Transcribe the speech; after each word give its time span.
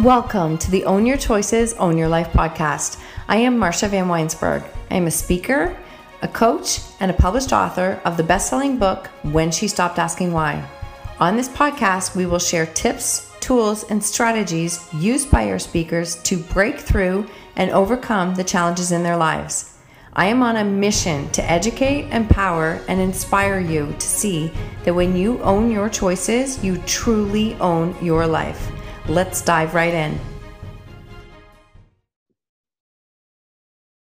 Welcome 0.00 0.56
to 0.56 0.70
the 0.70 0.86
Own 0.86 1.04
Your 1.04 1.18
Choices, 1.18 1.74
Own 1.74 1.98
Your 1.98 2.08
Life 2.08 2.32
podcast. 2.32 2.98
I 3.28 3.36
am 3.36 3.58
Marcia 3.58 3.86
Van 3.86 4.06
Weinsberg. 4.06 4.66
I 4.90 4.94
am 4.94 5.06
a 5.06 5.10
speaker, 5.10 5.76
a 6.22 6.28
coach, 6.28 6.80
and 7.00 7.10
a 7.10 7.14
published 7.14 7.52
author 7.52 8.00
of 8.06 8.16
the 8.16 8.22
best 8.22 8.48
selling 8.48 8.78
book, 8.78 9.08
When 9.24 9.50
She 9.50 9.68
Stopped 9.68 9.98
Asking 9.98 10.32
Why. 10.32 10.66
On 11.18 11.36
this 11.36 11.50
podcast, 11.50 12.16
we 12.16 12.24
will 12.24 12.38
share 12.38 12.64
tips, 12.64 13.30
tools, 13.40 13.84
and 13.90 14.02
strategies 14.02 14.88
used 14.94 15.30
by 15.30 15.50
our 15.50 15.58
speakers 15.58 16.16
to 16.22 16.38
break 16.38 16.78
through 16.78 17.26
and 17.56 17.70
overcome 17.70 18.34
the 18.34 18.42
challenges 18.42 18.92
in 18.92 19.02
their 19.02 19.18
lives. 19.18 19.76
I 20.14 20.28
am 20.28 20.42
on 20.42 20.56
a 20.56 20.64
mission 20.64 21.28
to 21.32 21.44
educate, 21.44 22.08
empower, 22.10 22.80
and 22.88 23.02
inspire 23.02 23.60
you 23.60 23.94
to 23.98 24.06
see 24.06 24.50
that 24.84 24.94
when 24.94 25.14
you 25.14 25.42
own 25.42 25.70
your 25.70 25.90
choices, 25.90 26.64
you 26.64 26.78
truly 26.86 27.54
own 27.56 27.94
your 28.02 28.26
life. 28.26 28.72
Let's 29.08 29.42
dive 29.42 29.74
right 29.74 29.92
in. 29.92 30.20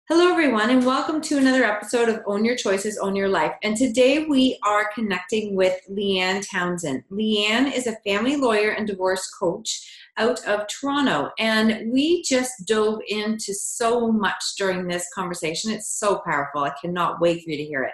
Hello, 0.07 0.31
everyone, 0.31 0.69
and 0.69 0.85
welcome 0.85 1.19
to 1.21 1.37
another 1.37 1.63
episode 1.63 2.09
of 2.09 2.21
Own 2.25 2.45
Your 2.45 2.55
Choices, 2.55 2.97
Own 2.97 3.15
Your 3.15 3.27
Life. 3.27 3.53
And 3.63 3.75
today 3.75 4.25
we 4.25 4.57
are 4.63 4.89
connecting 4.93 5.55
with 5.55 5.79
Leanne 5.91 6.47
Townsend. 6.49 7.03
Leanne 7.11 7.75
is 7.75 7.87
a 7.87 7.97
family 8.05 8.35
lawyer 8.35 8.71
and 8.71 8.87
divorce 8.87 9.27
coach 9.39 10.09
out 10.17 10.43
of 10.45 10.67
Toronto. 10.67 11.31
And 11.39 11.91
we 11.91 12.23
just 12.23 12.53
dove 12.65 12.99
into 13.07 13.53
so 13.53 14.11
much 14.11 14.43
during 14.57 14.87
this 14.87 15.07
conversation. 15.13 15.71
It's 15.71 15.97
so 15.99 16.21
powerful. 16.25 16.63
I 16.63 16.73
cannot 16.79 17.19
wait 17.19 17.43
for 17.43 17.51
you 17.51 17.57
to 17.57 17.65
hear 17.65 17.83
it. 17.83 17.93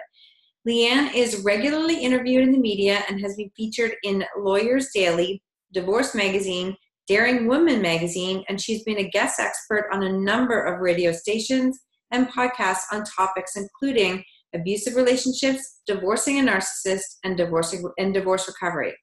Leanne 0.68 1.12
is 1.14 1.42
regularly 1.44 1.98
interviewed 2.02 2.44
in 2.44 2.52
the 2.52 2.58
media 2.58 3.02
and 3.08 3.20
has 3.20 3.36
been 3.36 3.50
featured 3.56 3.96
in 4.04 4.24
Lawyers 4.38 4.90
Daily, 4.94 5.42
Divorce 5.72 6.14
Magazine, 6.14 6.76
Daring 7.12 7.46
Women 7.46 7.82
magazine, 7.82 8.42
and 8.48 8.58
she's 8.58 8.84
been 8.84 8.96
a 8.96 9.10
guest 9.10 9.38
expert 9.38 9.90
on 9.92 10.02
a 10.02 10.18
number 10.18 10.62
of 10.62 10.80
radio 10.80 11.12
stations 11.12 11.78
and 12.10 12.26
podcasts 12.26 12.90
on 12.90 13.04
topics 13.04 13.54
including 13.54 14.24
abusive 14.54 14.96
relationships, 14.96 15.80
divorcing 15.86 16.38
a 16.38 16.42
narcissist, 16.42 17.18
and 17.22 17.36
divorcing 17.36 17.84
and 17.98 18.14
divorce 18.14 18.48
recovery. 18.48 18.94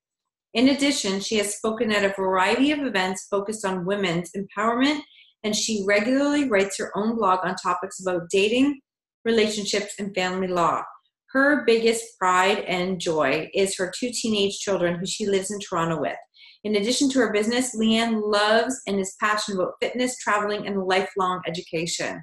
In 0.56 0.70
addition, 0.70 1.20
she 1.20 1.38
has 1.38 1.56
spoken 1.56 1.92
at 1.92 2.04
a 2.04 2.16
variety 2.20 2.72
of 2.72 2.80
events 2.80 3.28
focused 3.30 3.64
on 3.64 3.86
women's 3.86 4.32
empowerment, 4.36 5.02
and 5.44 5.56
she 5.56 5.86
regularly 5.88 6.50
writes 6.50 6.80
her 6.80 6.92
own 6.98 7.16
blog 7.16 7.42
on 7.44 7.54
topics 7.62 8.02
about 8.02 8.24
dating, 8.32 8.80
relationships, 9.24 9.94
and 10.00 10.16
family 10.16 10.48
law. 10.48 10.82
Her 11.32 11.64
biggest 11.64 12.18
pride 12.18 12.66
and 12.68 13.00
joy 13.00 13.52
is 13.54 13.78
her 13.78 13.94
two 13.96 14.10
teenage 14.12 14.58
children 14.58 14.98
who 14.98 15.06
she 15.06 15.28
lives 15.28 15.52
in 15.52 15.60
Toronto 15.60 16.02
with. 16.02 16.18
In 16.64 16.76
addition 16.76 17.10
to 17.12 17.20
her 17.20 17.32
business, 17.32 17.76
Leanne 17.76 18.22
loves 18.22 18.82
and 18.86 19.00
is 19.00 19.16
passionate 19.20 19.62
about 19.62 19.76
fitness, 19.82 20.18
traveling, 20.18 20.68
and 20.68 20.84
lifelong 20.84 21.42
education. 21.48 22.22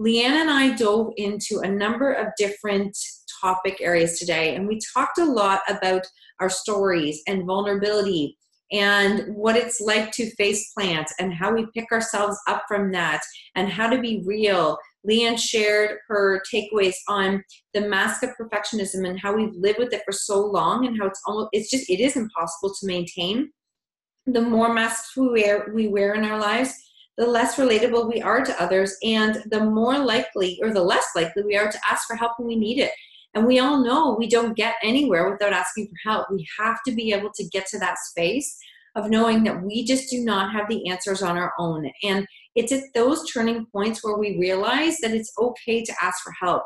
Leanne 0.00 0.40
and 0.40 0.50
I 0.50 0.74
dove 0.74 1.12
into 1.16 1.60
a 1.60 1.70
number 1.70 2.12
of 2.12 2.28
different 2.36 2.96
topic 3.40 3.78
areas 3.80 4.18
today, 4.18 4.54
and 4.56 4.68
we 4.68 4.78
talked 4.94 5.18
a 5.18 5.24
lot 5.24 5.60
about 5.68 6.06
our 6.40 6.50
stories 6.50 7.22
and 7.26 7.46
vulnerability 7.46 8.36
and 8.72 9.34
what 9.34 9.56
it's 9.56 9.80
like 9.80 10.10
to 10.12 10.30
face 10.36 10.72
plants 10.72 11.14
and 11.18 11.32
how 11.32 11.54
we 11.54 11.66
pick 11.74 11.90
ourselves 11.92 12.38
up 12.48 12.64
from 12.66 12.90
that 12.92 13.22
and 13.54 13.68
how 13.68 13.88
to 13.88 14.00
be 14.00 14.22
real. 14.26 14.78
Leanne 15.08 15.38
shared 15.38 15.98
her 16.08 16.42
takeaways 16.52 16.94
on 17.08 17.42
the 17.74 17.82
mask 17.82 18.22
of 18.22 18.30
perfectionism 18.40 19.06
and 19.08 19.18
how 19.20 19.34
we've 19.34 19.54
lived 19.54 19.78
with 19.78 19.92
it 19.92 20.02
for 20.04 20.12
so 20.12 20.40
long 20.40 20.86
and 20.86 20.98
how 20.98 21.06
it's 21.06 21.20
almost 21.26 21.48
it's 21.52 21.70
just 21.70 21.90
it 21.90 22.00
is 22.00 22.16
impossible 22.16 22.72
to 22.80 22.86
maintain. 22.86 23.50
The 24.26 24.40
more 24.40 24.72
masks 24.72 25.16
we 25.16 25.28
wear 25.28 25.72
we 25.74 25.88
wear 25.88 26.14
in 26.14 26.24
our 26.24 26.38
lives, 26.38 26.74
the 27.18 27.26
less 27.26 27.56
relatable 27.56 28.08
we 28.08 28.22
are 28.22 28.44
to 28.44 28.62
others 28.62 28.96
and 29.02 29.42
the 29.50 29.64
more 29.64 29.98
likely 29.98 30.58
or 30.62 30.72
the 30.72 30.82
less 30.82 31.06
likely 31.14 31.42
we 31.44 31.56
are 31.56 31.70
to 31.70 31.80
ask 31.88 32.06
for 32.06 32.16
help 32.16 32.32
when 32.38 32.48
we 32.48 32.56
need 32.56 32.78
it. 32.78 32.92
And 33.34 33.46
we 33.46 33.58
all 33.58 33.82
know 33.82 34.14
we 34.18 34.28
don't 34.28 34.56
get 34.56 34.76
anywhere 34.82 35.30
without 35.30 35.52
asking 35.52 35.88
for 35.88 36.10
help. 36.10 36.26
We 36.30 36.46
have 36.58 36.78
to 36.86 36.94
be 36.94 37.12
able 37.12 37.30
to 37.34 37.48
get 37.48 37.66
to 37.68 37.78
that 37.78 37.98
space 37.98 38.58
of 38.94 39.08
knowing 39.08 39.42
that 39.44 39.62
we 39.62 39.84
just 39.84 40.10
do 40.10 40.22
not 40.22 40.52
have 40.52 40.68
the 40.68 40.88
answers 40.88 41.22
on 41.22 41.38
our 41.38 41.52
own. 41.58 41.90
And 42.02 42.26
it's 42.54 42.72
at 42.72 42.82
those 42.94 43.30
turning 43.30 43.66
points 43.72 44.04
where 44.04 44.18
we 44.18 44.38
realize 44.38 44.98
that 44.98 45.12
it's 45.12 45.32
okay 45.38 45.82
to 45.82 45.94
ask 46.02 46.22
for 46.22 46.32
help. 46.40 46.64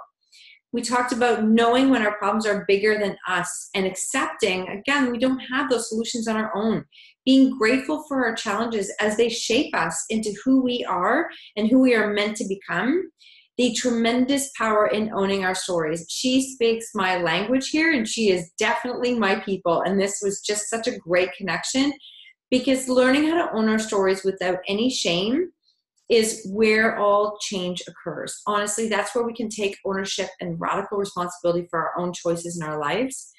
We 0.72 0.82
talked 0.82 1.12
about 1.12 1.44
knowing 1.44 1.90
when 1.90 2.02
our 2.02 2.18
problems 2.18 2.46
are 2.46 2.64
bigger 2.66 2.98
than 2.98 3.16
us 3.28 3.70
and 3.74 3.86
accepting, 3.86 4.68
again, 4.68 5.12
we 5.12 5.18
don't 5.18 5.38
have 5.38 5.70
those 5.70 5.88
solutions 5.88 6.26
on 6.26 6.36
our 6.36 6.50
own. 6.54 6.84
Being 7.26 7.58
grateful 7.58 8.04
for 8.08 8.24
our 8.24 8.34
challenges 8.34 8.90
as 9.00 9.18
they 9.18 9.28
shape 9.28 9.74
us 9.74 10.04
into 10.08 10.32
who 10.44 10.62
we 10.62 10.84
are 10.88 11.28
and 11.56 11.68
who 11.68 11.80
we 11.80 11.94
are 11.94 12.14
meant 12.14 12.36
to 12.38 12.48
become 12.48 13.10
the 13.58 13.74
tremendous 13.74 14.50
power 14.56 14.86
in 14.86 15.10
owning 15.12 15.44
our 15.44 15.54
stories. 15.54 16.06
She 16.08 16.54
speaks 16.54 16.86
my 16.94 17.18
language 17.18 17.70
here, 17.70 17.92
and 17.92 18.06
she 18.06 18.30
is 18.30 18.52
definitely 18.58 19.18
my 19.18 19.40
people. 19.40 19.82
And 19.82 20.00
this 20.00 20.20
was 20.22 20.40
just 20.40 20.68
such 20.68 20.86
a 20.86 20.98
great 20.98 21.30
connection 21.36 21.92
because 22.50 22.88
learning 22.88 23.28
how 23.28 23.46
to 23.46 23.56
own 23.56 23.68
our 23.68 23.78
stories 23.78 24.24
without 24.24 24.58
any 24.68 24.90
shame 24.90 25.50
is 26.08 26.46
where 26.52 26.98
all 26.98 27.36
change 27.40 27.82
occurs. 27.88 28.40
Honestly, 28.46 28.88
that's 28.88 29.14
where 29.14 29.24
we 29.24 29.34
can 29.34 29.48
take 29.48 29.76
ownership 29.84 30.28
and 30.40 30.60
radical 30.60 30.98
responsibility 30.98 31.66
for 31.68 31.80
our 31.80 31.98
own 31.98 32.12
choices 32.12 32.60
in 32.60 32.66
our 32.66 32.78
lives. 32.78 33.32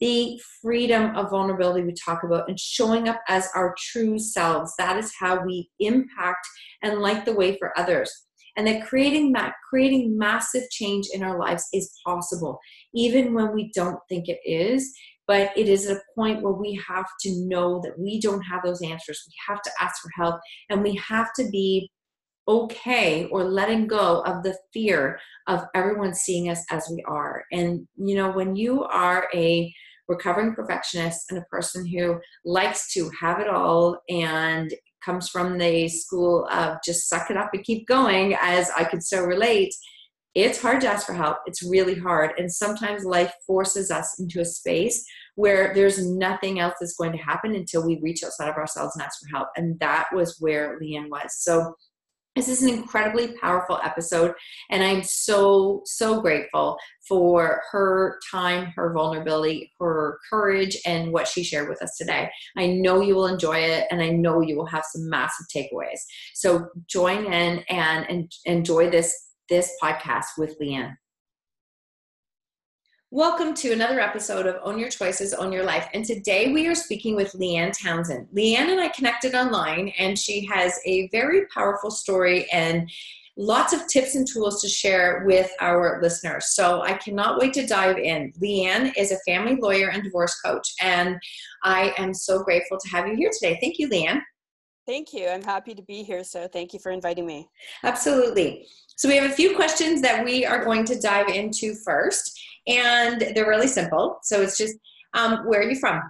The 0.00 0.40
freedom 0.60 1.16
of 1.16 1.30
vulnerability 1.30 1.84
we 1.84 1.94
talk 1.94 2.22
about 2.22 2.48
and 2.48 2.60
showing 2.60 3.08
up 3.08 3.20
as 3.28 3.48
our 3.54 3.74
true 3.78 4.18
selves, 4.18 4.74
that 4.78 4.98
is 4.98 5.12
how 5.18 5.42
we 5.44 5.70
impact 5.80 6.46
and 6.82 6.98
light 6.98 7.24
the 7.24 7.34
way 7.34 7.56
for 7.58 7.78
others. 7.78 8.12
And 8.56 8.66
that 8.66 8.86
creating 8.86 9.32
that 9.32 9.54
creating 9.68 10.16
massive 10.16 10.68
change 10.70 11.06
in 11.12 11.22
our 11.22 11.38
lives 11.38 11.66
is 11.72 11.92
possible 12.04 12.58
even 12.94 13.34
when 13.34 13.52
we 13.54 13.70
don't 13.74 13.98
think 14.08 14.28
it 14.28 14.40
is. 14.44 14.94
But 15.26 15.50
it 15.56 15.68
is 15.68 15.90
a 15.90 16.00
point 16.14 16.42
where 16.42 16.52
we 16.52 16.80
have 16.86 17.06
to 17.22 17.46
know 17.46 17.80
that 17.82 17.98
we 17.98 18.20
don't 18.20 18.42
have 18.42 18.62
those 18.64 18.80
answers. 18.80 19.24
We 19.26 19.34
have 19.48 19.60
to 19.62 19.70
ask 19.80 20.00
for 20.00 20.10
help 20.14 20.40
and 20.70 20.82
we 20.82 20.94
have 20.94 21.32
to 21.34 21.48
be 21.50 21.90
okay 22.48 23.26
or 23.26 23.44
letting 23.44 23.86
go 23.86 24.20
of 24.20 24.42
the 24.42 24.56
fear 24.72 25.18
of 25.48 25.64
everyone 25.74 26.14
seeing 26.14 26.48
us 26.48 26.64
as 26.70 26.88
we 26.90 27.02
are. 27.08 27.44
And 27.52 27.86
you 27.96 28.14
know 28.14 28.30
when 28.30 28.54
you 28.56 28.84
are 28.84 29.28
a 29.34 29.72
recovering 30.08 30.54
perfectionist 30.54 31.26
and 31.30 31.38
a 31.38 31.44
person 31.50 31.86
who 31.86 32.20
likes 32.44 32.92
to 32.94 33.10
have 33.20 33.40
it 33.40 33.48
all 33.48 33.98
and 34.08 34.72
comes 35.04 35.28
from 35.28 35.58
the 35.58 35.88
school 35.88 36.48
of 36.50 36.78
just 36.84 37.08
suck 37.08 37.30
it 37.30 37.36
up 37.36 37.50
and 37.52 37.64
keep 37.64 37.86
going, 37.86 38.36
as 38.40 38.70
I 38.76 38.84
could 38.84 39.02
so 39.02 39.24
relate. 39.24 39.72
It's 40.34 40.60
hard 40.60 40.82
to 40.82 40.88
ask 40.88 41.06
for 41.06 41.14
help. 41.14 41.38
It's 41.46 41.62
really 41.62 41.94
hard. 41.94 42.32
And 42.36 42.52
sometimes 42.52 43.04
life 43.04 43.32
forces 43.46 43.90
us 43.90 44.18
into 44.18 44.40
a 44.40 44.44
space 44.44 45.02
where 45.34 45.72
there's 45.74 46.04
nothing 46.06 46.60
else 46.60 46.74
that's 46.78 46.96
going 46.96 47.12
to 47.12 47.18
happen 47.18 47.54
until 47.54 47.86
we 47.86 48.00
reach 48.02 48.22
outside 48.22 48.48
of 48.48 48.56
ourselves 48.56 48.94
and 48.94 49.02
ask 49.02 49.18
for 49.20 49.34
help. 49.34 49.48
And 49.56 49.78
that 49.80 50.08
was 50.12 50.36
where 50.38 50.78
Leanne 50.78 51.08
was. 51.08 51.36
So 51.38 51.74
this 52.36 52.48
is 52.48 52.62
an 52.62 52.68
incredibly 52.68 53.28
powerful 53.38 53.80
episode, 53.82 54.34
and 54.70 54.84
I'm 54.84 55.02
so, 55.02 55.82
so 55.86 56.20
grateful 56.20 56.76
for 57.08 57.62
her 57.72 58.18
time, 58.30 58.72
her 58.76 58.92
vulnerability, 58.92 59.72
her 59.80 60.18
courage, 60.30 60.76
and 60.86 61.12
what 61.12 61.26
she 61.26 61.42
shared 61.42 61.68
with 61.68 61.82
us 61.82 61.96
today. 61.96 62.30
I 62.56 62.66
know 62.66 63.00
you 63.00 63.14
will 63.16 63.26
enjoy 63.26 63.58
it, 63.58 63.86
and 63.90 64.02
I 64.02 64.10
know 64.10 64.42
you 64.42 64.56
will 64.56 64.66
have 64.66 64.84
some 64.84 65.08
massive 65.08 65.46
takeaways. 65.54 66.00
So 66.34 66.68
join 66.86 67.24
in 67.32 67.64
and, 67.70 68.06
and 68.08 68.32
enjoy 68.44 68.90
this, 68.90 69.14
this 69.48 69.72
podcast 69.82 70.26
with 70.36 70.56
Leanne. 70.60 70.94
Welcome 73.12 73.54
to 73.54 73.70
another 73.70 74.00
episode 74.00 74.46
of 74.46 74.56
Own 74.64 74.80
Your 74.80 74.88
Choices, 74.88 75.32
Own 75.32 75.52
Your 75.52 75.62
Life. 75.62 75.88
And 75.94 76.04
today 76.04 76.52
we 76.52 76.66
are 76.66 76.74
speaking 76.74 77.14
with 77.14 77.30
Leanne 77.34 77.72
Townsend. 77.80 78.26
Leanne 78.34 78.68
and 78.68 78.80
I 78.80 78.88
connected 78.88 79.36
online, 79.36 79.92
and 79.96 80.18
she 80.18 80.44
has 80.46 80.80
a 80.84 81.06
very 81.10 81.46
powerful 81.54 81.92
story 81.92 82.50
and 82.50 82.90
lots 83.36 83.72
of 83.72 83.86
tips 83.86 84.16
and 84.16 84.26
tools 84.26 84.60
to 84.60 84.68
share 84.68 85.22
with 85.24 85.48
our 85.60 86.02
listeners. 86.02 86.46
So 86.48 86.82
I 86.82 86.94
cannot 86.94 87.38
wait 87.38 87.52
to 87.52 87.64
dive 87.64 87.96
in. 87.96 88.32
Leanne 88.42 88.92
is 88.96 89.12
a 89.12 89.18
family 89.20 89.54
lawyer 89.54 89.90
and 89.90 90.02
divorce 90.02 90.40
coach, 90.40 90.68
and 90.82 91.16
I 91.62 91.94
am 91.98 92.12
so 92.12 92.42
grateful 92.42 92.76
to 92.76 92.88
have 92.88 93.06
you 93.06 93.14
here 93.14 93.30
today. 93.32 93.56
Thank 93.60 93.78
you, 93.78 93.88
Leanne. 93.88 94.20
Thank 94.84 95.12
you. 95.12 95.28
I'm 95.28 95.44
happy 95.44 95.76
to 95.76 95.82
be 95.82 96.02
here. 96.02 96.24
So 96.24 96.48
thank 96.48 96.72
you 96.72 96.80
for 96.80 96.90
inviting 96.90 97.26
me. 97.26 97.48
Absolutely. 97.84 98.66
So 98.96 99.08
we 99.08 99.16
have 99.16 99.30
a 99.30 99.34
few 99.34 99.54
questions 99.54 100.00
that 100.02 100.24
we 100.24 100.44
are 100.44 100.64
going 100.64 100.84
to 100.86 100.98
dive 100.98 101.28
into 101.28 101.74
first 101.84 102.35
and 102.66 103.20
they're 103.34 103.48
really 103.48 103.68
simple. 103.68 104.18
So 104.22 104.42
it's 104.42 104.56
just, 104.56 104.74
um, 105.14 105.46
where 105.46 105.60
are 105.60 105.68
you 105.68 105.76
from? 105.76 106.00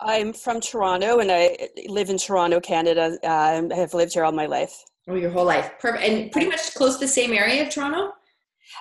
I'm 0.00 0.32
from 0.32 0.60
Toronto, 0.60 1.18
and 1.18 1.30
I 1.30 1.68
live 1.86 2.08
in 2.08 2.16
Toronto, 2.16 2.58
Canada. 2.60 3.18
Uh, 3.22 3.62
I 3.70 3.74
have 3.74 3.92
lived 3.92 4.14
here 4.14 4.24
all 4.24 4.32
my 4.32 4.46
life. 4.46 4.74
Oh, 5.08 5.14
your 5.14 5.30
whole 5.30 5.44
life, 5.44 5.72
perfect, 5.78 6.04
and 6.04 6.32
pretty 6.32 6.48
much 6.48 6.74
close 6.74 6.94
to 6.94 7.00
the 7.00 7.08
same 7.08 7.32
area 7.32 7.62
of 7.62 7.70
Toronto. 7.70 8.12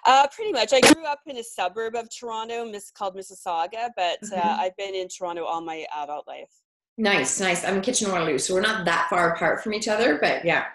Uh, 0.06 0.28
pretty 0.28 0.52
much. 0.52 0.72
I 0.72 0.80
grew 0.80 1.06
up 1.06 1.20
in 1.26 1.38
a 1.38 1.44
suburb 1.44 1.96
of 1.96 2.08
Toronto, 2.10 2.66
miss, 2.66 2.92
called 2.92 3.16
Mississauga, 3.16 3.90
but 3.98 4.20
uh, 4.24 4.36
mm-hmm. 4.36 4.62
I've 4.62 4.78
been 4.78 4.96
in 4.96 5.08
Toronto 5.08 5.44
all 5.44 5.62
my 5.62 5.86
adult 5.98 6.28
life. 6.28 6.52
Nice, 6.98 7.40
nice. 7.40 7.66
I'm 7.66 7.76
in 7.76 7.82
Kitchener 7.82 8.12
Waterloo, 8.12 8.38
so 8.38 8.54
we're 8.54 8.62
not 8.62 8.86
that 8.86 9.08
far 9.10 9.34
apart 9.34 9.64
from 9.64 9.74
each 9.74 9.88
other, 9.88 10.20
but 10.22 10.46
yeah. 10.46 10.66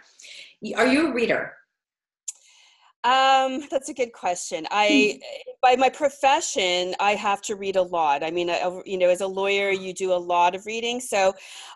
Are 0.77 0.87
you 0.87 1.09
a 1.09 1.15
reader? 1.15 1.53
Um, 3.05 3.67
that's 3.71 3.91
a 3.91 3.95
good 3.95 4.15
question. 4.15 4.67
I, 4.71 5.21
hmm. 5.21 5.51
by 5.63 5.77
my 5.77 5.91
profession, 5.91 6.95
I 6.99 7.15
have 7.15 7.43
to 7.43 7.55
read 7.55 7.77
a 7.77 7.83
lot. 7.83 8.25
I 8.25 8.31
mean, 8.31 8.49
I, 8.49 8.81
you 8.87 8.97
know, 8.97 9.11
as 9.11 9.21
a 9.21 9.27
lawyer, 9.27 9.71
you 9.71 9.93
do 9.93 10.13
a 10.13 10.17
lot 10.17 10.55
of 10.55 10.65
reading. 10.65 11.01
So 11.01 11.35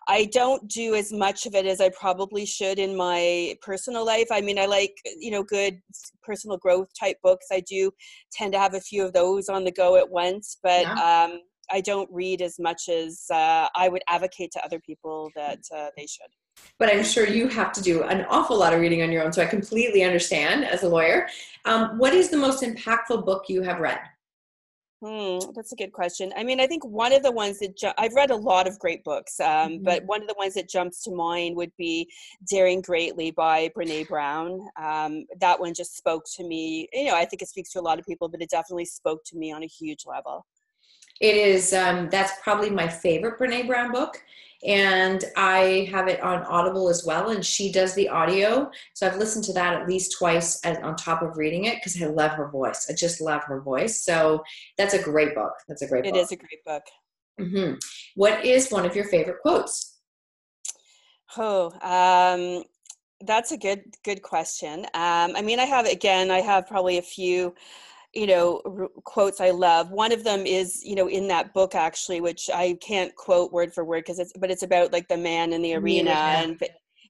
I 0.08 0.24
don't 0.32 0.66
do 0.68 0.94
as 0.94 1.12
much 1.12 1.44
of 1.44 1.54
it 1.54 1.66
as 1.66 1.82
I 1.82 1.90
probably 1.90 2.46
should 2.46 2.78
in 2.78 2.96
my 2.96 3.56
personal 3.60 4.06
life. 4.06 4.28
I 4.32 4.40
mean, 4.40 4.58
I 4.58 4.64
like, 4.64 4.96
you 5.18 5.30
know, 5.30 5.42
good 5.42 5.80
personal 6.22 6.56
growth 6.56 6.88
type 6.98 7.18
books. 7.22 7.48
I 7.52 7.60
do 7.60 7.90
tend 8.32 8.54
to 8.54 8.58
have 8.58 8.72
a 8.72 8.80
few 8.80 9.04
of 9.04 9.12
those 9.12 9.50
on 9.50 9.64
the 9.64 9.72
go 9.72 9.96
at 9.96 10.08
once, 10.08 10.56
but, 10.62 10.82
yeah. 10.82 11.26
um, 11.28 11.40
I 11.70 11.82
don't 11.82 12.08
read 12.10 12.40
as 12.40 12.58
much 12.58 12.88
as 12.88 13.26
uh, 13.30 13.68
I 13.74 13.90
would 13.90 14.02
advocate 14.08 14.52
to 14.52 14.64
other 14.64 14.80
people 14.80 15.30
that 15.36 15.58
uh, 15.76 15.88
they 15.98 16.06
should 16.06 16.30
but 16.78 16.88
I'm 16.88 17.04
sure 17.04 17.26
you 17.26 17.48
have 17.48 17.72
to 17.72 17.82
do 17.82 18.04
an 18.04 18.24
awful 18.28 18.58
lot 18.58 18.72
of 18.72 18.80
reading 18.80 19.02
on 19.02 19.10
your 19.10 19.24
own. 19.24 19.32
So 19.32 19.42
I 19.42 19.46
completely 19.46 20.04
understand 20.04 20.64
as 20.64 20.82
a 20.82 20.88
lawyer. 20.88 21.28
Um, 21.64 21.98
what 21.98 22.14
is 22.14 22.30
the 22.30 22.36
most 22.36 22.62
impactful 22.62 23.24
book 23.24 23.44
you 23.48 23.62
have 23.62 23.80
read? 23.80 24.00
Hmm, 25.00 25.38
that's 25.54 25.72
a 25.72 25.76
good 25.76 25.92
question. 25.92 26.32
I 26.36 26.42
mean, 26.42 26.58
I 26.58 26.66
think 26.66 26.84
one 26.84 27.12
of 27.12 27.22
the 27.22 27.30
ones 27.30 27.60
that 27.60 27.76
ju- 27.76 27.92
I've 27.98 28.14
read 28.14 28.32
a 28.32 28.36
lot 28.36 28.66
of 28.66 28.80
great 28.80 29.04
books, 29.04 29.38
um, 29.38 29.46
mm-hmm. 29.46 29.84
but 29.84 30.04
one 30.06 30.22
of 30.22 30.26
the 30.26 30.34
ones 30.36 30.54
that 30.54 30.68
jumps 30.68 31.04
to 31.04 31.12
mind 31.12 31.54
would 31.54 31.70
be 31.78 32.10
"Daring 32.50 32.80
Greatly" 32.80 33.30
by 33.30 33.68
Brene 33.76 34.08
Brown. 34.08 34.66
Um, 34.76 35.24
that 35.40 35.60
one 35.60 35.72
just 35.72 35.96
spoke 35.96 36.24
to 36.34 36.42
me. 36.42 36.88
You 36.92 37.06
know, 37.06 37.14
I 37.14 37.24
think 37.26 37.42
it 37.42 37.48
speaks 37.48 37.70
to 37.72 37.80
a 37.80 37.82
lot 37.82 38.00
of 38.00 38.06
people, 38.06 38.28
but 38.28 38.42
it 38.42 38.50
definitely 38.50 38.86
spoke 38.86 39.22
to 39.26 39.36
me 39.36 39.52
on 39.52 39.62
a 39.62 39.66
huge 39.66 40.04
level. 40.04 40.44
It 41.20 41.36
is. 41.36 41.72
Um, 41.72 42.08
that's 42.10 42.32
probably 42.42 42.70
my 42.70 42.88
favorite 42.88 43.38
Brene 43.38 43.68
Brown 43.68 43.92
book 43.92 44.20
and 44.64 45.24
I 45.36 45.88
have 45.92 46.08
it 46.08 46.20
on 46.20 46.42
Audible 46.44 46.88
as 46.88 47.04
well. 47.04 47.30
And 47.30 47.44
she 47.44 47.70
does 47.70 47.94
the 47.94 48.08
audio, 48.08 48.70
so 48.94 49.06
I've 49.06 49.16
listened 49.16 49.44
to 49.44 49.52
that 49.54 49.80
at 49.80 49.88
least 49.88 50.16
twice 50.18 50.60
as, 50.64 50.78
on 50.78 50.96
top 50.96 51.22
of 51.22 51.36
reading 51.36 51.64
it 51.64 51.76
because 51.76 52.00
I 52.02 52.06
love 52.06 52.32
her 52.32 52.48
voice. 52.48 52.86
I 52.90 52.94
just 52.94 53.20
love 53.20 53.42
her 53.44 53.60
voice. 53.60 54.02
So 54.02 54.42
that's 54.76 54.94
a 54.94 55.02
great 55.02 55.34
book. 55.34 55.52
That's 55.68 55.82
a 55.82 55.86
great. 55.86 56.06
It 56.06 56.14
book. 56.14 56.22
is 56.22 56.32
a 56.32 56.36
great 56.36 56.64
book. 56.64 56.82
Mm-hmm. 57.40 57.74
What 58.16 58.44
is 58.44 58.70
one 58.70 58.84
of 58.84 58.96
your 58.96 59.04
favorite 59.04 59.40
quotes? 59.42 59.98
Oh, 61.36 61.70
um, 61.82 62.64
that's 63.20 63.52
a 63.52 63.56
good 63.56 63.82
good 64.04 64.22
question. 64.22 64.84
Um, 64.94 65.36
I 65.36 65.42
mean, 65.42 65.60
I 65.60 65.64
have 65.64 65.86
again, 65.86 66.30
I 66.30 66.40
have 66.40 66.66
probably 66.66 66.98
a 66.98 67.02
few 67.02 67.54
you 68.14 68.26
know 68.26 68.60
r- 68.64 68.88
quotes 69.04 69.40
i 69.40 69.50
love. 69.50 69.90
One 69.90 70.12
of 70.12 70.24
them 70.24 70.46
is 70.46 70.82
you 70.84 70.94
know 70.94 71.08
in 71.08 71.28
that 71.28 71.52
book 71.54 71.74
actually 71.74 72.20
which 72.20 72.48
i 72.54 72.76
can't 72.80 73.14
quote 73.16 73.52
word 73.52 73.72
for 73.72 73.84
word 73.84 74.04
because 74.04 74.18
it's 74.18 74.32
but 74.38 74.50
it's 74.50 74.62
about 74.62 74.92
like 74.92 75.08
the 75.08 75.16
man 75.16 75.52
in 75.52 75.62
the 75.62 75.74
arena 75.74 76.10
yeah. 76.10 76.40
and 76.40 76.62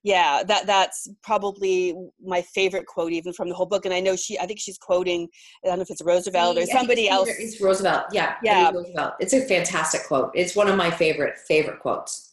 yeah 0.03 0.43
that 0.47 0.65
that's 0.65 1.09
probably 1.23 1.93
my 2.23 2.41
favorite 2.41 2.85
quote 2.85 3.11
even 3.11 3.33
from 3.33 3.49
the 3.49 3.55
whole 3.55 3.65
book 3.65 3.85
and 3.85 3.93
i 3.93 3.99
know 3.99 4.15
she 4.15 4.39
i 4.39 4.45
think 4.45 4.59
she's 4.59 4.77
quoting 4.77 5.27
i 5.63 5.67
don't 5.67 5.77
know 5.77 5.81
if 5.81 5.89
it's 5.89 6.01
roosevelt 6.01 6.57
or 6.57 6.65
somebody 6.65 7.09
else. 7.09 7.29
it's 7.29 7.59
roosevelt 7.59 8.05
yeah 8.11 8.35
yeah. 8.43 8.71
Roosevelt. 8.71 9.13
It's 9.19 9.33
a 9.33 9.41
fantastic 9.41 10.03
quote. 10.07 10.31
It's 10.33 10.55
one 10.55 10.67
of 10.67 10.75
my 10.75 10.91
favorite 10.91 11.37
favorite 11.37 11.79
quotes 11.79 12.28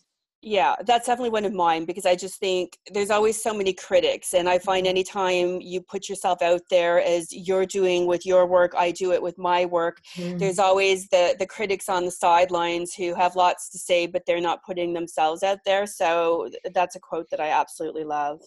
yeah, 0.47 0.77
that's 0.87 1.09
definitely 1.09 1.31
one 1.31 1.45
of 1.45 1.53
mine 1.53 1.87
because 1.87 2.07
I 2.07 2.15
just 2.15 2.39
think 2.39 2.79
there's 2.95 3.11
always 3.11 3.43
so 3.43 3.53
many 3.53 3.73
critics. 3.73 4.33
And 4.33 4.49
I 4.49 4.61
find 4.61 4.85
mm-hmm. 4.85 4.91
anytime 4.91 5.61
you 5.61 5.81
put 5.81 6.09
yourself 6.09 6.41
out 6.41 6.61
there 6.71 7.03
as 7.03 7.33
you're 7.33 7.67
doing 7.67 8.07
with 8.07 8.25
your 8.25 8.47
work, 8.47 8.73
I 8.79 8.93
do 8.93 9.11
it 9.11 9.21
with 9.21 9.37
my 9.39 9.65
work, 9.65 10.01
mm. 10.15 10.39
there's 10.39 10.61
always 10.61 11.09
the, 11.09 11.35
the 11.37 11.47
critics 11.47 11.89
on 11.89 12.05
the 12.05 12.13
sidelines 12.13 12.95
who 12.95 13.13
have 13.17 13.35
lots 13.35 13.69
to 13.71 13.79
say, 13.79 14.07
but 14.07 14.23
they're 14.25 14.41
not 14.41 14.63
putting 14.65 14.93
themselves 14.93 15.43
out 15.43 15.59
there. 15.67 15.85
So 15.85 16.49
that's 16.73 16.95
a 16.95 17.01
quote 17.01 17.29
that 17.31 17.41
I 17.41 17.49
absolutely 17.49 18.05
love. 18.05 18.41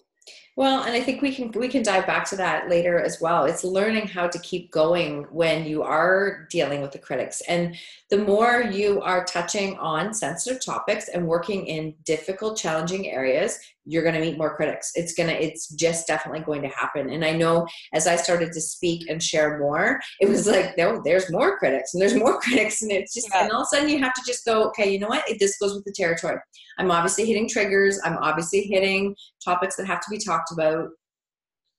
Well, 0.59 0.83
and 0.83 0.94
I 0.94 1.00
think 1.00 1.21
we 1.21 1.33
can 1.33 1.53
we 1.53 1.69
can 1.69 1.83
dive 1.83 2.06
back 2.06 2.25
to 2.31 2.35
that 2.35 2.67
later 2.67 3.00
as 3.00 3.21
well. 3.21 3.45
It's 3.45 3.63
learning 3.63 4.07
how 4.07 4.27
to 4.27 4.38
keep 4.39 4.71
going 4.71 5.23
when 5.31 5.65
you 5.65 5.83
are 5.83 6.50
dealing 6.51 6.81
with 6.81 6.91
the 6.91 7.00
critics. 7.00 7.41
And 7.47 7.77
the 8.09 8.17
more 8.17 8.63
you 8.63 9.00
are 9.00 9.23
touching 9.23 9.77
on 9.77 10.13
sensitive 10.13 10.61
topics 10.61 11.07
and 11.07 11.25
working 11.25 11.67
in 11.67 11.95
difficult, 12.03 12.57
challenging 12.57 13.09
areas, 13.09 13.57
you're 13.85 14.03
going 14.03 14.15
to 14.15 14.21
meet 14.21 14.38
more 14.38 14.56
critics. 14.56 14.91
It's 14.95 15.13
going 15.13 15.29
to 15.29 15.44
it's 15.44 15.69
just 15.69 16.07
definitely 16.07 16.41
going 16.41 16.61
to 16.63 16.67
happen. 16.67 17.09
And 17.09 17.23
I 17.23 17.31
know 17.31 17.65
as 17.94 18.06
I 18.06 18.17
started 18.17 18.51
to 18.51 18.61
speak 18.61 19.09
and 19.09 19.23
share 19.23 19.59
more, 19.59 20.01
it 20.19 20.27
was 20.27 20.45
like, 20.45 20.77
no, 20.77 21.01
there's 21.03 21.31
more 21.31 21.57
critics 21.57 21.94
and 21.94 22.01
there's 22.01 22.15
more 22.15 22.39
critics 22.41 22.81
and 22.81 22.91
it's 22.91 23.13
just 23.13 23.29
yeah. 23.33 23.44
and 23.44 23.51
all 23.51 23.61
of 23.61 23.67
a 23.71 23.75
sudden 23.75 23.89
you 23.89 24.00
have 24.00 24.13
to 24.13 24.21
just 24.27 24.44
go, 24.44 24.67
okay, 24.67 24.91
you 24.91 25.00
know 25.00 25.07
what? 25.07 25.23
This 25.39 25.57
goes 25.57 25.73
with 25.73 25.85
the 25.85 25.94
territory. 25.94 26.38
I'm 26.77 26.91
obviously 26.91 27.25
hitting 27.25 27.47
triggers. 27.47 28.00
I'm 28.03 28.17
obviously 28.17 28.61
hitting 28.61 29.15
topics 29.44 29.75
that 29.77 29.88
have 29.88 30.01
to 30.01 30.09
be 30.09 30.17
talked 30.17 30.48
about. 30.51 30.89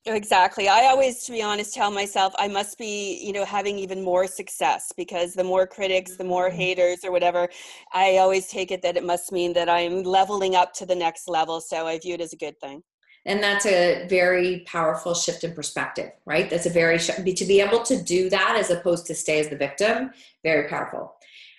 Exactly. 0.07 0.67
I 0.67 0.87
always, 0.87 1.25
to 1.25 1.33
be 1.33 1.43
honest, 1.43 1.75
tell 1.75 1.91
myself 1.91 2.33
I 2.39 2.49
must 2.49 2.79
be, 2.79 3.23
you 3.23 3.35
know, 3.35 3.45
having 3.45 3.79
even 3.79 4.03
more 4.03 4.27
success 4.27 4.93
because 4.97 5.35
the 5.35 5.45
more 5.45 5.67
critics, 5.67 6.17
the 6.17 6.25
more 6.25 6.49
mm-hmm. 6.49 6.57
haters 6.57 7.05
or 7.05 7.13
whatever, 7.13 7.49
I 7.93 8.17
always 8.17 8.47
take 8.47 8.71
it 8.71 8.81
that 8.83 8.97
it 8.97 9.05
must 9.05 9.31
mean 9.31 9.53
that 9.53 9.69
I'm 9.69 10.03
leveling 10.03 10.57
up 10.57 10.73
to 10.75 10.87
the 10.87 10.95
next 10.95 11.29
level. 11.29 11.61
So 11.61 11.87
I 11.87 11.99
view 11.99 12.15
it 12.15 12.23
as 12.23 12.33
a 12.33 12.37
good 12.37 12.59
thing. 12.61 12.83
And 13.27 13.43
that's 13.43 13.67
a 13.67 14.07
very 14.09 14.61
powerful 14.67 15.13
shift 15.13 15.45
in 15.45 15.53
perspective, 15.53 16.11
right? 16.25 16.49
That's 16.49 16.65
a 16.65 16.71
very, 16.71 16.99
to 16.99 17.45
be 17.45 17.61
able 17.61 17.83
to 17.83 18.03
do 18.03 18.31
that 18.31 18.57
as 18.59 18.71
opposed 18.71 19.05
to 19.07 19.15
stay 19.15 19.41
as 19.41 19.49
the 19.49 19.57
victim, 19.57 20.13
very 20.43 20.67
powerful. 20.67 21.15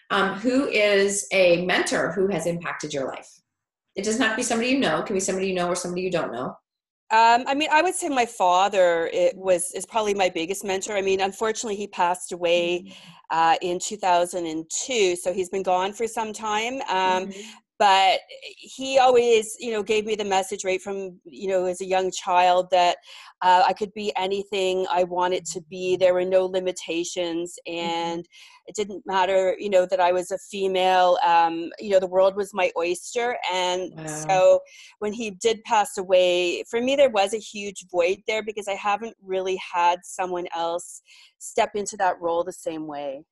Um, 0.09 0.33
who 0.39 0.67
is 0.67 1.27
a 1.31 1.63
mentor 1.65 2.11
who 2.11 2.27
has 2.29 2.47
impacted 2.47 2.91
your 2.91 3.07
life? 3.07 3.29
It 3.95 4.03
doesn't 4.03 4.21
have 4.21 4.31
to 4.31 4.37
be 4.37 4.43
somebody 4.43 4.71
you 4.71 4.79
know, 4.79 5.01
it 5.01 5.05
can 5.05 5.13
be 5.13 5.19
somebody 5.19 5.47
you 5.47 5.53
know 5.53 5.67
or 5.67 5.75
somebody 5.75 6.01
you 6.01 6.09
don't 6.09 6.31
know. 6.31 6.57
Um, 7.11 7.43
I 7.45 7.53
mean, 7.55 7.67
I 7.71 7.81
would 7.81 7.93
say 7.93 8.07
my 8.07 8.25
father 8.25 9.09
it 9.11 9.35
was 9.35 9.71
is 9.73 9.85
probably 9.85 10.13
my 10.13 10.29
biggest 10.29 10.63
mentor. 10.63 10.93
I 10.93 11.01
mean, 11.01 11.19
unfortunately, 11.19 11.75
he 11.75 11.87
passed 11.87 12.31
away 12.31 12.85
mm. 12.87 12.93
uh, 13.29 13.57
in 13.61 13.79
2002, 13.79 15.17
so 15.17 15.33
he's 15.33 15.49
been 15.49 15.63
gone 15.63 15.91
for 15.91 16.07
some 16.07 16.31
time. 16.31 16.75
Um, 16.89 17.27
mm-hmm 17.27 17.41
but 17.81 18.19
he 18.43 18.99
always 18.99 19.57
you 19.59 19.71
know 19.71 19.81
gave 19.81 20.05
me 20.05 20.13
the 20.13 20.23
message 20.23 20.63
right 20.63 20.83
from 20.83 21.19
you 21.25 21.47
know 21.47 21.65
as 21.65 21.81
a 21.81 21.85
young 21.85 22.11
child 22.11 22.67
that 22.69 22.97
uh, 23.41 23.63
i 23.67 23.73
could 23.73 23.91
be 23.95 24.13
anything 24.15 24.85
i 24.91 25.03
wanted 25.03 25.43
to 25.43 25.59
be 25.67 25.95
there 25.95 26.13
were 26.13 26.23
no 26.23 26.45
limitations 26.45 27.57
mm-hmm. 27.67 27.83
and 27.83 28.27
it 28.67 28.75
didn't 28.75 29.01
matter 29.07 29.55
you 29.57 29.67
know 29.67 29.87
that 29.87 29.99
i 29.99 30.11
was 30.11 30.29
a 30.29 30.37
female 30.37 31.17
um, 31.25 31.71
you 31.79 31.89
know 31.89 31.99
the 31.99 32.05
world 32.05 32.35
was 32.35 32.53
my 32.53 32.69
oyster 32.77 33.35
and 33.51 33.91
wow. 33.97 34.05
so 34.05 34.59
when 34.99 35.11
he 35.11 35.31
did 35.31 35.63
pass 35.63 35.97
away 35.97 36.63
for 36.69 36.79
me 36.79 36.95
there 36.95 37.09
was 37.09 37.33
a 37.33 37.39
huge 37.39 37.85
void 37.91 38.19
there 38.27 38.43
because 38.43 38.67
i 38.67 38.75
haven't 38.75 39.17
really 39.23 39.59
had 39.73 39.97
someone 40.03 40.45
else 40.55 41.01
step 41.39 41.71
into 41.73 41.97
that 41.97 42.21
role 42.21 42.43
the 42.43 42.53
same 42.53 42.85
way 42.85 43.23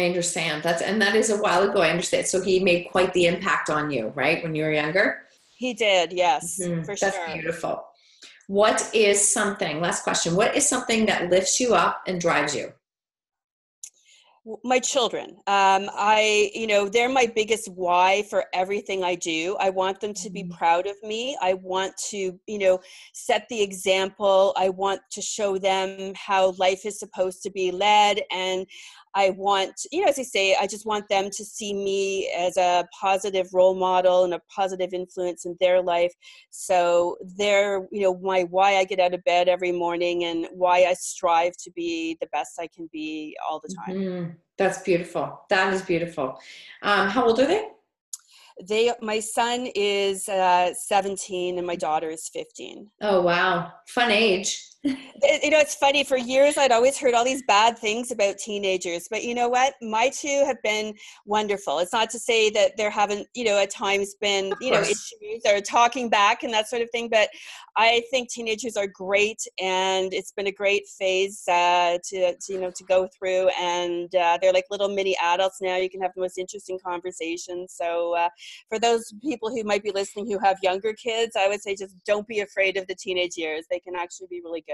I 0.00 0.06
understand. 0.06 0.62
That's 0.62 0.82
and 0.82 1.00
that 1.02 1.14
is 1.14 1.30
a 1.30 1.36
while 1.36 1.68
ago. 1.68 1.80
I 1.80 1.90
understand. 1.90 2.26
So 2.26 2.40
he 2.40 2.60
made 2.60 2.88
quite 2.90 3.12
the 3.12 3.26
impact 3.26 3.70
on 3.70 3.90
you, 3.90 4.12
right, 4.14 4.42
when 4.42 4.54
you 4.54 4.64
were 4.64 4.72
younger. 4.72 5.22
He 5.56 5.74
did, 5.74 6.12
yes, 6.12 6.58
mm-hmm. 6.60 6.82
for 6.82 6.96
That's 6.96 7.00
sure. 7.00 7.10
That's 7.10 7.32
beautiful. 7.34 7.84
What 8.46 8.90
is 8.94 9.32
something? 9.32 9.80
Last 9.80 10.02
question. 10.02 10.34
What 10.34 10.56
is 10.56 10.68
something 10.68 11.06
that 11.06 11.30
lifts 11.30 11.60
you 11.60 11.74
up 11.74 12.02
and 12.06 12.20
drives 12.20 12.54
you? 12.54 12.72
my 14.64 14.78
children 14.78 15.30
um, 15.46 15.90
i 15.94 16.50
you 16.54 16.66
know 16.66 16.88
they're 16.88 17.10
my 17.10 17.30
biggest 17.34 17.70
why 17.72 18.22
for 18.30 18.44
everything 18.54 19.04
i 19.04 19.14
do 19.14 19.54
i 19.60 19.68
want 19.68 20.00
them 20.00 20.14
to 20.14 20.30
be 20.30 20.42
mm-hmm. 20.42 20.56
proud 20.56 20.86
of 20.86 20.96
me 21.02 21.36
i 21.42 21.52
want 21.54 21.94
to 21.98 22.38
you 22.46 22.58
know 22.58 22.80
set 23.12 23.46
the 23.50 23.60
example 23.60 24.54
i 24.56 24.68
want 24.68 25.00
to 25.10 25.20
show 25.20 25.58
them 25.58 26.12
how 26.16 26.52
life 26.52 26.86
is 26.86 26.98
supposed 26.98 27.42
to 27.42 27.50
be 27.50 27.70
led 27.70 28.20
and 28.30 28.66
I 29.14 29.30
want, 29.30 29.74
you 29.90 30.02
know, 30.02 30.08
as 30.08 30.18
I 30.18 30.22
say, 30.22 30.56
I 30.60 30.66
just 30.66 30.86
want 30.86 31.08
them 31.08 31.30
to 31.30 31.44
see 31.44 31.74
me 31.74 32.32
as 32.36 32.56
a 32.56 32.86
positive 32.98 33.48
role 33.52 33.74
model 33.74 34.24
and 34.24 34.34
a 34.34 34.40
positive 34.54 34.92
influence 34.92 35.44
in 35.44 35.56
their 35.60 35.82
life. 35.82 36.12
So 36.50 37.16
they're, 37.36 37.88
you 37.90 38.02
know, 38.02 38.18
my 38.18 38.44
why 38.44 38.76
I 38.76 38.84
get 38.84 39.00
out 39.00 39.14
of 39.14 39.24
bed 39.24 39.48
every 39.48 39.72
morning 39.72 40.24
and 40.24 40.46
why 40.52 40.84
I 40.84 40.94
strive 40.94 41.56
to 41.64 41.70
be 41.72 42.16
the 42.20 42.28
best 42.32 42.58
I 42.60 42.68
can 42.68 42.88
be 42.92 43.36
all 43.48 43.60
the 43.60 43.74
time. 43.74 43.96
Mm-hmm. 43.96 44.30
That's 44.58 44.82
beautiful. 44.82 45.40
That 45.48 45.72
is 45.72 45.82
beautiful. 45.82 46.38
Um, 46.82 47.08
how 47.08 47.26
old 47.26 47.40
are 47.40 47.46
they? 47.46 47.66
They, 48.62 48.92
my 49.00 49.20
son 49.20 49.68
is 49.74 50.28
uh, 50.28 50.74
17 50.74 51.56
and 51.56 51.66
my 51.66 51.76
daughter 51.76 52.10
is 52.10 52.28
15. 52.28 52.90
Oh 53.00 53.22
wow, 53.22 53.72
fun 53.88 54.10
age. 54.10 54.62
You 54.82 55.50
know, 55.50 55.58
it's 55.58 55.74
funny. 55.74 56.04
For 56.04 56.16
years, 56.16 56.56
I'd 56.56 56.72
always 56.72 56.98
heard 56.98 57.12
all 57.12 57.24
these 57.24 57.42
bad 57.42 57.78
things 57.78 58.10
about 58.10 58.38
teenagers, 58.38 59.08
but 59.10 59.22
you 59.22 59.34
know 59.34 59.48
what? 59.48 59.74
My 59.82 60.08
two 60.08 60.42
have 60.46 60.62
been 60.62 60.94
wonderful. 61.26 61.80
It's 61.80 61.92
not 61.92 62.08
to 62.10 62.18
say 62.18 62.48
that 62.50 62.78
there 62.78 62.88
haven't, 62.88 63.28
you 63.34 63.44
know, 63.44 63.58
at 63.58 63.70
times 63.70 64.14
been, 64.22 64.54
you 64.60 64.70
know, 64.70 64.80
issues 64.80 65.42
or 65.46 65.60
talking 65.60 66.08
back 66.08 66.44
and 66.44 66.54
that 66.54 66.68
sort 66.68 66.80
of 66.80 66.90
thing. 66.90 67.10
But 67.10 67.28
I 67.76 68.02
think 68.10 68.30
teenagers 68.30 68.76
are 68.76 68.86
great, 68.86 69.40
and 69.60 70.14
it's 70.14 70.32
been 70.32 70.46
a 70.46 70.52
great 70.52 70.86
phase 70.98 71.42
uh, 71.46 71.98
to, 72.04 72.34
to, 72.36 72.52
you 72.52 72.60
know, 72.60 72.70
to 72.70 72.84
go 72.84 73.06
through. 73.06 73.50
And 73.60 74.14
uh, 74.14 74.38
they're 74.40 74.52
like 74.52 74.64
little 74.70 74.88
mini 74.88 75.14
adults 75.22 75.58
now. 75.60 75.76
You 75.76 75.90
can 75.90 76.00
have 76.00 76.12
the 76.14 76.22
most 76.22 76.38
interesting 76.38 76.78
conversations. 76.84 77.74
So, 77.76 78.16
uh, 78.16 78.30
for 78.70 78.78
those 78.78 79.12
people 79.22 79.50
who 79.50 79.62
might 79.62 79.82
be 79.82 79.90
listening 79.90 80.30
who 80.30 80.38
have 80.38 80.56
younger 80.62 80.94
kids, 80.94 81.36
I 81.36 81.48
would 81.48 81.60
say 81.60 81.76
just 81.76 81.94
don't 82.06 82.26
be 82.26 82.40
afraid 82.40 82.78
of 82.78 82.86
the 82.86 82.94
teenage 82.94 83.36
years. 83.36 83.66
They 83.70 83.80
can 83.80 83.94
actually 83.94 84.28
be 84.30 84.40
really 84.42 84.64
good. 84.66 84.69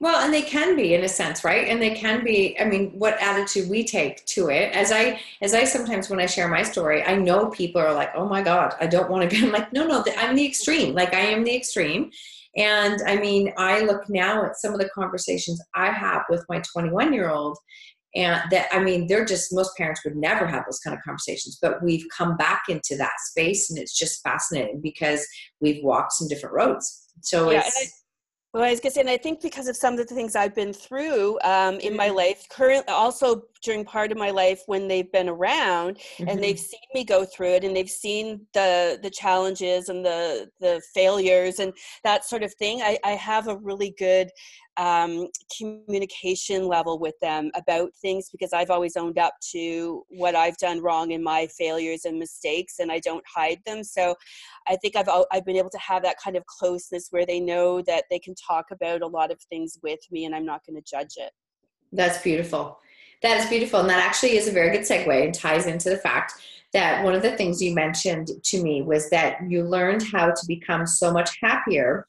Well, 0.00 0.24
and 0.24 0.32
they 0.32 0.42
can 0.42 0.76
be 0.76 0.94
in 0.94 1.02
a 1.02 1.08
sense, 1.08 1.42
right? 1.42 1.66
And 1.66 1.82
they 1.82 1.90
can 1.94 2.22
be, 2.22 2.58
I 2.60 2.64
mean, 2.64 2.90
what 2.90 3.20
attitude 3.20 3.68
we 3.68 3.84
take 3.84 4.24
to 4.26 4.48
it. 4.48 4.72
As 4.72 4.92
I 4.92 5.20
as 5.42 5.54
I 5.54 5.64
sometimes 5.64 6.08
when 6.08 6.20
I 6.20 6.26
share 6.26 6.48
my 6.48 6.62
story, 6.62 7.02
I 7.02 7.16
know 7.16 7.50
people 7.50 7.80
are 7.80 7.92
like, 7.92 8.10
"Oh 8.14 8.28
my 8.28 8.42
god, 8.42 8.74
I 8.80 8.86
don't 8.86 9.10
want 9.10 9.28
to 9.28 9.36
be." 9.36 9.44
I'm 9.44 9.52
like, 9.52 9.72
"No, 9.72 9.86
no, 9.86 10.04
I'm 10.16 10.36
the 10.36 10.46
extreme. 10.46 10.94
Like 10.94 11.14
I 11.14 11.20
am 11.20 11.42
the 11.42 11.56
extreme." 11.56 12.10
And 12.56 13.00
I 13.06 13.16
mean, 13.16 13.52
I 13.56 13.80
look 13.80 14.08
now 14.08 14.44
at 14.44 14.56
some 14.56 14.72
of 14.72 14.80
the 14.80 14.88
conversations 14.90 15.60
I 15.74 15.90
have 15.90 16.22
with 16.28 16.44
my 16.48 16.60
21 16.72 17.12
year 17.12 17.30
old, 17.30 17.58
and 18.14 18.40
that 18.52 18.68
I 18.72 18.78
mean, 18.78 19.08
they're 19.08 19.24
just 19.24 19.52
most 19.52 19.76
parents 19.76 20.02
would 20.04 20.16
never 20.16 20.46
have 20.46 20.64
those 20.64 20.78
kind 20.78 20.96
of 20.96 21.02
conversations, 21.02 21.58
but 21.60 21.82
we've 21.82 22.06
come 22.16 22.36
back 22.36 22.62
into 22.68 22.96
that 22.98 23.14
space, 23.30 23.68
and 23.68 23.78
it's 23.80 23.98
just 23.98 24.22
fascinating 24.22 24.80
because 24.80 25.26
we've 25.60 25.82
walked 25.82 26.12
some 26.12 26.28
different 26.28 26.54
roads. 26.54 27.08
So 27.22 27.50
yeah, 27.50 27.62
it's 27.66 28.04
well, 28.54 28.62
I 28.62 28.70
was 28.70 28.80
gonna 28.80 28.92
say, 28.92 29.00
and 29.02 29.10
I 29.10 29.18
think 29.18 29.42
because 29.42 29.68
of 29.68 29.76
some 29.76 29.98
of 29.98 30.06
the 30.06 30.14
things 30.14 30.34
I've 30.34 30.54
been 30.54 30.72
through 30.72 31.38
um, 31.42 31.78
in 31.80 31.94
my 31.94 32.08
mm-hmm. 32.08 32.16
life, 32.16 32.48
current 32.48 32.88
also 32.88 33.42
during 33.62 33.84
part 33.84 34.12
of 34.12 34.18
my 34.18 34.30
life 34.30 34.62
when 34.66 34.88
they've 34.88 35.10
been 35.12 35.28
around 35.28 35.96
mm-hmm. 35.96 36.28
and 36.28 36.42
they've 36.42 36.56
mm-hmm. 36.56 36.64
seen 36.64 36.80
me 36.94 37.04
go 37.04 37.24
through 37.24 37.54
it 37.54 37.64
and 37.64 37.74
they've 37.74 37.90
seen 37.90 38.46
the 38.54 38.98
the 39.02 39.10
challenges 39.10 39.88
and 39.88 40.04
the 40.04 40.48
the 40.60 40.80
failures 40.94 41.58
and 41.58 41.72
that 42.04 42.24
sort 42.24 42.42
of 42.42 42.52
thing, 42.54 42.82
I, 42.82 42.98
I 43.04 43.12
have 43.12 43.48
a 43.48 43.56
really 43.56 43.94
good 43.98 44.30
um, 44.76 45.26
communication 45.56 46.68
level 46.68 46.98
with 46.98 47.14
them 47.20 47.50
about 47.54 47.90
things 48.00 48.28
because 48.30 48.52
I've 48.52 48.70
always 48.70 48.96
owned 48.96 49.18
up 49.18 49.34
to 49.52 50.04
what 50.08 50.36
I've 50.36 50.56
done 50.58 50.80
wrong 50.80 51.10
in 51.10 51.22
my 51.22 51.48
failures 51.58 52.04
and 52.04 52.18
mistakes, 52.18 52.78
and 52.78 52.92
I 52.92 53.00
don't 53.00 53.24
hide 53.26 53.58
them. 53.66 53.82
So 53.82 54.14
I 54.68 54.76
think 54.76 54.94
I've 54.96 55.08
I've 55.32 55.44
been 55.44 55.56
able 55.56 55.70
to 55.70 55.78
have 55.78 56.02
that 56.04 56.16
kind 56.22 56.36
of 56.36 56.46
closeness 56.46 57.08
where 57.10 57.26
they 57.26 57.40
know 57.40 57.82
that 57.82 58.04
they 58.10 58.18
can 58.18 58.34
talk 58.34 58.66
about 58.70 59.02
a 59.02 59.06
lot 59.06 59.32
of 59.32 59.40
things 59.50 59.78
with 59.82 60.00
me, 60.10 60.24
and 60.26 60.34
I'm 60.34 60.46
not 60.46 60.62
going 60.64 60.80
to 60.80 60.88
judge 60.88 61.14
it. 61.16 61.32
That's 61.92 62.22
beautiful. 62.22 62.78
That 63.22 63.40
is 63.40 63.48
beautiful, 63.48 63.80
and 63.80 63.90
that 63.90 64.04
actually 64.04 64.36
is 64.36 64.48
a 64.48 64.52
very 64.52 64.70
good 64.70 64.86
segue 64.86 65.24
and 65.24 65.34
ties 65.34 65.66
into 65.66 65.90
the 65.90 65.98
fact 65.98 66.34
that 66.72 67.02
one 67.02 67.14
of 67.14 67.22
the 67.22 67.36
things 67.36 67.62
you 67.62 67.74
mentioned 67.74 68.30
to 68.44 68.62
me 68.62 68.82
was 68.82 69.08
that 69.10 69.38
you 69.48 69.62
learned 69.62 70.02
how 70.02 70.26
to 70.26 70.46
become 70.46 70.86
so 70.86 71.12
much 71.12 71.30
happier 71.42 72.06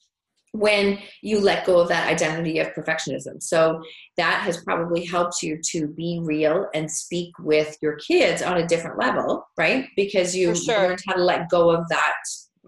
when 0.51 1.00
you 1.22 1.39
let 1.39 1.66
go 1.66 1.80
of 1.80 1.88
that 1.89 2.08
identity 2.08 2.60
of 2.60 2.68
perfectionism. 2.74 3.42
So 3.42 3.82
that 4.18 4.42
has 4.42 4.58
probably 4.63 5.06
helped 5.06 5.44
you 5.44 5.60
to 5.72 5.88
be 5.88 6.20
real 6.24 6.68
and 6.74 6.89
speak 6.89 7.38
with 7.39 7.78
your 7.82 7.96
kids 7.98 8.42
on 8.42 8.58
a 8.58 8.68
different 8.68 8.98
level, 8.98 9.48
right? 9.58 9.88
Because 9.96 10.36
you 10.36 10.56
sure. 10.56 10.89
learned 10.89 11.00
how 11.08 11.13
to 11.13 11.24
let 11.24 11.50
go 11.50 11.70
of 11.70 11.88
that. 11.89 12.16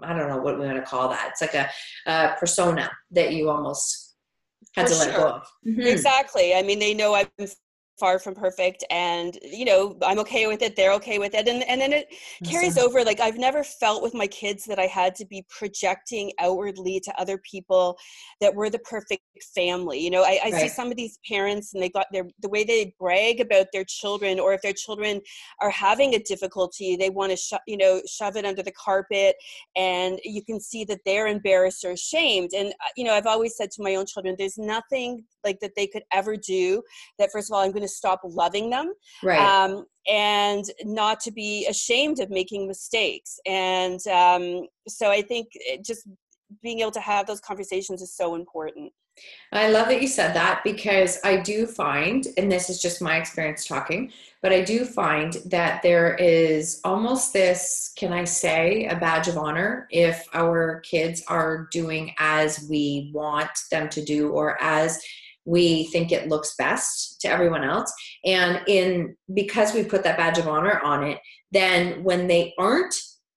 I 0.04 0.18
don't 0.18 0.30
know 0.30 0.38
what 0.38 0.60
we 0.60 0.66
want 0.66 0.78
to 0.78 0.84
call 0.84 1.10
that. 1.10 1.32
It's 1.32 1.42
like 1.42 1.56
a, 1.56 1.70
a 2.06 2.36
persona 2.40 2.90
that 3.12 3.34
you 3.34 3.50
almost 3.50 4.16
had 4.76 4.88
For 4.88 4.94
to 4.94 5.00
let 5.00 5.12
sure. 5.12 5.20
go 5.20 5.30
of. 5.30 5.48
Mm-hmm. 5.68 5.82
Exactly. 5.82 6.54
I 6.56 6.62
mean, 6.62 6.80
they 6.80 6.94
know 6.94 7.16
I'm 7.16 7.28
far 8.02 8.18
from 8.18 8.34
perfect 8.34 8.84
and 8.90 9.38
you 9.44 9.64
know 9.64 9.96
i'm 10.04 10.18
okay 10.18 10.48
with 10.48 10.64
it 10.64 10.76
they're 10.76 10.92
okay 10.92 11.20
with 11.20 11.36
it 11.36 11.48
and, 11.48 11.64
and 11.70 11.80
then 11.80 11.94
it 11.94 12.08
carries 12.44 12.76
over 12.76 13.04
like 13.04 13.20
i've 13.20 13.38
never 13.38 13.64
felt 13.64 14.02
with 14.02 14.16
my 14.16 14.26
kids 14.26 14.66
that 14.66 14.80
i 14.80 14.88
had 14.88 15.14
to 15.14 15.24
be 15.24 15.46
projecting 15.50 16.32
outwardly 16.40 17.00
to 17.00 17.14
other 17.22 17.38
people 17.38 17.96
that 18.40 18.56
we're 18.56 18.72
the 18.72 18.80
perfect 18.80 19.22
family 19.54 20.00
you 20.00 20.10
know 20.10 20.24
i, 20.24 20.40
I 20.44 20.50
right. 20.50 20.62
see 20.62 20.68
some 20.68 20.90
of 20.90 20.98
these 20.98 21.20
parents 21.30 21.76
and 21.76 21.84
they 21.84 21.90
got 21.90 22.08
their 22.12 22.26
the 22.42 22.50
way 22.50 22.64
they 22.64 22.96
brag 23.00 23.40
about 23.40 23.68
their 23.72 23.86
children 23.86 24.40
or 24.40 24.54
if 24.54 24.64
their 24.64 24.74
children 24.74 25.22
are 25.62 25.70
having 25.70 26.16
a 26.16 26.20
difficulty 26.24 26.96
they 26.96 27.12
want 27.12 27.30
to 27.30 27.38
sho- 27.38 27.66
you 27.68 27.78
know 27.78 28.02
shove 28.08 28.36
it 28.36 28.46
under 28.46 28.64
the 28.64 28.72
carpet 28.72 29.36
and 29.76 30.20
you 30.24 30.44
can 30.44 30.60
see 30.60 30.84
that 30.86 31.02
they're 31.06 31.28
embarrassed 31.28 31.86
or 31.86 31.92
ashamed 31.92 32.50
and 32.58 32.70
uh, 32.70 32.92
you 32.98 33.04
know 33.04 33.14
i've 33.14 33.28
always 33.28 33.56
said 33.56 33.70
to 33.70 33.84
my 33.84 33.94
own 33.94 34.08
children 34.08 34.34
there's 34.40 34.58
nothing 34.58 35.24
like 35.44 35.60
that 35.60 35.72
they 35.76 35.88
could 35.88 36.04
ever 36.14 36.36
do 36.36 36.82
that 37.20 37.32
first 37.32 37.50
of 37.50 37.56
all 37.56 37.62
i'm 37.62 37.72
going 37.72 37.82
to 37.82 37.88
stop 37.88 38.22
loving 38.24 38.70
them 38.70 38.94
right. 39.24 39.40
um, 39.40 39.86
and 40.08 40.66
not 40.84 41.20
to 41.20 41.32
be 41.32 41.68
ashamed 41.68 42.20
of 42.20 42.30
making 42.30 42.68
mistakes. 42.68 43.40
And 43.46 44.00
um, 44.08 44.68
so 44.88 45.10
i 45.12 45.22
think 45.22 45.48
just 45.86 46.08
being 46.62 46.80
able 46.80 46.92
to 46.92 47.00
have 47.00 47.28
those 47.28 47.40
conversations 47.40 48.02
is 48.02 48.16
so 48.16 48.36
important. 48.36 48.92
I 49.52 49.70
love 49.70 49.88
that 49.90 50.02
you 50.02 50.08
said 50.08 50.34
that 50.36 50.62
because 50.64 51.20
I 51.24 51.38
do 51.38 51.68
find, 51.68 52.26
and 52.38 52.52
this 52.52 52.70
is 52.70 52.82
just 52.82 53.02
my 53.02 53.18
experience 53.18 53.68
talking, 53.68 54.12
but 54.42 54.54
I 54.54 54.62
do 54.62 54.86
find 54.86 55.34
that 55.46 55.82
there 55.84 56.16
is 56.16 56.80
almost 56.84 57.34
this, 57.34 57.92
can 57.98 58.14
I 58.14 58.24
say, 58.24 58.86
a 58.86 58.96
badge 58.96 59.28
of 59.28 59.38
honor 59.38 59.88
if 59.92 60.28
our 60.34 60.80
kids 60.80 61.24
are 61.28 61.68
doing 61.72 62.14
as 62.18 62.66
we 62.70 63.12
want 63.14 63.50
them 63.70 63.90
to 63.90 64.04
do 64.04 64.30
or 64.30 64.62
as 64.62 65.04
we 65.46 65.86
think 65.86 66.12
it 66.12 66.30
looks 66.30 66.56
best 66.58 67.20
to 67.22 67.28
everyone 67.28 67.64
else. 67.64 67.92
And 68.26 68.62
in 68.68 69.16
because 69.34 69.74
we 69.74 69.84
put 69.84 70.04
that 70.04 70.18
badge 70.18 70.38
of 70.38 70.48
honor 70.48 70.80
on 70.84 71.04
it 71.04 71.20
then 71.52 72.04
when 72.04 72.28
they 72.28 72.54
aren't 72.58 72.96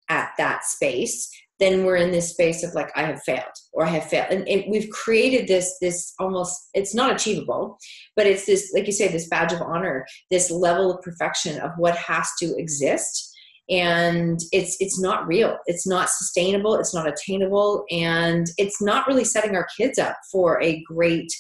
at 0.08 0.30
that 0.38 0.64
space 0.64 1.30
then 1.60 1.84
we're 1.84 1.96
in 1.96 2.10
this 2.10 2.30
space 2.30 2.64
of 2.64 2.74
like 2.74 2.90
i 2.96 3.02
have 3.02 3.22
failed 3.22 3.44
or 3.72 3.84
i 3.84 3.88
have 3.88 4.04
failed. 4.04 4.30
And 4.30 4.64
we've 4.68 4.90
created 4.90 5.48
this 5.48 5.76
this 5.80 6.12
almost 6.18 6.68
it's 6.74 6.94
not 6.94 7.14
achievable 7.14 7.78
but 8.16 8.26
it's 8.26 8.46
this 8.46 8.72
like 8.74 8.86
you 8.86 8.92
say 8.92 9.08
this 9.08 9.28
badge 9.28 9.52
of 9.52 9.62
honor 9.62 10.06
this 10.30 10.50
level 10.50 10.92
of 10.92 11.02
perfection 11.02 11.60
of 11.60 11.70
what 11.76 11.96
has 11.96 12.28
to 12.40 12.54
exist. 12.56 13.30
And 13.70 14.38
it's 14.52 14.76
it's 14.78 15.00
not 15.00 15.26
real. 15.26 15.56
It's 15.64 15.86
not 15.86 16.10
sustainable. 16.10 16.74
It's 16.74 16.92
not 16.92 17.08
attainable. 17.08 17.86
And 17.90 18.46
it's 18.58 18.82
not 18.82 19.06
really 19.06 19.24
setting 19.24 19.56
our 19.56 19.66
kids 19.74 19.98
up 19.98 20.18
for 20.30 20.62
a 20.62 20.82
great 20.82 21.32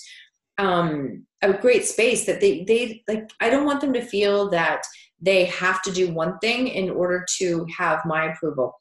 um, 0.58 1.26
a 1.42 1.52
great 1.52 1.84
space 1.84 2.26
that 2.26 2.40
they 2.40 2.64
they 2.64 3.02
like. 3.08 3.30
I 3.40 3.50
don't 3.50 3.66
want 3.66 3.80
them 3.80 3.92
to 3.94 4.02
feel 4.02 4.50
that 4.50 4.82
they 5.20 5.46
have 5.46 5.82
to 5.82 5.92
do 5.92 6.12
one 6.12 6.38
thing 6.38 6.68
in 6.68 6.90
order 6.90 7.24
to 7.38 7.66
have 7.76 8.00
my 8.04 8.32
approval. 8.32 8.72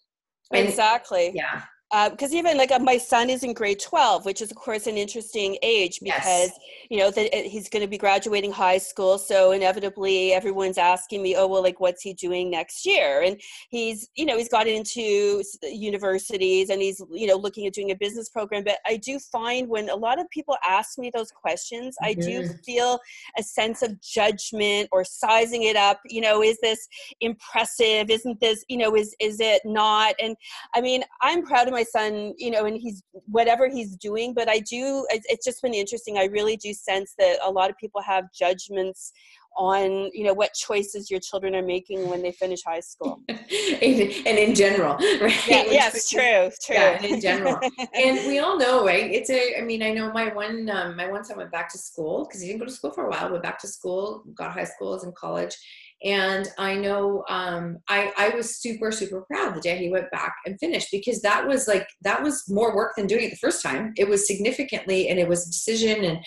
And, 0.51 0.67
exactly. 0.67 1.31
Yeah 1.33 1.63
because 2.09 2.33
uh, 2.33 2.37
even 2.37 2.57
like 2.57 2.71
uh, 2.71 2.79
my 2.79 2.97
son 2.97 3.29
is 3.29 3.43
in 3.43 3.53
grade 3.53 3.79
12 3.79 4.25
which 4.25 4.41
is 4.41 4.49
of 4.49 4.57
course 4.57 4.87
an 4.87 4.97
interesting 4.97 5.57
age 5.61 5.99
because 6.01 6.23
yes. 6.25 6.59
you 6.89 6.97
know 6.97 7.11
that 7.11 7.31
he's 7.33 7.69
going 7.69 7.83
to 7.83 7.87
be 7.87 7.99
graduating 7.99 8.51
high 8.51 8.79
school 8.79 9.19
so 9.19 9.51
inevitably 9.51 10.33
everyone's 10.33 10.79
asking 10.79 11.21
me 11.21 11.35
oh 11.35 11.45
well 11.45 11.61
like 11.61 11.79
what's 11.79 12.01
he 12.01 12.13
doing 12.13 12.49
next 12.49 12.83
year 12.83 13.21
and 13.21 13.39
he's 13.69 14.09
you 14.15 14.25
know 14.25 14.37
he's 14.37 14.49
got 14.49 14.65
into 14.65 15.43
universities 15.63 16.71
and 16.71 16.81
he's 16.81 16.99
you 17.11 17.27
know 17.27 17.35
looking 17.35 17.67
at 17.67 17.73
doing 17.73 17.91
a 17.91 17.95
business 17.95 18.27
program 18.27 18.63
but 18.63 18.79
i 18.87 18.97
do 18.97 19.19
find 19.19 19.67
when 19.67 19.89
a 19.89 19.95
lot 19.95 20.19
of 20.19 20.27
people 20.31 20.57
ask 20.67 20.97
me 20.97 21.11
those 21.13 21.31
questions 21.31 21.95
mm-hmm. 22.01 22.09
i 22.09 22.13
do 22.13 22.41
mm-hmm. 22.41 22.57
feel 22.65 22.99
a 23.37 23.43
sense 23.43 23.83
of 23.83 24.01
judgment 24.01 24.89
or 24.91 25.03
sizing 25.03 25.63
it 25.63 25.75
up 25.75 25.99
you 26.07 26.21
know 26.21 26.41
is 26.41 26.57
this 26.61 26.87
impressive 27.21 28.09
isn't 28.09 28.39
this 28.39 28.65
you 28.67 28.77
know 28.77 28.95
is 28.95 29.15
is 29.19 29.39
it 29.39 29.61
not 29.63 30.15
and 30.19 30.35
i 30.73 30.81
mean 30.81 31.03
i'm 31.21 31.43
proud 31.43 31.67
of 31.67 31.73
my 31.73 31.82
my 31.83 31.99
son, 31.99 32.33
you 32.37 32.51
know, 32.51 32.65
and 32.65 32.77
he's 32.77 33.03
whatever 33.25 33.69
he's 33.69 33.95
doing. 33.95 34.33
But 34.33 34.49
I 34.49 34.59
do, 34.59 35.05
it's 35.09 35.45
just 35.45 35.61
been 35.61 35.73
interesting. 35.73 36.17
I 36.17 36.25
really 36.25 36.57
do 36.57 36.73
sense 36.73 37.13
that 37.17 37.37
a 37.43 37.51
lot 37.51 37.69
of 37.69 37.77
people 37.77 38.01
have 38.01 38.25
judgments 38.37 39.11
on 39.55 40.09
you 40.13 40.23
know 40.23 40.33
what 40.33 40.51
choices 40.55 41.11
your 41.11 41.19
children 41.19 41.55
are 41.55 41.61
making 41.61 42.09
when 42.09 42.23
they 42.23 42.31
finish 42.31 42.61
high 42.65 42.79
school 42.79 43.21
and 43.29 43.37
in 43.83 44.55
general 44.55 44.95
right 45.21 45.47
yeah, 45.47 45.63
yes 45.69 46.09
true 46.09 46.49
true 46.65 46.75
yeah, 46.75 46.99
in 47.03 47.21
general 47.21 47.59
and 47.93 48.25
we 48.25 48.39
all 48.39 48.57
know 48.57 48.83
right 48.83 49.11
it's 49.11 49.29
a 49.29 49.59
i 49.59 49.61
mean 49.61 49.83
i 49.83 49.91
know 49.91 50.11
my 50.11 50.33
one 50.33 50.67
um, 50.71 50.95
my 50.95 51.07
one 51.07 51.23
son 51.23 51.37
went 51.37 51.51
back 51.51 51.71
to 51.71 51.77
school 51.77 52.25
because 52.25 52.41
he 52.41 52.47
didn't 52.47 52.61
go 52.61 52.65
to 52.65 52.71
school 52.71 52.91
for 52.91 53.05
a 53.05 53.09
while 53.11 53.29
went 53.29 53.43
back 53.43 53.59
to 53.59 53.67
school 53.67 54.23
got 54.33 54.51
high 54.51 54.63
schools 54.63 55.03
and 55.03 55.13
college 55.13 55.55
And 56.03 56.49
I 56.57 56.75
know 56.75 57.23
um, 57.29 57.77
I, 57.87 58.11
I 58.17 58.29
was 58.29 58.57
super, 58.57 58.91
super 58.91 59.21
proud 59.21 59.55
the 59.55 59.61
day 59.61 59.77
he 59.77 59.89
went 59.89 60.11
back 60.11 60.35
and 60.45 60.59
finished 60.59 60.89
because 60.91 61.21
that 61.21 61.47
was 61.47 61.67
like, 61.67 61.87
that 62.01 62.21
was 62.21 62.43
more 62.49 62.75
work 62.75 62.93
than 62.97 63.07
doing 63.07 63.23
it 63.23 63.29
the 63.29 63.37
first 63.37 63.63
time. 63.63 63.93
It 63.95 64.09
was 64.09 64.27
significantly, 64.27 65.07
and 65.07 65.17
it 65.17 65.29
was 65.29 65.47
a 65.47 65.51
decision. 65.51 66.03
And, 66.03 66.19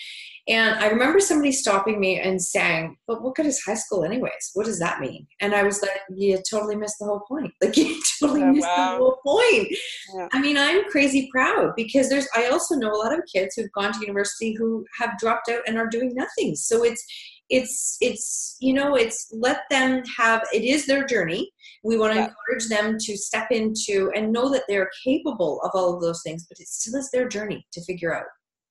and 0.47 0.79
I 0.79 0.87
remember 0.87 1.19
somebody 1.19 1.51
stopping 1.51 1.99
me 1.99 2.19
and 2.19 2.41
saying, 2.41 2.95
but 3.05 3.21
what 3.21 3.35
good 3.35 3.45
is 3.45 3.61
high 3.61 3.75
school 3.75 4.03
anyways? 4.03 4.51
What 4.55 4.65
does 4.65 4.79
that 4.79 4.99
mean? 4.99 5.27
And 5.41 5.53
I 5.53 5.61
was 5.61 5.81
like, 5.81 5.91
you 6.09 6.39
totally 6.49 6.75
missed 6.75 6.95
the 6.99 7.05
whole 7.05 7.23
point. 7.27 7.53
Like 7.61 7.75
you 7.75 8.01
totally 8.19 8.43
oh, 8.43 8.51
missed 8.53 8.67
wow. 8.67 8.93
the 8.93 8.97
whole 8.97 9.19
point. 9.25 9.67
Yeah. 10.15 10.27
I 10.31 10.41
mean, 10.41 10.57
I'm 10.57 10.85
crazy 10.85 11.29
proud 11.31 11.73
because 11.75 12.09
there's, 12.09 12.27
I 12.35 12.47
also 12.47 12.75
know 12.75 12.91
a 12.91 12.95
lot 12.95 13.13
of 13.13 13.25
kids 13.31 13.55
who've 13.55 13.71
gone 13.73 13.91
to 13.93 13.99
university 13.99 14.55
who 14.57 14.85
have 14.99 15.19
dropped 15.19 15.49
out 15.49 15.61
and 15.67 15.77
are 15.77 15.87
doing 15.87 16.15
nothing. 16.15 16.55
So 16.55 16.83
it's, 16.83 17.05
it's 17.49 17.97
it's 18.01 18.57
you 18.59 18.73
know 18.73 18.95
it's 18.95 19.27
let 19.31 19.61
them 19.69 20.03
have 20.17 20.41
it 20.53 20.63
is 20.63 20.85
their 20.85 21.05
journey 21.05 21.49
we 21.83 21.97
want 21.97 22.13
to 22.13 22.19
yeah. 22.19 22.27
encourage 22.27 22.67
them 22.69 22.97
to 22.99 23.17
step 23.17 23.47
into 23.51 24.11
and 24.15 24.31
know 24.31 24.51
that 24.51 24.63
they're 24.67 24.89
capable 25.05 25.61
of 25.63 25.71
all 25.73 25.95
of 25.95 26.01
those 26.01 26.21
things 26.23 26.45
but 26.49 26.59
it 26.59 26.67
still 26.67 26.99
is 26.99 27.09
their 27.11 27.27
journey 27.27 27.65
to 27.71 27.83
figure 27.85 28.15
out 28.15 28.25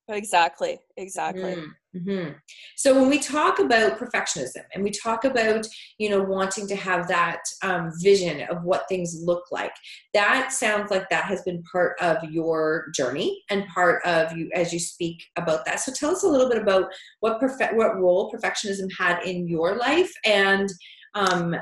exactly 0.09 0.79
exactly 0.97 1.55
mm. 1.55 1.67
Mm-hmm. 1.97 2.33
So 2.77 2.95
when 2.95 3.09
we 3.09 3.19
talk 3.19 3.59
about 3.59 3.99
perfectionism 3.99 4.65
and 4.75 4.85
we 4.85 4.91
talk 4.91 5.25
about 5.25 5.67
you 5.99 6.11
know 6.11 6.23
wanting 6.23 6.67
to 6.69 6.77
have 6.77 7.09
that 7.09 7.41
um, 7.63 7.91
vision 8.03 8.47
of 8.51 8.63
what 8.65 8.89
things 8.89 9.17
look 9.23 9.45
like, 9.51 9.73
that 10.15 10.53
sounds 10.53 10.91
like 10.91 11.09
that 11.09 11.25
has 11.25 11.43
been 11.43 11.63
part 11.71 11.97
of 12.01 12.19
your 12.31 12.89
journey 12.95 13.43
and 13.51 13.67
part 13.69 14.05
of 14.05 14.37
you 14.37 14.51
as 14.55 14.73
you 14.73 14.79
speak 14.79 15.23
about 15.37 15.65
that. 15.65 15.81
So 15.81 15.93
tell 15.93 16.11
us 16.11 16.23
a 16.23 16.29
little 16.29 16.49
bit 16.49 16.61
about 16.61 16.93
what 17.21 17.41
perfe- 17.41 17.75
what 17.75 17.99
role 17.99 18.31
perfectionism 18.31 18.89
had 18.99 19.23
in 19.25 19.49
your 19.49 19.77
life 19.77 20.13
and 20.25 20.69
um, 21.15 21.57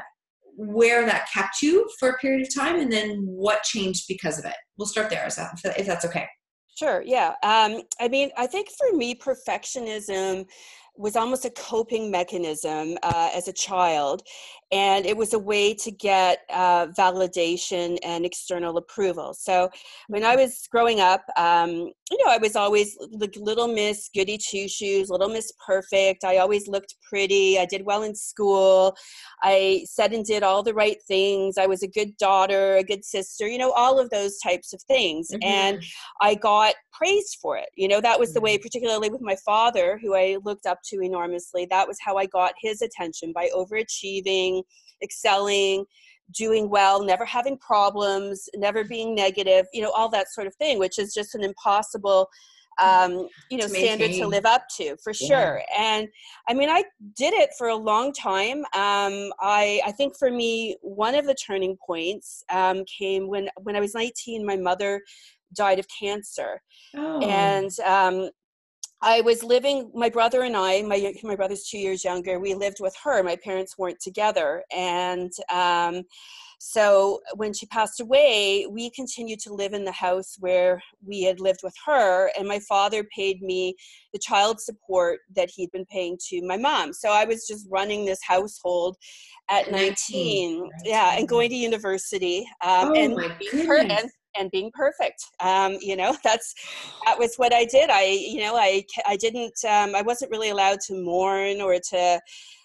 where 0.57 1.05
that 1.07 1.29
kept 1.33 1.62
you 1.62 1.88
for 1.99 2.11
a 2.11 2.19
period 2.19 2.47
of 2.47 2.55
time, 2.55 2.81
and 2.81 2.91
then 2.91 3.25
what 3.26 3.62
changed 3.62 4.05
because 4.09 4.38
of 4.38 4.45
it. 4.45 4.55
We'll 4.76 4.87
start 4.87 5.11
there, 5.11 5.26
if 5.26 5.87
that's 5.87 6.05
okay. 6.07 6.26
Sure, 6.75 7.02
yeah. 7.07 7.35
Um, 7.43 7.83
I 8.00 8.09
mean, 8.09 8.31
I 8.37 8.47
think 8.47 8.69
for 8.71 8.97
me, 8.97 9.14
perfectionism 9.14 10.47
was 10.96 11.16
almost 11.16 11.44
a 11.44 11.50
coping 11.50 12.10
mechanism 12.10 12.96
uh, 13.02 13.30
as 13.34 13.48
a 13.48 13.52
child 13.52 14.22
and 14.72 15.06
it 15.06 15.16
was 15.16 15.34
a 15.34 15.38
way 15.38 15.74
to 15.74 15.90
get 15.90 16.40
uh, 16.50 16.86
validation 16.98 17.98
and 18.04 18.24
external 18.24 18.76
approval 18.76 19.34
so 19.34 19.68
when 20.08 20.24
i 20.24 20.32
mm-hmm. 20.32 20.42
was 20.42 20.66
growing 20.70 21.00
up 21.00 21.24
um, 21.36 21.70
you 21.70 22.18
know 22.18 22.30
i 22.30 22.38
was 22.38 22.56
always 22.56 22.96
like 23.12 23.34
little 23.36 23.68
miss 23.68 24.10
goody 24.14 24.38
two 24.38 24.68
shoes 24.68 25.10
little 25.10 25.28
miss 25.28 25.52
perfect 25.64 26.24
i 26.24 26.38
always 26.38 26.66
looked 26.68 26.94
pretty 27.02 27.58
i 27.58 27.64
did 27.64 27.84
well 27.84 28.02
in 28.02 28.14
school 28.14 28.94
i 29.42 29.84
said 29.88 30.12
and 30.12 30.24
did 30.24 30.42
all 30.42 30.62
the 30.62 30.74
right 30.74 30.98
things 31.06 31.56
i 31.58 31.66
was 31.66 31.82
a 31.82 31.88
good 31.88 32.16
daughter 32.16 32.76
a 32.76 32.84
good 32.84 33.04
sister 33.04 33.46
you 33.46 33.58
know 33.58 33.72
all 33.72 33.98
of 33.98 34.10
those 34.10 34.38
types 34.38 34.72
of 34.72 34.82
things 34.82 35.28
mm-hmm. 35.30 35.44
and 35.44 35.82
i 36.20 36.34
got 36.34 36.74
praised 36.92 37.38
for 37.40 37.56
it 37.56 37.68
you 37.76 37.88
know 37.88 38.00
that 38.00 38.18
was 38.18 38.32
the 38.32 38.40
way 38.40 38.54
mm-hmm. 38.54 38.62
particularly 38.62 39.08
with 39.08 39.20
my 39.20 39.36
father 39.44 39.98
who 40.02 40.14
i 40.14 40.36
looked 40.44 40.66
up 40.66 40.78
to 40.87 41.00
enormously. 41.03 41.67
That 41.71 41.88
was 41.88 41.99
how 42.00 42.17
i 42.17 42.26
got 42.26 42.55
his 42.61 42.83
attention 42.83 43.33
by 43.33 43.49
overachieving 43.55 44.62
excelling 45.03 45.85
doing 46.33 46.71
well 46.71 47.05
never 47.05 47.25
having 47.25 47.59
problems 47.59 48.49
never 48.55 48.83
being 48.85 49.14
negative 49.14 49.67
you 49.73 49.83
know 49.83 49.91
all 49.91 50.09
that 50.09 50.33
sort 50.33 50.47
of 50.47 50.55
thing 50.57 50.79
which 50.79 50.99
is 50.99 51.12
just 51.12 51.35
an 51.35 51.43
impossible 51.43 52.29
um, 52.83 53.29
you 53.50 53.59
know 53.59 53.67
standard 53.67 54.11
to 54.11 54.26
live 54.26 54.45
up 54.45 54.64
to 54.76 54.97
for 55.03 55.12
yeah. 55.21 55.29
sure. 55.29 55.62
And 55.79 56.09
i 56.49 56.55
mean 56.55 56.69
i 56.69 56.83
did 57.17 57.35
it 57.35 57.50
for 57.57 57.69
a 57.69 57.76
long 57.76 58.12
time. 58.12 58.59
Um, 58.75 59.33
i 59.41 59.81
i 59.87 59.93
think 59.97 60.19
for 60.19 60.31
me 60.31 60.76
one 60.83 61.14
of 61.14 61.26
the 61.26 61.35
turning 61.35 61.76
points 61.87 62.43
um, 62.50 62.85
came 62.87 63.29
when 63.29 63.49
when 63.62 63.76
i 63.76 63.81
was 63.81 63.95
19 63.95 64.45
my 64.45 64.57
mother 64.57 65.03
died 65.55 65.79
of 65.79 65.87
cancer. 66.00 66.61
Oh. 66.97 67.21
and 67.21 67.71
um, 67.81 68.31
I 69.04 69.20
was 69.20 69.44
living, 69.44 69.90
my 69.94 70.08
brother 70.08 70.42
and 70.42 70.56
I, 70.56 70.80
my, 70.80 71.14
my 71.23 71.37
brother's 71.37 71.68
two 71.68 71.78
years 71.78 72.04
younger, 72.04 72.40
we 72.40 72.54
lived 72.54 72.78
with 72.80 72.96
her. 73.04 73.23
My 73.23 73.37
parents 73.37 73.76
weren't 73.76 74.00
together. 74.00 74.64
And 74.75 75.30
um, 75.52 76.04
so 76.58 77.20
when 77.37 77.52
she 77.52 77.66
passed 77.66 78.00
away, 78.00 78.66
we 78.70 78.88
continued 78.90 79.40
to 79.40 79.52
live 79.52 79.75
in 79.75 79.84
the 79.84 79.92
house 79.92 80.37
where 80.40 80.82
we 81.06 81.23
had 81.23 81.38
lived 81.38 81.61
with 81.62 81.75
her. 81.84 82.30
And 82.38 82.49
my 82.49 82.58
father 82.61 83.04
paid 83.14 83.42
me 83.42 83.76
the 84.14 84.18
child 84.18 84.58
support 84.58 85.20
that 85.37 85.50
he'd 85.50 85.70
been 85.73 85.84
paying 85.84 86.16
to 86.30 86.40
my 86.46 86.56
mom. 86.56 86.94
So 86.94 87.11
I 87.11 87.26
was 87.26 87.46
just 87.46 87.66
running 87.70 88.06
this 88.06 88.20
household 88.26 88.96
at 89.50 89.70
19, 89.70 90.61
19. 90.61 90.70
yeah, 90.84 91.14
and 91.18 91.28
going 91.28 91.50
to 91.50 91.56
university. 91.56 92.46
Um, 92.64 92.88
oh, 92.88 92.94
and, 92.94 93.16
my 93.16 93.37
goodness. 93.50 94.02
and 94.02 94.11
and 94.38 94.50
being 94.50 94.71
perfect. 94.73 95.25
Um, 95.41 95.76
you 95.81 95.97
know 95.97 96.17
that's 96.25 96.55
that 97.07 97.19
was 97.19 97.37
what 97.37 97.53
i 97.53 97.64
did. 97.64 97.91
I 97.91 98.05
you 98.05 98.41
know 98.41 98.57
i 98.57 98.85
i 99.07 99.17
didn't 99.17 99.55
um, 99.69 99.95
i 99.95 100.03
wasn't 100.03 100.31
really 100.31 100.50
allowed 100.50 100.81
to 100.87 100.95
mourn 100.95 101.61
or 101.61 101.79
to 101.91 102.21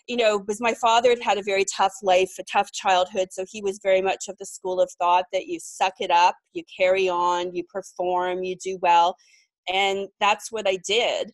you 0.08 0.18
know 0.18 0.40
because 0.40 0.62
my 0.62 0.74
father 0.74 1.10
had 1.10 1.22
had 1.22 1.38
a 1.38 1.44
very 1.44 1.66
tough 1.66 1.94
life 2.02 2.32
a 2.40 2.44
tough 2.44 2.72
childhood 2.72 3.28
so 3.32 3.46
he 3.48 3.62
was 3.62 3.80
very 3.84 4.02
much 4.02 4.26
of 4.28 4.36
the 4.40 4.46
school 4.46 4.82
of 4.82 4.90
thought 5.00 5.26
that 5.32 5.46
you 5.48 5.60
suck 5.62 5.94
it 6.00 6.12
up 6.12 6.36
you 6.54 6.64
carry 6.76 7.08
on 7.08 7.54
you 7.54 7.64
perform 7.72 8.44
you 8.44 8.56
do 8.64 8.80
well 8.82 9.16
and 9.72 10.08
that's 10.20 10.52
what 10.52 10.68
i 10.68 10.78
did. 10.88 11.32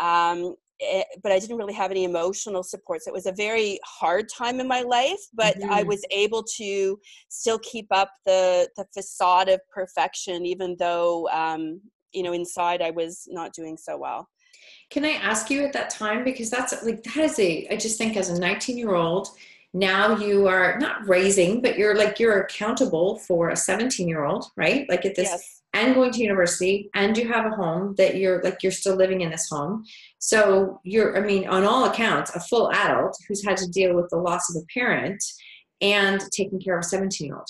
Um, 0.00 0.54
it, 0.78 1.06
eh, 1.10 1.16
but 1.22 1.32
I 1.32 1.38
didn't 1.38 1.56
really 1.56 1.74
have 1.74 1.90
any 1.90 2.04
emotional 2.04 2.62
support. 2.62 3.02
So 3.02 3.10
it 3.10 3.14
was 3.14 3.26
a 3.26 3.32
very 3.32 3.78
hard 3.84 4.28
time 4.28 4.60
in 4.60 4.68
my 4.68 4.82
life, 4.82 5.20
but 5.34 5.58
mm-hmm. 5.58 5.70
I 5.70 5.82
was 5.82 6.04
able 6.10 6.42
to 6.56 6.98
still 7.28 7.58
keep 7.60 7.86
up 7.90 8.10
the, 8.24 8.68
the 8.76 8.86
facade 8.94 9.48
of 9.48 9.60
perfection, 9.72 10.46
even 10.46 10.76
though, 10.78 11.28
um, 11.30 11.80
you 12.12 12.22
know, 12.22 12.32
inside 12.32 12.82
I 12.82 12.90
was 12.90 13.26
not 13.28 13.52
doing 13.52 13.76
so 13.76 13.96
well. 13.96 14.28
Can 14.90 15.04
I 15.04 15.12
ask 15.12 15.50
you 15.50 15.64
at 15.64 15.72
that 15.72 15.90
time? 15.90 16.24
Because 16.24 16.50
that's 16.50 16.82
like, 16.84 17.02
that 17.02 17.16
is 17.16 17.38
a, 17.38 17.66
I 17.70 17.76
just 17.76 17.98
think 17.98 18.16
as 18.16 18.30
a 18.30 18.38
19 18.38 18.78
year 18.78 18.94
old, 18.94 19.28
now 19.74 20.16
you 20.16 20.46
are 20.46 20.78
not 20.78 21.06
raising, 21.06 21.60
but 21.60 21.76
you're 21.76 21.96
like, 21.96 22.18
you're 22.18 22.40
accountable 22.40 23.18
for 23.18 23.50
a 23.50 23.56
17 23.56 24.08
year 24.08 24.24
old, 24.24 24.46
right? 24.56 24.88
Like 24.88 25.04
at 25.04 25.14
this, 25.14 25.28
yes 25.28 25.55
and 25.76 25.94
going 25.94 26.10
to 26.10 26.22
university 26.22 26.90
and 26.94 27.16
you 27.16 27.28
have 27.28 27.44
a 27.46 27.54
home 27.54 27.94
that 27.98 28.16
you're 28.16 28.42
like 28.42 28.62
you're 28.62 28.72
still 28.72 28.96
living 28.96 29.20
in 29.20 29.30
this 29.30 29.48
home. 29.50 29.84
So 30.18 30.80
you're 30.84 31.16
i 31.16 31.20
mean 31.20 31.46
on 31.46 31.64
all 31.64 31.84
accounts 31.84 32.34
a 32.34 32.40
full 32.40 32.70
adult 32.72 33.16
who's 33.28 33.44
had 33.44 33.56
to 33.58 33.68
deal 33.68 33.94
with 33.94 34.08
the 34.10 34.16
loss 34.16 34.44
of 34.50 34.62
a 34.62 34.66
parent 34.78 35.22
and 35.80 36.20
taking 36.32 36.58
care 36.58 36.76
of 36.78 36.80
a 36.80 36.88
17 36.88 37.26
year 37.26 37.36
old 37.36 37.48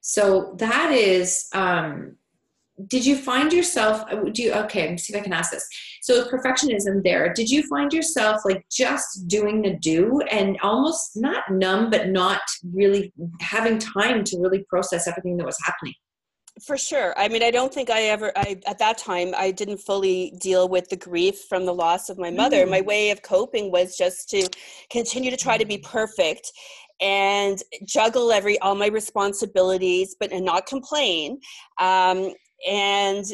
so 0.00 0.54
that 0.58 0.92
is 0.92 1.48
um 1.54 2.16
did 2.88 3.04
you 3.04 3.16
find 3.16 3.52
yourself 3.52 4.04
uh, 4.10 4.22
do 4.32 4.42
you 4.42 4.52
okay 4.52 4.82
let 4.82 4.90
me 4.92 4.98
see 4.98 5.12
if 5.12 5.20
i 5.20 5.22
can 5.22 5.32
ask 5.32 5.50
this. 5.50 5.66
So 6.02 6.28
perfectionism 6.28 7.02
there? 7.02 7.32
Did 7.32 7.48
you 7.48 7.62
find 7.62 7.90
yourself 7.90 8.42
like 8.44 8.62
just 8.70 9.26
doing 9.26 9.62
the 9.62 9.74
do 9.74 10.20
and 10.30 10.58
almost 10.62 11.16
not 11.16 11.44
numb 11.50 11.88
but 11.88 12.08
not 12.08 12.42
really 12.74 13.10
having 13.40 13.78
time 13.78 14.22
to 14.24 14.38
really 14.38 14.64
process 14.68 15.08
everything 15.08 15.38
that 15.38 15.46
was 15.46 15.56
happening 15.64 15.94
for 16.62 16.76
sure. 16.76 17.14
I 17.16 17.28
mean 17.28 17.42
i 17.42 17.50
don't 17.50 17.72
think 17.74 17.90
i 17.90 18.02
ever 18.04 18.32
i 18.36 18.60
at 18.66 18.78
that 18.78 18.98
time 18.98 19.34
i 19.36 19.50
didn't 19.50 19.78
fully 19.78 20.32
deal 20.40 20.68
with 20.68 20.88
the 20.88 20.96
grief 20.96 21.40
from 21.48 21.66
the 21.66 21.74
loss 21.74 22.08
of 22.08 22.18
my 22.18 22.30
mother. 22.30 22.64
Mm. 22.64 22.70
my 22.70 22.80
way 22.80 23.10
of 23.10 23.22
coping 23.22 23.70
was 23.72 23.96
just 23.96 24.30
to 24.30 24.48
continue 24.90 25.30
to 25.30 25.36
try 25.36 25.58
to 25.58 25.66
be 25.66 25.78
perfect 25.78 26.52
and 27.00 27.58
juggle 27.84 28.30
every 28.30 28.58
all 28.60 28.74
my 28.74 28.86
responsibilities 28.86 30.14
but 30.18 30.32
and 30.32 30.44
not 30.44 30.66
complain. 30.66 31.40
Um, 31.80 32.34
and 32.66 33.24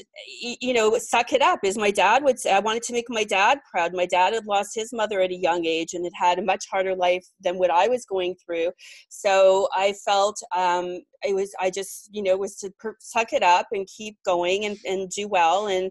you 0.41 0.73
know 0.73 0.97
suck 0.99 1.33
it 1.33 1.43
up 1.43 1.61
as 1.65 1.77
my 1.77 1.91
dad 1.91 2.25
would 2.25 2.39
say 2.39 2.53
i 2.53 2.59
wanted 2.59 2.83
to 2.83 2.93
make 2.93 3.05
my 3.09 3.25
dad 3.25 3.59
proud. 3.71 3.95
My 3.95 4.07
dad 4.07 4.33
had 4.33 4.47
lost 4.47 4.75
his 4.75 4.93
mother 4.93 5.21
at 5.21 5.31
a 5.31 5.37
young 5.37 5.65
age 5.65 5.95
and 5.95 6.05
had 6.05 6.13
had 6.17 6.39
a 6.39 6.45
much 6.45 6.65
harder 6.71 6.95
life 6.95 7.25
than 7.43 7.59
what 7.59 7.71
i 7.71 7.89
was 7.89 8.05
going 8.05 8.35
through. 8.45 8.71
So 9.09 9.69
i 9.75 9.93
felt 10.05 10.41
um, 10.57 11.01
it 11.23 11.35
was 11.35 11.53
i 11.61 11.71
just 11.71 12.09
you 12.13 12.23
know 12.23 12.37
was 12.37 12.57
to 12.57 12.71
per- 12.79 12.97
suck 13.01 13.33
it 13.33 13.43
up 13.43 13.67
and 13.73 13.87
keep 13.87 14.17
going 14.25 14.65
and, 14.65 14.79
and 14.85 15.11
do 15.11 15.29
well 15.29 15.69
and 15.69 15.91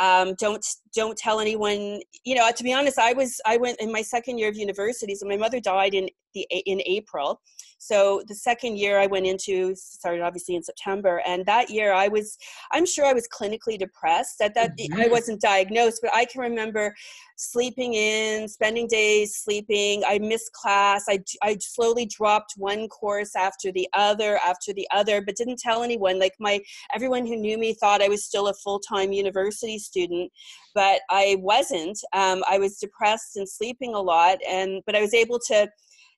um, 0.00 0.34
don't 0.40 0.66
don't 0.94 1.16
tell 1.16 1.40
anyone 1.40 2.00
you 2.24 2.34
know 2.34 2.50
to 2.50 2.62
be 2.62 2.72
honest 2.72 2.98
i 2.98 3.12
was 3.12 3.40
i 3.46 3.56
went 3.56 3.78
in 3.80 3.90
my 3.90 4.02
second 4.02 4.38
year 4.38 4.48
of 4.48 4.56
university 4.56 5.14
so 5.14 5.26
my 5.26 5.36
mother 5.36 5.60
died 5.60 5.94
in 5.94 6.08
the 6.34 6.46
in 6.66 6.80
april 6.86 7.40
so 7.84 8.22
the 8.28 8.34
second 8.34 8.78
year 8.78 8.98
I 8.98 9.06
went 9.06 9.26
into 9.26 9.74
started 9.74 10.22
obviously 10.22 10.54
in 10.54 10.62
September, 10.62 11.20
and 11.26 11.44
that 11.44 11.68
year 11.68 11.92
I 11.92 12.08
was, 12.08 12.38
I'm 12.72 12.86
sure 12.86 13.04
I 13.04 13.12
was 13.12 13.28
clinically 13.28 13.78
depressed. 13.78 14.40
At 14.40 14.54
that 14.54 14.70
mm-hmm. 14.78 15.00
I 15.00 15.08
wasn't 15.08 15.42
diagnosed, 15.42 16.00
but 16.02 16.14
I 16.14 16.24
can 16.24 16.40
remember 16.40 16.94
sleeping 17.36 17.92
in, 17.92 18.48
spending 18.48 18.86
days 18.86 19.36
sleeping. 19.36 20.02
I 20.06 20.18
missed 20.18 20.52
class. 20.52 21.04
I 21.10 21.18
I 21.42 21.58
slowly 21.60 22.06
dropped 22.06 22.54
one 22.56 22.88
course 22.88 23.36
after 23.36 23.70
the 23.70 23.86
other 23.92 24.38
after 24.38 24.72
the 24.72 24.88
other, 24.90 25.20
but 25.20 25.36
didn't 25.36 25.58
tell 25.58 25.82
anyone. 25.82 26.18
Like 26.18 26.34
my 26.40 26.60
everyone 26.94 27.26
who 27.26 27.36
knew 27.36 27.58
me 27.58 27.74
thought 27.74 28.00
I 28.00 28.08
was 28.08 28.24
still 28.24 28.48
a 28.48 28.54
full 28.54 28.80
time 28.80 29.12
university 29.12 29.78
student, 29.78 30.32
but 30.74 30.83
I 31.10 31.36
wasn't. 31.40 31.98
Um, 32.12 32.42
I 32.48 32.58
was 32.58 32.78
depressed 32.78 33.36
and 33.36 33.48
sleeping 33.48 33.94
a 33.94 34.00
lot, 34.00 34.38
and 34.48 34.82
but 34.86 34.96
I 34.96 35.00
was 35.00 35.14
able 35.14 35.38
to 35.48 35.68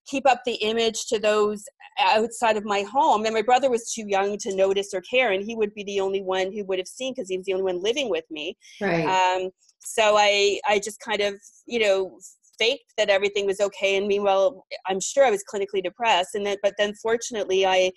keep 0.07 0.27
up 0.29 0.43
the 0.45 0.55
image 0.55 1.07
to 1.07 1.19
those 1.19 1.65
outside 2.01 2.57
of 2.57 2.65
my 2.65 2.83
home. 2.83 3.25
And 3.25 3.35
my 3.35 3.43
brother 3.43 3.69
was 3.69 3.93
too 3.93 4.05
young 4.07 4.39
to 4.39 4.55
notice 4.55 4.95
or 4.95 5.01
care 5.01 5.33
and 5.33 5.43
he 5.45 5.57
would 5.57 5.75
be 5.75 5.83
the 5.83 6.01
only 6.01 6.23
one 6.23 6.53
who 6.53 6.65
would 6.67 6.79
have 6.79 6.87
seen 6.87 7.13
because 7.13 7.29
he 7.29 7.37
was 7.37 7.47
the 7.47 7.55
only 7.55 7.65
one 7.65 7.83
living 7.83 8.09
with 8.09 8.25
me. 8.31 8.57
Right. 8.81 9.05
Um, 9.05 9.51
so 9.87 10.17
i 10.17 10.59
i 10.67 10.79
just 10.79 10.99
kind 11.01 11.21
of 11.21 11.35
you 11.67 11.79
know 11.79 12.19
faked 12.59 12.93
that 12.97 13.09
everything 13.09 13.47
was 13.47 13.61
okay 13.61 13.97
and 13.97 14.07
meanwhile 14.07 14.65
i'm 14.87 15.01
sure 15.01 15.25
i 15.25 15.31
was 15.31 15.45
clinically 15.53 15.83
depressed 15.83 16.35
and 16.35 16.45
then 16.45 16.57
but 16.63 16.75
then 16.79 16.93
fortunately 16.95 17.67
i 17.67 17.91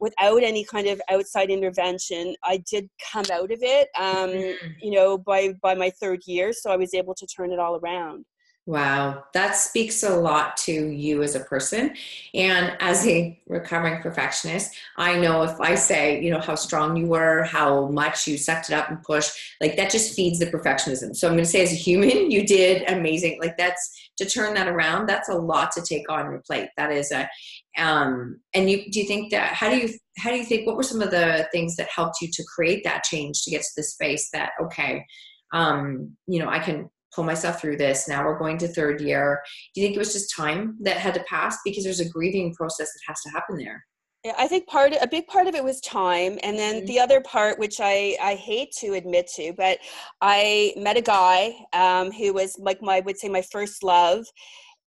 without 0.00 0.42
any 0.42 0.64
kind 0.64 0.86
of 0.86 1.00
outside 1.10 1.50
intervention 1.50 2.34
i 2.44 2.62
did 2.70 2.88
come 3.12 3.24
out 3.32 3.50
of 3.50 3.58
it 3.62 3.88
um, 3.98 4.30
mm-hmm. 4.30 4.66
you 4.80 4.90
know 4.90 5.18
by 5.18 5.52
by 5.62 5.74
my 5.74 5.90
third 6.00 6.20
year 6.26 6.52
so 6.52 6.70
i 6.70 6.76
was 6.76 6.94
able 6.94 7.14
to 7.14 7.26
turn 7.26 7.52
it 7.52 7.58
all 7.58 7.76
around 7.76 8.24
Wow, 8.68 9.22
that 9.32 9.54
speaks 9.54 10.02
a 10.02 10.16
lot 10.16 10.56
to 10.58 10.72
you 10.72 11.22
as 11.22 11.36
a 11.36 11.40
person. 11.40 11.94
And 12.34 12.76
as 12.80 13.06
a 13.06 13.40
recovering 13.46 14.02
perfectionist, 14.02 14.74
I 14.96 15.20
know 15.20 15.44
if 15.44 15.60
I 15.60 15.76
say, 15.76 16.20
you 16.20 16.32
know, 16.32 16.40
how 16.40 16.56
strong 16.56 16.96
you 16.96 17.06
were, 17.06 17.44
how 17.44 17.86
much 17.86 18.26
you 18.26 18.36
sucked 18.36 18.70
it 18.70 18.74
up 18.74 18.90
and 18.90 19.00
pushed, 19.04 19.38
like 19.60 19.76
that 19.76 19.92
just 19.92 20.16
feeds 20.16 20.40
the 20.40 20.46
perfectionism. 20.46 21.14
So 21.14 21.28
I'm 21.28 21.34
going 21.34 21.44
to 21.44 21.50
say, 21.50 21.62
as 21.62 21.72
a 21.72 21.76
human, 21.76 22.28
you 22.32 22.44
did 22.44 22.90
amazing. 22.90 23.38
Like 23.40 23.56
that's 23.56 24.10
to 24.16 24.24
turn 24.24 24.54
that 24.54 24.66
around, 24.66 25.06
that's 25.06 25.28
a 25.28 25.34
lot 25.34 25.70
to 25.72 25.82
take 25.82 26.10
on 26.10 26.28
your 26.28 26.42
plate. 26.44 26.70
That 26.76 26.90
is 26.90 27.12
a, 27.12 27.30
um, 27.78 28.40
and 28.52 28.68
you, 28.68 28.90
do 28.90 28.98
you 28.98 29.06
think 29.06 29.30
that, 29.30 29.52
how 29.52 29.70
do 29.70 29.76
you, 29.76 29.90
how 30.18 30.30
do 30.30 30.38
you 30.38 30.44
think, 30.44 30.66
what 30.66 30.76
were 30.76 30.82
some 30.82 31.02
of 31.02 31.12
the 31.12 31.46
things 31.52 31.76
that 31.76 31.88
helped 31.88 32.20
you 32.20 32.28
to 32.32 32.44
create 32.52 32.82
that 32.82 33.04
change 33.04 33.44
to 33.44 33.50
get 33.52 33.62
to 33.62 33.72
the 33.76 33.84
space 33.84 34.28
that, 34.32 34.50
okay, 34.60 35.04
um, 35.52 36.16
you 36.26 36.40
know, 36.40 36.48
I 36.48 36.58
can 36.58 36.90
pull 37.16 37.24
myself 37.24 37.60
through 37.60 37.78
this. 37.78 38.06
Now 38.06 38.24
we're 38.24 38.38
going 38.38 38.58
to 38.58 38.68
third 38.68 39.00
year. 39.00 39.42
Do 39.74 39.80
you 39.80 39.86
think 39.86 39.96
it 39.96 39.98
was 39.98 40.12
just 40.12 40.36
time 40.36 40.76
that 40.82 40.98
had 40.98 41.14
to 41.14 41.24
pass 41.24 41.58
because 41.64 41.82
there's 41.82 42.00
a 42.00 42.08
grieving 42.08 42.54
process 42.54 42.92
that 42.92 43.00
has 43.08 43.20
to 43.22 43.30
happen 43.30 43.56
there? 43.56 43.82
Yeah, 44.24 44.34
I 44.38 44.48
think 44.48 44.66
part 44.66 44.92
a 45.00 45.06
big 45.06 45.28
part 45.28 45.46
of 45.46 45.54
it 45.54 45.62
was 45.62 45.80
time, 45.80 46.38
and 46.42 46.58
then 46.58 46.76
mm-hmm. 46.76 46.86
the 46.86 46.98
other 46.98 47.20
part, 47.20 47.60
which 47.60 47.76
I 47.80 48.16
I 48.20 48.34
hate 48.34 48.72
to 48.80 48.94
admit 48.94 49.28
to, 49.36 49.52
but 49.56 49.78
I 50.20 50.74
met 50.76 50.96
a 50.96 51.00
guy 51.00 51.54
um, 51.72 52.10
who 52.10 52.32
was 52.32 52.56
like 52.58 52.82
my 52.82 52.96
I 52.96 53.00
would 53.00 53.18
say 53.18 53.28
my 53.28 53.42
first 53.42 53.84
love, 53.84 54.26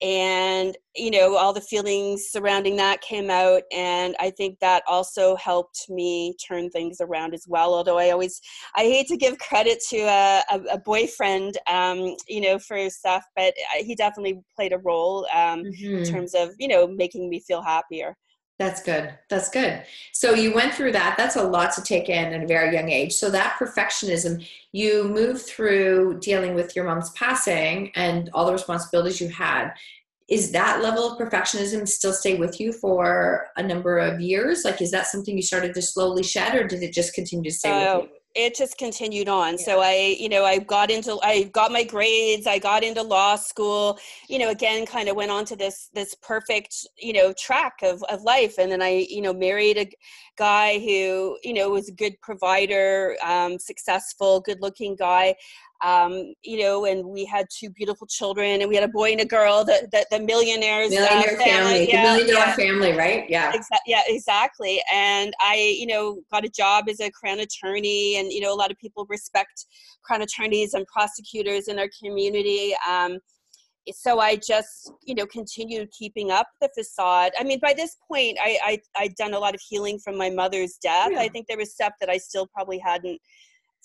and 0.02 0.78
you 0.96 1.12
know 1.12 1.36
all 1.36 1.52
the 1.52 1.60
feelings 1.60 2.28
surrounding 2.30 2.78
that 2.78 3.02
came 3.02 3.30
out 3.30 3.64
and 3.74 4.16
i 4.20 4.30
think 4.30 4.58
that 4.60 4.82
also 4.88 5.36
helped 5.36 5.90
me 5.90 6.34
turn 6.48 6.70
things 6.70 7.02
around 7.02 7.34
as 7.34 7.44
well 7.48 7.74
although 7.74 7.98
i 7.98 8.10
always 8.10 8.40
i 8.78 8.84
hate 8.84 9.08
to 9.08 9.18
give 9.18 9.38
credit 9.40 9.80
to 9.90 9.98
a, 9.98 10.42
a, 10.52 10.60
a 10.74 10.80
boyfriend 10.80 11.58
um, 11.68 12.16
you 12.28 12.40
know 12.40 12.58
for 12.58 12.90
stuff 12.90 13.26
but 13.36 13.54
he 13.80 13.94
definitely 13.94 14.40
played 14.56 14.72
a 14.72 14.78
role 14.80 15.28
um, 15.34 15.64
mm-hmm. 15.64 15.98
in 15.98 16.06
terms 16.06 16.34
of 16.34 16.50
you 16.60 16.68
know 16.68 16.88
making 16.88 17.30
me 17.30 17.40
feel 17.42 17.62
happier 17.62 18.16
that's 18.60 18.84
good. 18.84 19.14
That's 19.30 19.50
good. 19.50 19.84
So 20.12 20.34
you 20.34 20.54
went 20.54 20.74
through 20.74 20.92
that. 20.92 21.16
That's 21.18 21.38
a 21.38 21.44
lot 21.44 21.74
to 21.76 21.82
take 21.82 22.10
in 22.10 22.34
at 22.34 22.44
a 22.44 22.48
very 22.48 22.76
young 22.76 22.90
age. 22.90 23.14
So 23.14 23.30
that 23.30 23.58
perfectionism, 23.58 24.46
you 24.74 25.06
move 25.06 25.42
through 25.42 26.20
dealing 26.20 26.56
with 26.56 26.76
your 26.76 26.84
mom's 26.84 27.10
passing 27.12 27.94
and 27.96 28.30
all 28.34 28.46
the 28.46 28.52
responsibilities 28.52 29.22
you 29.22 29.30
had. 29.30 29.72
Is 30.28 30.52
that 30.52 30.84
level 30.84 31.10
of 31.10 31.18
perfectionism 31.18 31.88
still 31.88 32.14
stay 32.14 32.36
with 32.36 32.60
you 32.60 32.74
for 32.74 33.48
a 33.56 33.64
number 33.64 33.98
of 33.98 34.20
years? 34.20 34.64
Like, 34.66 34.82
is 34.82 34.92
that 34.92 35.08
something 35.08 35.36
you 35.36 35.42
started 35.42 35.74
to 35.74 35.82
slowly 35.82 36.22
shed, 36.22 36.54
or 36.54 36.68
did 36.68 36.84
it 36.84 36.94
just 36.94 37.14
continue 37.16 37.50
to 37.50 37.56
stay 37.56 37.72
uh, 37.72 38.02
with 38.02 38.10
you? 38.10 38.19
It 38.36 38.56
just 38.56 38.78
continued 38.78 39.28
on. 39.28 39.54
Yeah. 39.54 39.66
so 39.66 39.82
i 39.82 40.16
you 40.20 40.30
know 40.30 40.46
i 40.46 40.60
got 40.60 40.92
into 40.92 41.18
i 41.24 41.44
got 41.44 41.72
my 41.72 41.84
grades 41.84 42.48
i 42.48 42.60
got 42.60 42.84
into 42.84 43.02
law 43.02 43.36
school 43.36 44.00
you 44.28 44.38
know 44.40 44.50
again 44.50 44.86
kind 44.86 45.10
of 45.10 45.16
went 45.16 45.32
on 45.32 45.46
to 45.46 45.56
this 45.56 45.90
this 45.94 46.16
perfect 46.16 46.88
you 46.98 47.14
know 47.14 47.34
track 47.34 47.74
of, 47.84 48.04
of 48.04 48.22
life. 48.22 48.58
And 48.58 48.72
then 48.72 48.82
i 48.82 49.06
you 49.10 49.22
know 49.22 49.34
married 49.34 49.78
a 49.78 49.90
guy 50.38 50.80
who 50.80 51.38
you 51.44 51.54
know 51.54 51.70
was 51.70 51.90
a 51.90 51.94
good 51.94 52.16
provider 52.22 53.18
um, 53.24 53.58
successful 53.60 54.42
good 54.42 54.62
looking 54.62 54.96
guy 54.96 55.36
um, 55.82 56.34
you 56.44 56.60
know, 56.60 56.86
and 56.86 57.06
we 57.06 57.24
had 57.26 57.46
two 57.50 57.70
beautiful 57.70 58.06
children, 58.06 58.62
and 58.62 58.70
we 58.70 58.76
had 58.76 58.84
a 58.84 58.90
boy 58.90 59.12
and 59.12 59.22
a 59.22 59.26
girl. 59.26 59.64
The 59.64 59.88
the, 59.92 60.06
the 60.12 60.20
millionaires, 60.20 60.88
uh, 60.88 60.96
millionaire 60.96 61.40
uh, 61.40 61.44
family, 61.44 61.46
family, 61.46 61.86
the 61.86 61.98
million 61.98 62.28
dollar 62.28 62.46
yeah. 62.48 62.56
family, 62.56 62.92
right? 62.94 63.30
Yeah, 63.30 63.52
Exa- 63.54 63.80
yeah, 63.86 64.02
exactly. 64.08 64.82
And 64.94 65.34
I, 65.40 65.76
you 65.78 65.88
know, 65.88 66.20
got 66.32 66.44
a 66.44 66.50
job 66.50 66.90
as 66.90 67.00
a 67.00 67.10
crown 67.12 67.40
attorney, 67.40 68.18
and 68.18 68.32
you 68.32 68.42
know, 68.42 68.54
a 68.54 68.56
lot 68.56 68.72
of 68.72 68.78
people 68.78 69.06
respect 69.10 69.66
crown 70.04 70.22
attorneys 70.22 70.74
and 70.74 70.86
prosecutors 70.88 71.70
in 71.70 71.80
our 71.80 71.90
community. 72.02 72.76
Um, 72.88 73.20
so 73.92 74.20
I 74.20 74.36
just, 74.36 74.92
you 75.04 75.16
know, 75.16 75.26
continued 75.26 75.90
keeping 75.98 76.30
up 76.30 76.48
the 76.62 76.70
facade. 76.78 77.32
I 77.40 77.44
mean, 77.44 77.60
by 77.60 77.74
this 77.74 77.96
point, 78.08 78.38
I, 78.44 78.60
I 78.64 78.80
I'd 78.98 79.16
done 79.16 79.34
a 79.34 79.40
lot 79.40 79.56
of 79.56 79.62
healing 79.68 79.98
from 79.98 80.18
my 80.18 80.30
mother's 80.30 80.78
death. 80.82 81.12
Yeah. 81.14 81.22
I 81.22 81.30
think 81.30 81.48
there 81.48 81.58
was 81.58 81.72
stuff 81.72 81.94
that 82.02 82.10
I 82.10 82.18
still 82.18 82.48
probably 82.48 82.80
hadn't 82.80 83.22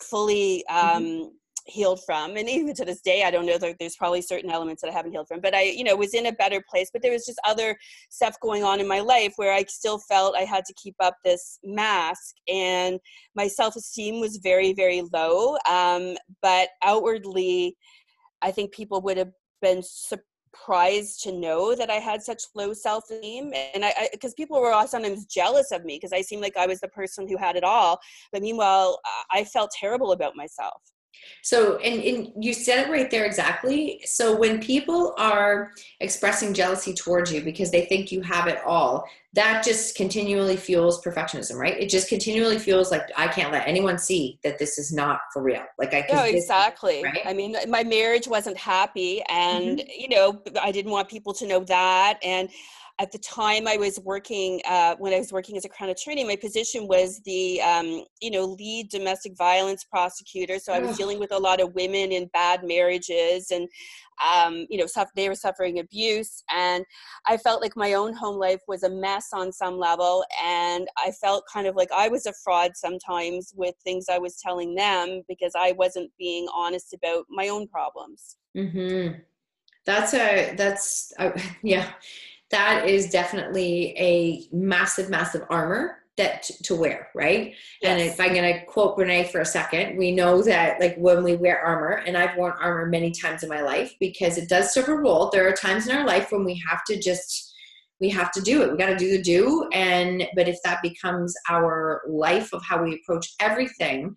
fully 0.01 0.65
mm-hmm. 0.69 0.97
um, 0.97 1.05
mm-hmm 1.05 1.29
healed 1.67 2.01
from 2.05 2.37
and 2.37 2.49
even 2.49 2.75
to 2.75 2.85
this 2.85 3.01
day 3.01 3.25
i 3.25 3.31
don't 3.31 3.47
know 3.47 3.57
that 3.57 3.77
there's 3.79 3.97
probably 3.97 4.21
certain 4.21 4.51
elements 4.51 4.83
that 4.83 4.91
i 4.91 4.93
haven't 4.93 5.13
healed 5.13 5.27
from 5.27 5.41
but 5.41 5.55
i 5.55 5.63
you 5.63 5.83
know 5.83 5.97
was 5.97 6.15
in 6.15 6.27
a 6.27 6.33
better 6.33 6.63
place 6.69 6.91
but 6.93 7.01
there 7.01 7.13
was 7.13 7.25
just 7.25 7.41
other 7.47 7.77
stuff 8.11 8.39
going 8.41 8.63
on 8.63 8.81
in 8.81 8.89
my 8.89 9.01
life 9.01 9.33
where 9.37 9.53
i 9.53 9.65
still 9.65 9.99
felt 9.99 10.37
i 10.37 10.43
had 10.43 10.65
to 10.65 10.75
keep 10.75 10.95
up 11.01 11.17
this 11.25 11.59
mask 11.65 12.35
and 12.53 13.01
my 13.35 13.49
self-esteem 13.49 14.21
was 14.21 14.37
very 14.39 14.75
very 14.75 15.03
low 15.13 15.57
um, 15.69 16.15
but 16.43 16.69
outwardly 16.83 17.77
i 18.43 18.51
think 18.51 18.73
people 18.73 19.01
would 19.01 19.17
have 19.17 19.33
been 19.63 19.83
surprised 19.83 21.23
to 21.23 21.33
know 21.33 21.75
that 21.75 21.91
I 21.91 21.95
had 21.95 22.23
such 22.23 22.43
low 22.55 22.73
self 22.73 23.05
esteem. 23.11 23.53
And 23.75 23.85
I, 23.85 24.09
because 24.13 24.35
people 24.35 24.61
were 24.61 24.73
all 24.73 24.87
sometimes 24.87 25.25
jealous 25.25 25.73
of 25.73 25.85
me 25.85 25.97
because 25.97 26.13
I 26.13 26.21
seemed 26.21 26.43
like 26.43 26.57
I 26.57 26.67
was 26.67 26.81
the 26.81 26.89
person 26.89 27.27
who 27.27 27.37
had 27.37 27.57
it 27.57 27.65
all. 27.65 27.99
But 28.33 28.43
meanwhile, 28.43 29.01
I 29.33 29.45
felt 29.45 29.71
terrible 29.73 30.13
about 30.13 30.37
myself. 30.37 30.83
So, 31.43 31.77
and, 31.79 32.03
and 32.03 32.33
you 32.43 32.55
said 32.55 32.87
it 32.87 32.91
right 32.91 33.11
there 33.11 33.25
exactly. 33.25 34.01
So, 34.05 34.35
when 34.37 34.61
people 34.61 35.15
are 35.19 35.73
expressing 36.01 36.55
jealousy 36.55 36.95
towards 36.95 37.33
you 37.33 37.43
because 37.43 37.71
they 37.71 37.85
think 37.85 38.11
you 38.11 38.23
have 38.23 38.47
it 38.47 38.61
all, 38.65 39.07
that 39.35 39.65
just 39.65 39.97
continually 39.97 40.57
fuels 40.57 41.03
perfectionism, 41.03 41.57
right? 41.57 41.77
It 41.79 41.91
just 41.91 42.09
continually 42.09 42.59
feels 42.59 42.91
like 42.91 43.03
I 43.17 43.27
can't 43.29 43.53
let 43.53 43.67
anyone 43.67 43.99
see 43.99 44.39
that 44.45 44.59
this 44.59 44.79
is 44.79 44.93
not 44.93 45.21
for 45.33 45.43
real. 45.43 45.65
Like 45.79 45.93
I 45.93 46.03
can. 46.03 46.17
No, 46.17 46.25
exactly. 46.25 47.03
Right? 47.03 47.21
I 47.27 47.35
mean, 47.35 47.57
my 47.69 47.83
marriage 47.83 48.29
wasn't 48.29 48.57
happy, 48.57 49.23
and 49.29 49.81
mm-hmm. 49.81 49.89
you 50.01 50.09
know, 50.09 50.41
I 50.63 50.71
didn't 50.71 50.93
want 50.93 51.09
people 51.09 51.35
to 51.35 51.47
know 51.47 51.61
that, 51.65 52.19
and 52.23 52.49
at 53.01 53.11
the 53.11 53.19
time 53.19 53.67
I 53.67 53.77
was 53.77 53.99
working, 54.01 54.61
uh, 54.69 54.95
when 54.99 55.13
I 55.13 55.19
was 55.19 55.33
working 55.33 55.57
as 55.57 55.65
a 55.65 55.69
crown 55.69 55.91
attorney, 55.91 56.23
my 56.23 56.37
position 56.37 56.87
was 56.87 57.21
the, 57.25 57.61
um, 57.61 58.05
you 58.21 58.31
know, 58.31 58.45
lead 58.45 58.89
domestic 58.89 59.37
violence 59.37 59.83
prosecutor. 59.83 60.61
So 60.61 60.73
I 60.73 60.79
was 60.79 60.97
dealing 60.97 61.19
with 61.19 61.33
a 61.33 61.39
lot 61.39 61.61
of 61.61 61.75
women 61.75 62.13
in 62.13 62.31
bad 62.33 62.63
marriages 62.63 63.51
and, 63.51 63.69
um, 64.25 64.67
you 64.71 64.79
know, 64.79 64.87
they 65.17 65.29
were 65.29 65.35
suffering 65.35 65.81
abuse. 65.81 66.45
And 66.55 66.85
I 67.27 67.37
felt 67.37 67.61
like 67.61 67.77
my 67.77 67.95
own 67.95 68.15
home 68.15 68.37
life 68.37 68.61
was 68.69 68.85
a 68.85 68.91
mess 68.91 69.27
on 69.33 69.51
some 69.51 69.77
level. 69.77 70.25
And 70.41 70.87
I 70.97 71.11
felt 71.11 71.45
kind 71.53 71.67
of 71.67 71.75
like 71.75 71.91
I 71.91 72.07
was 72.07 72.27
a 72.27 72.33
fraud 72.45 72.73
sometimes 72.77 73.53
with 73.57 73.75
things 73.83 74.07
I 74.09 74.19
was 74.19 74.37
telling 74.37 74.73
them 74.77 75.23
because 75.29 75.55
I 75.57 75.73
wasn't 75.73 76.13
being 76.17 76.47
honest 76.55 76.95
about 76.95 77.25
my 77.29 77.49
own 77.49 77.67
problems. 77.67 78.37
Mm-hmm. 78.57 79.19
That's 79.85 80.15
a, 80.15 80.55
that's, 80.57 81.13
a, 81.19 81.33
yeah 81.65 81.91
that 82.55 82.89
is 82.89 83.11
definitely 83.11 83.97
a 83.99 84.47
massive, 84.55 85.11
massive 85.11 85.45
armor 85.51 85.99
that 86.17 86.45
to 86.63 86.77
wear, 86.77 87.09
right? 87.13 87.53
Yes. 87.83 87.91
And 87.91 88.01
if 88.01 88.21
I'm 88.21 88.33
going 88.33 88.55
to 88.55 88.65
quote 88.67 88.97
Brene 88.97 89.29
for 89.29 89.41
a 89.41 89.45
second, 89.45 89.99
we 89.99 90.13
know 90.13 90.41
that 90.43 90.79
like 90.79 90.95
when 90.97 91.25
we 91.25 91.35
wear 91.35 91.59
armor, 91.59 92.05
and 92.07 92.17
I've 92.17 92.37
worn 92.37 92.55
armor 92.61 92.87
many 92.87 93.11
times 93.11 93.43
in 93.43 93.49
my 93.49 93.61
life 93.61 93.93
because 93.99 94.39
it 94.39 94.49
does 94.49 94.73
serve 94.73 94.89
a 94.89 94.95
role. 94.95 95.31
There 95.31 95.49
are 95.49 95.53
times 95.53 95.89
in 95.89 95.97
our 95.97 96.07
life 96.07 96.31
when 96.31 96.45
we 96.45 96.63
have 96.69 96.85
to 96.85 97.01
just 97.01 97.53
we 98.01 98.09
have 98.11 98.31
to 98.33 98.41
do 98.41 98.63
it. 98.63 98.71
We 98.71 98.79
got 98.79 98.91
to 98.91 98.97
do 98.97 99.17
the 99.17 99.23
do, 99.23 99.69
and 99.73 100.25
but 100.37 100.49
if 100.49 100.59
that 100.65 100.83
becomes 100.83 101.35
our 101.51 102.03
life 102.09 102.53
of 102.53 102.63
how 102.65 102.85
we 102.85 103.01
approach 103.03 103.27
everything, 103.41 104.15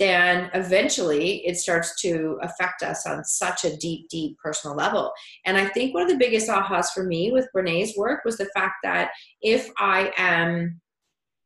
then 0.00 0.50
eventually 0.54 1.46
it 1.46 1.58
starts 1.58 2.00
to 2.00 2.38
affect 2.42 2.82
us 2.82 3.06
on 3.06 3.22
such 3.22 3.64
a 3.64 3.76
deep, 3.76 4.08
deep 4.08 4.36
personal 4.42 4.74
level. 4.74 5.12
And 5.44 5.58
I 5.58 5.66
think 5.66 5.92
one 5.92 6.02
of 6.02 6.08
the 6.08 6.16
biggest 6.16 6.48
ahas 6.48 6.86
for 6.94 7.04
me 7.04 7.30
with 7.30 7.52
Brene's 7.52 7.92
work 7.96 8.24
was 8.24 8.38
the 8.38 8.48
fact 8.54 8.76
that 8.82 9.10
if 9.42 9.70
I 9.78 10.10
am 10.16 10.80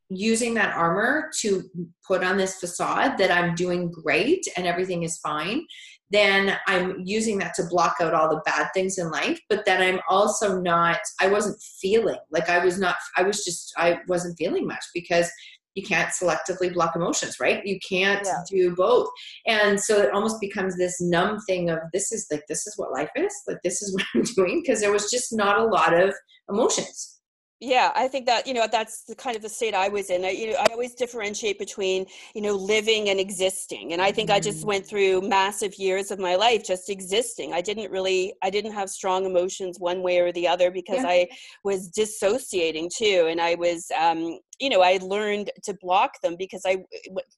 using 0.09 0.55
that 0.55 0.77
armor 0.77 1.31
to 1.41 1.65
put 2.07 2.23
on 2.23 2.37
this 2.37 2.61
facade 2.61 3.19
that 3.19 3.33
I'm 3.33 3.57
doing 3.57 3.91
great 3.91 4.47
and 4.57 4.67
everything 4.67 5.03
is 5.03 5.19
fine, 5.19 5.67
then 6.11 6.57
I'm 6.69 7.03
using 7.05 7.39
that 7.39 7.55
to 7.55 7.65
block 7.65 7.97
out 8.01 8.15
all 8.15 8.29
the 8.29 8.43
bad 8.45 8.69
things 8.73 8.99
in 8.99 9.11
life. 9.11 9.41
But 9.49 9.65
then 9.65 9.83
I'm 9.83 10.01
also 10.09 10.61
not, 10.61 10.99
I 11.21 11.27
wasn't 11.27 11.61
feeling 11.81 12.19
like 12.31 12.49
I 12.49 12.65
was 12.65 12.79
not, 12.79 12.95
I 13.17 13.23
was 13.25 13.45
just, 13.45 13.73
I 13.77 13.99
wasn't 14.07 14.39
feeling 14.39 14.65
much 14.65 14.85
because 14.95 15.29
you 15.75 15.83
can't 15.83 16.11
selectively 16.11 16.73
block 16.73 16.95
emotions 16.97 17.37
right? 17.41 17.65
You 17.67 17.79
can't 17.89 18.25
Yeah. 18.25 18.43
do 18.51 18.75
both. 18.75 19.09
And 19.47 19.81
so 19.81 19.99
it 20.01 20.13
almost 20.13 20.41
becomes 20.41 20.77
this 20.77 21.01
numb 21.01 21.39
thing 21.47 21.71
of 21.71 21.79
this 21.93 22.13
is 22.13 22.27
like 22.31 22.43
this 22.49 22.67
is 22.67 22.75
what 22.77 22.93
life 22.93 23.11
is 23.17 23.33
like 23.47 23.59
this 23.63 23.83
is 23.83 23.93
what 23.95 24.05
i'm 24.15 24.23
doing 24.35 24.61
because 24.63 24.81
there 24.81 24.93
was 24.93 25.11
just 25.11 25.33
not 25.33 25.59
a 25.59 25.65
lot 25.65 25.93
of 25.95 26.15
emotions 26.49 27.14
yeah 27.61 27.93
i 27.95 28.09
think 28.09 28.27
that 28.27 28.47
you 28.47 28.53
know 28.53 28.67
that's 28.71 29.05
the 29.05 29.15
kind 29.15 29.37
of 29.37 29.43
the 29.43 29.49
state 29.49 29.75
i 29.75 29.89
was 29.89 30.11
in 30.11 30.25
I, 30.25 30.31
you 30.31 30.51
know 30.51 30.59
i 30.59 30.67
always 30.73 30.95
differentiate 30.95 31.59
between 31.59 32.05
you 32.35 32.43
know 32.43 32.55
living 32.55 33.09
and 33.11 33.21
existing 33.21 33.93
and 33.93 34.03
i 34.03 34.11
think 34.11 34.29
i 34.31 34.41
just 34.41 34.63
Mhm. 34.63 34.67
went 34.67 34.87
through 34.87 35.21
massive 35.23 35.77
years 35.77 36.11
of 36.11 36.19
my 36.19 36.35
life 36.35 36.65
just 36.65 36.91
existing 36.91 37.53
i 37.53 37.61
didn't 37.61 37.91
really 37.93 38.35
i 38.43 38.51
didn't 38.51 38.73
have 38.73 38.91
strong 38.91 39.25
emotions 39.25 39.79
one 39.79 40.03
way 40.03 40.19
or 40.19 40.33
the 40.33 40.49
other 40.49 40.71
because 40.71 41.05
Yeah. 41.05 41.09
i 41.11 41.29
was 41.63 41.89
dissociating 41.89 42.91
too 42.95 43.27
and 43.31 43.41
i 43.41 43.55
was 43.55 43.87
um 43.99 44.39
you 44.59 44.69
know 44.69 44.83
i 44.83 44.99
learned 45.01 45.51
to 45.63 45.75
block 45.81 46.21
them 46.23 46.35
because 46.37 46.63
i 46.67 46.77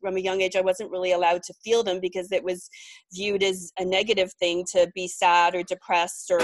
from 0.00 0.16
a 0.16 0.20
young 0.20 0.40
age 0.40 0.56
i 0.56 0.60
wasn't 0.62 0.90
really 0.90 1.12
allowed 1.12 1.42
to 1.42 1.54
feel 1.62 1.82
them 1.84 2.00
because 2.00 2.32
it 2.32 2.42
was 2.42 2.70
viewed 3.12 3.42
as 3.42 3.70
a 3.78 3.84
negative 3.84 4.32
thing 4.40 4.64
to 4.72 4.90
be 4.94 5.06
sad 5.06 5.54
or 5.54 5.62
depressed 5.62 6.30
or 6.30 6.40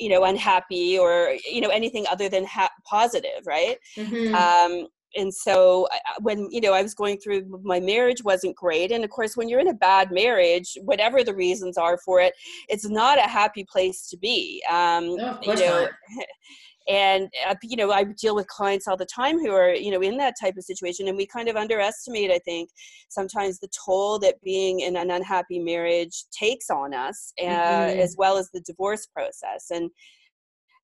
you 0.00 0.08
know 0.08 0.24
unhappy 0.24 0.98
or 0.98 1.36
you 1.50 1.60
know 1.60 1.68
anything 1.68 2.06
other 2.10 2.28
than 2.28 2.44
ha- 2.44 2.70
positive 2.84 3.46
right 3.46 3.78
Mhm. 3.96 4.34
um 4.34 4.86
and 5.16 5.34
so 5.34 5.88
when 6.20 6.48
you 6.52 6.60
know 6.60 6.72
i 6.72 6.82
was 6.82 6.94
going 6.94 7.18
through 7.18 7.42
my 7.64 7.80
marriage 7.80 8.22
wasn't 8.24 8.54
great 8.56 8.92
and 8.92 9.02
of 9.04 9.10
course 9.10 9.36
when 9.36 9.48
you're 9.48 9.60
in 9.60 9.68
a 9.68 9.74
bad 9.74 10.10
marriage 10.12 10.76
whatever 10.84 11.24
the 11.24 11.34
reasons 11.34 11.76
are 11.76 11.98
for 11.98 12.20
it 12.20 12.32
it's 12.68 12.88
not 12.88 13.18
a 13.18 13.22
happy 13.22 13.64
place 13.70 14.08
to 14.08 14.16
be 14.16 14.62
um 14.70 15.06
no, 15.16 15.30
of 15.30 15.40
you 15.42 15.46
course 15.46 15.60
know 15.60 15.80
not. 15.82 16.26
and 16.90 17.28
uh, 17.48 17.54
you 17.62 17.76
know 17.76 17.92
i 17.92 18.02
deal 18.04 18.34
with 18.34 18.46
clients 18.48 18.88
all 18.88 18.96
the 18.96 19.06
time 19.06 19.38
who 19.38 19.52
are 19.52 19.74
you 19.74 19.90
know 19.90 20.00
in 20.00 20.16
that 20.16 20.34
type 20.40 20.56
of 20.56 20.64
situation 20.64 21.06
and 21.08 21.16
we 21.16 21.26
kind 21.26 21.48
of 21.48 21.56
underestimate 21.56 22.30
i 22.30 22.38
think 22.40 22.68
sometimes 23.08 23.58
the 23.60 23.68
toll 23.86 24.18
that 24.18 24.34
being 24.42 24.80
in 24.80 24.96
an 24.96 25.10
unhappy 25.10 25.58
marriage 25.58 26.24
takes 26.36 26.68
on 26.68 26.92
us 26.92 27.32
uh, 27.40 27.44
Mhm. 27.44 28.00
as 28.00 28.16
well 28.18 28.36
as 28.36 28.50
the 28.50 28.60
divorce 28.62 29.06
process. 29.06 29.70
And 29.70 29.90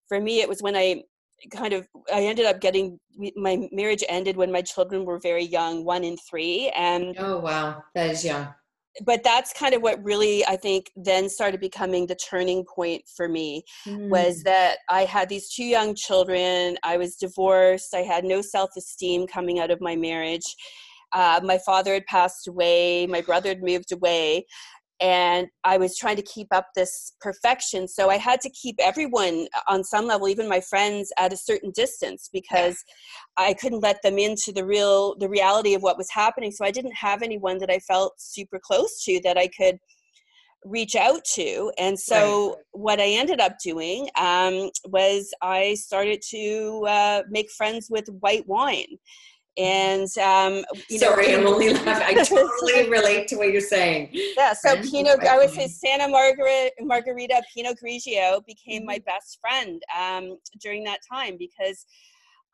for 0.09 0.21
me 0.21 0.41
it 0.41 0.49
was 0.49 0.63
when 0.63 0.77
i 0.77 1.03
kind 1.51 1.73
of 1.73 1.87
i 2.13 2.23
ended 2.23 2.47
up 2.47 2.61
getting 2.61 2.99
my 3.37 3.69
marriage 3.73 4.05
ended 4.09 4.37
when 4.37 4.51
my 4.53 4.63
children 4.63 5.05
were 5.05 5.19
very 5.19 5.45
young 5.45 5.85
one 5.85 6.05
and 6.05 6.19
three 6.29 6.71
and 6.77 7.15
oh 7.19 7.39
wow. 7.41 7.83
That 7.95 8.11
is 8.11 8.25
young 8.25 8.55
but 9.05 9.23
that's 9.23 9.53
kind 9.53 9.75
of 9.75 9.83
what 9.83 10.03
really 10.03 10.45
i 10.47 10.57
think 10.57 10.91
then 10.97 11.29
started 11.29 11.61
becoming 11.61 12.07
the 12.07 12.15
turning 12.15 12.65
point 12.65 13.03
for 13.15 13.29
me 13.29 13.63
was 13.87 14.41
Mm. 14.41 14.45
that 14.45 14.79
I 14.89 15.05
had 15.05 15.29
these 15.29 15.49
two 15.49 15.65
young 15.65 15.95
children. 15.95 16.77
I 16.83 16.97
was 16.97 17.17
divorced. 17.17 17.95
I 17.95 18.03
had 18.03 18.25
no 18.25 18.41
self 18.41 18.71
esteem 18.77 19.27
coming 19.27 19.59
out 19.59 19.71
of 19.71 19.81
my 19.81 19.97
marriage. 19.97 20.55
Uh, 21.13 21.41
my 21.43 21.59
father 21.59 21.95
had 21.95 22.07
passed 22.07 22.49
away. 22.49 23.07
My 23.07 23.21
brother 23.21 23.49
had 23.51 23.63
moved 23.63 23.93
away. 23.93 24.47
And 25.01 25.49
I 25.65 25.77
was 25.77 25.99
trying 25.99 26.17
to 26.17 26.23
keep 26.23 26.49
up 26.53 26.69
this 26.75 27.13
perfection. 27.21 27.87
So 27.87 28.09
I 28.09 28.17
had 28.17 28.41
to 28.41 28.51
keep 28.51 28.77
everyone 28.81 29.47
on 29.69 29.85
some 29.85 30.07
level, 30.07 30.29
even 30.29 30.49
my 30.49 30.61
friends, 30.61 31.13
at 31.19 31.33
a 31.33 31.37
certain 31.37 31.71
distance 31.73 32.31
because 32.33 32.83
I 33.37 33.55
couldn't 33.55 33.81
let 33.83 34.01
them 34.03 34.19
into 34.19 34.53
the 34.53 34.65
real, 34.65 35.17
the 35.19 35.29
reality 35.29 35.75
of 35.75 35.83
what 35.83 35.99
was 35.99 36.11
happening. 36.11 36.51
So 36.51 36.65
I 36.65 36.71
didn't 36.71 36.95
have 36.95 37.23
anyone 37.23 37.59
that 37.59 37.71
I 37.71 37.79
felt 37.81 38.15
super 38.19 38.59
close 38.63 39.03
to 39.05 39.21
that 39.25 39.37
I 39.37 39.49
could 39.49 39.79
reach 40.65 40.97
out 40.97 41.23
to 41.25 41.71
and 41.79 41.99
so 41.99 42.57
what 42.73 43.01
i 43.01 43.07
ended 43.07 43.41
up 43.41 43.57
doing 43.63 44.09
um, 44.19 44.69
was 44.87 45.33
i 45.41 45.75
started 45.75 46.21
to 46.21 46.85
uh, 46.89 47.23
make 47.31 47.51
friends 47.51 47.89
with 47.89 48.09
white 48.21 48.47
wine 48.49 48.99
and 49.57 50.09
um, 50.19 50.65
you 50.89 51.01
know 51.01 51.09
sorry 51.09 51.35
i'm 51.35 51.47
only 51.47 51.73
laughing. 51.87 52.19
I 52.19 52.23
totally 52.23 52.91
relate 52.91 53.29
to 53.29 53.37
what 53.37 53.53
you're 53.53 53.61
saying. 53.61 54.11
Yeah 54.13 54.53
so 54.53 54.71
friends 54.71 54.93
with 54.93 54.93
pinot 54.93 55.21
i 55.27 55.37
would 55.39 55.51
say 55.51 55.67
santa 55.67 56.09
margaret 56.09 56.73
Margherita 56.81 57.43
pinot 57.55 57.79
grigio 57.83 58.45
became 58.47 58.85
my 58.85 58.95
Mm-hmm. 58.97 59.05
best 59.07 59.39
friend 59.41 59.83
um, 59.99 60.39
during 60.61 60.85
that 60.85 61.01
time 61.11 61.37
because 61.39 61.87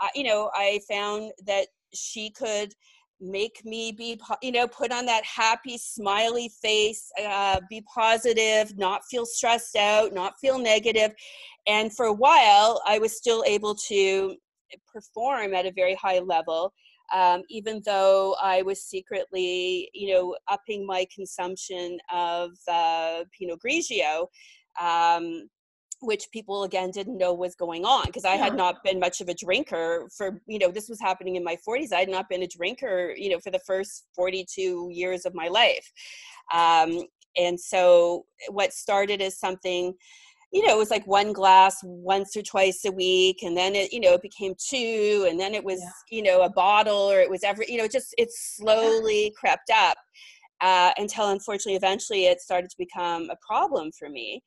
uh, 0.01 0.09
you 0.15 0.25
know 0.25 0.51
i 0.55 0.81
found 0.89 1.33
that 1.47 1.67
she 1.95 2.31
could 2.31 2.73
make 3.21 3.65
me 3.65 3.93
be 3.93 4.21
you 4.43 4.51
know 4.53 4.67
put 4.67 4.91
on 4.93 5.07
that 5.07 5.25
happy 5.25 5.79
smiley 5.79 6.51
face 6.61 7.11
uh, 7.25 7.61
be 7.71 7.83
positive 7.93 8.77
not 8.77 9.03
feel 9.11 9.25
stressed 9.25 9.77
out 9.77 10.13
not 10.13 10.35
feel 10.41 10.59
negative. 10.59 11.15
And 11.69 11.95
for 11.95 12.07
a 12.07 12.13
while 12.13 12.83
i 12.87 12.99
was 12.99 13.17
still 13.17 13.45
able 13.47 13.75
to 13.89 14.35
perform 14.93 15.55
at 15.55 15.67
a 15.67 15.73
very 15.73 15.95
high 15.95 16.19
level 16.19 16.73
um, 17.13 17.43
even 17.49 17.81
though 17.85 18.37
i 18.43 18.63
was 18.63 18.85
secretly 18.85 19.91
you 19.95 20.13
know 20.13 20.37
upping 20.49 20.87
my 20.87 21.07
consumption 21.15 21.99
of 22.13 22.51
uh, 22.69 23.25
pinot 23.39 23.59
grigio 23.65 24.27
um, 24.81 25.49
which 26.03 26.27
people 26.33 26.65
again 26.65 26.91
didn't 26.91 27.17
know 27.17 27.33
was 27.33 27.55
going 27.55 27.85
on 27.85 28.05
because 28.07 28.25
I 28.25 28.35
had 28.35 28.57
not 28.57 28.83
been 28.83 28.99
much 28.99 29.21
of 29.21 29.29
a 29.29 29.35
drinker 29.35 30.09
for 30.17 30.41
you 30.47 30.59
know 30.59 30.71
this 30.71 30.89
was 30.89 31.01
happening 31.01 31.37
in 31.37 31.45
my 31.45 31.57
40s 31.67 31.93
I 31.93 32.01
had 32.01 32.09
not 32.09 32.29
been 32.29 32.43
a 32.43 32.49
drinker 32.49 33.15
you 33.17 33.31
know 33.31 33.39
for 33.39 33.51
the 33.51 33.61
first 33.61 34.07
42 34.15 34.91
years 34.93 35.25
of 35.25 35.35
my 35.35 35.49
life. 35.49 35.91
Um, 36.53 37.05
and 37.37 37.59
so 37.59 38.27
what 38.51 38.73
started 38.73 39.23
as 39.23 39.39
something 39.39 39.95
you 40.53 40.67
know 40.67 40.75
it 40.75 40.79
was 40.79 40.91
like 40.91 41.07
one 41.07 41.33
glass 41.33 41.77
once 41.83 42.37
or 42.37 42.43
twice 42.43 42.85
a 42.85 42.93
week 42.93 43.43
and 43.43 43.57
then 43.57 43.75
it 43.75 43.93
you 43.93 44.01
know 44.01 44.13
it 44.13 44.23
became 44.23 44.55
two 44.59 45.27
and 45.29 45.41
then 45.41 45.55
it 45.55 45.65
was 45.65 45.81
Yeah. 45.81 45.89
you 46.11 46.23
know 46.23 46.43
a 46.43 46.51
bottle 46.51 47.11
or 47.11 47.21
it 47.21 47.31
was 47.31 47.43
every 47.43 47.67
you 47.69 47.79
know 47.79 47.89
just 47.89 48.15
it 48.19 48.29
slowly 48.33 49.33
crept 49.39 49.71
up 49.75 49.97
uh, 50.61 50.93
until 50.97 51.31
unfortunately 51.31 51.75
eventually 51.75 52.27
it 52.27 52.41
started 52.41 52.71
to 52.71 52.77
become 52.79 53.29
a 53.31 53.37
problem 53.45 53.91
for 53.99 54.09
me. 54.09 54.43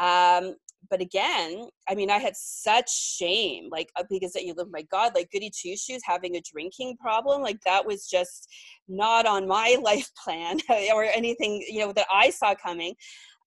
Um, 0.00 0.56
but 0.90 1.00
again 1.00 1.68
i 1.88 1.94
mean 1.94 2.10
i 2.10 2.18
had 2.18 2.34
such 2.36 2.90
shame 2.90 3.68
like 3.70 3.88
uh, 3.96 4.02
because 4.10 4.32
that 4.32 4.44
you 4.44 4.52
live 4.56 4.66
my 4.70 4.82
god 4.90 5.12
like 5.14 5.30
goody 5.30 5.50
two 5.50 5.76
shoes 5.76 6.02
having 6.04 6.34
a 6.36 6.42
drinking 6.52 6.96
problem 6.96 7.40
like 7.40 7.60
that 7.64 7.86
was 7.86 8.08
just 8.08 8.48
not 8.88 9.24
on 9.26 9.46
my 9.46 9.76
life 9.82 10.10
plan 10.22 10.58
or 10.92 11.04
anything 11.04 11.64
you 11.68 11.78
know 11.78 11.92
that 11.92 12.06
i 12.12 12.30
saw 12.30 12.54
coming 12.54 12.94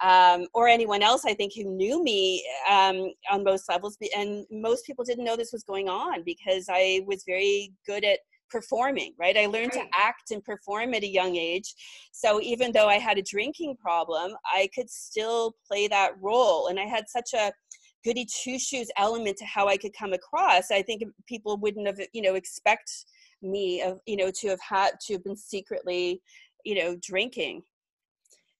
um, 0.01 0.47
or 0.53 0.67
anyone 0.67 1.01
else 1.01 1.25
i 1.25 1.33
think 1.33 1.53
who 1.55 1.63
knew 1.63 2.03
me 2.03 2.45
um, 2.69 3.11
on 3.31 3.43
most 3.43 3.69
levels 3.69 3.97
and 4.15 4.45
most 4.51 4.85
people 4.85 5.05
didn't 5.05 5.25
know 5.25 5.35
this 5.35 5.53
was 5.53 5.63
going 5.63 5.89
on 5.89 6.23
because 6.23 6.67
i 6.69 7.01
was 7.05 7.23
very 7.27 7.71
good 7.87 8.03
at 8.03 8.19
performing 8.49 9.13
right 9.19 9.37
i 9.37 9.45
learned 9.47 9.71
Right. 9.75 9.89
to 9.91 9.97
act 9.97 10.31
and 10.31 10.43
perform 10.43 10.93
at 10.93 11.03
a 11.03 11.07
young 11.07 11.35
age 11.35 11.73
so 12.11 12.39
even 12.41 12.71
though 12.71 12.87
I 12.87 12.95
had 12.97 13.17
a 13.17 13.21
drinking 13.21 13.75
problem, 13.75 14.35
I 14.45 14.69
could 14.73 14.89
still 14.89 15.55
play 15.67 15.87
that 15.89 16.11
role. 16.21 16.67
And 16.67 16.79
I 16.79 16.85
had 16.85 17.09
such 17.09 17.33
a 17.33 17.51
goody 18.05 18.25
two 18.25 18.57
shoes 18.57 18.89
element 18.97 19.37
to 19.37 19.45
how 19.45 19.67
I 19.67 19.77
could 19.77 19.91
come 19.97 20.13
across. 20.13 20.71
I 20.71 20.81
think 20.81 21.03
people 21.27 21.57
wouldn't 21.57 21.87
have, 21.87 21.99
you 22.13 22.21
know, 22.21 22.35
expect 22.35 22.89
me 23.41 23.81
of, 23.81 23.99
you 24.05 24.15
know, 24.15 24.31
to 24.39 24.47
have 24.47 24.61
had 24.61 24.91
to 25.07 25.13
have 25.13 25.23
been 25.25 25.35
secretly, 25.35 26.21
you 26.63 26.75
know, 26.75 26.95
drinking. 27.01 27.63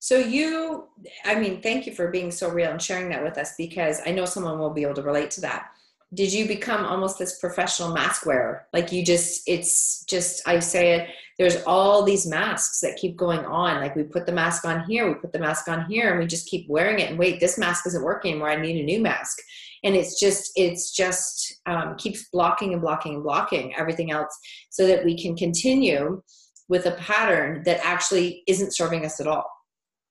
So 0.05 0.19
you, 0.19 0.83
I 1.23 1.33
mean, 1.33 1.63
thank 1.63 1.87
you 1.87 1.95
for 1.95 2.11
being 2.11 2.29
so 2.29 2.51
real 2.51 2.69
and 2.69 2.79
sharing 2.79 3.09
that 3.09 3.23
with 3.23 3.39
us 3.39 3.55
because 3.57 4.01
I 4.05 4.11
know 4.11 4.25
someone 4.25 4.59
will 4.59 4.69
be 4.69 4.83
able 4.83 4.93
to 4.93 5.01
relate 5.01 5.31
to 5.31 5.41
that. 5.41 5.71
Did 6.13 6.31
you 6.31 6.47
become 6.47 6.85
almost 6.85 7.17
this 7.17 7.39
professional 7.39 7.91
mask 7.91 8.23
wearer? 8.23 8.67
Like 8.71 8.91
you 8.91 9.03
just, 9.03 9.41
it's 9.47 10.03
just, 10.03 10.47
I 10.47 10.59
say 10.59 10.93
it, 10.93 11.09
there's 11.39 11.63
all 11.63 12.03
these 12.03 12.27
masks 12.27 12.81
that 12.81 12.97
keep 12.97 13.17
going 13.17 13.45
on. 13.45 13.81
Like 13.81 13.95
we 13.95 14.03
put 14.03 14.27
the 14.27 14.31
mask 14.31 14.63
on 14.63 14.83
here, 14.83 15.07
we 15.07 15.15
put 15.15 15.33
the 15.33 15.39
mask 15.39 15.67
on 15.67 15.85
here, 15.85 16.11
and 16.11 16.19
we 16.19 16.27
just 16.27 16.47
keep 16.47 16.69
wearing 16.69 16.99
it. 16.99 17.09
And 17.09 17.17
wait, 17.17 17.39
this 17.39 17.57
mask 17.57 17.87
isn't 17.87 18.03
working 18.03 18.33
anymore. 18.33 18.51
I 18.51 18.61
need 18.61 18.79
a 18.79 18.85
new 18.85 19.01
mask. 19.01 19.39
And 19.83 19.95
it's 19.95 20.19
just, 20.19 20.51
it's 20.55 20.91
just 20.91 21.61
um, 21.65 21.95
keeps 21.97 22.29
blocking 22.31 22.73
and 22.73 22.81
blocking 22.83 23.15
and 23.15 23.23
blocking 23.23 23.73
everything 23.75 24.11
else 24.11 24.37
so 24.69 24.85
that 24.85 25.03
we 25.03 25.19
can 25.19 25.35
continue 25.35 26.21
with 26.69 26.85
a 26.85 26.91
pattern 26.91 27.63
that 27.65 27.83
actually 27.83 28.43
isn't 28.45 28.75
serving 28.75 29.03
us 29.03 29.19
at 29.19 29.25
all. 29.25 29.54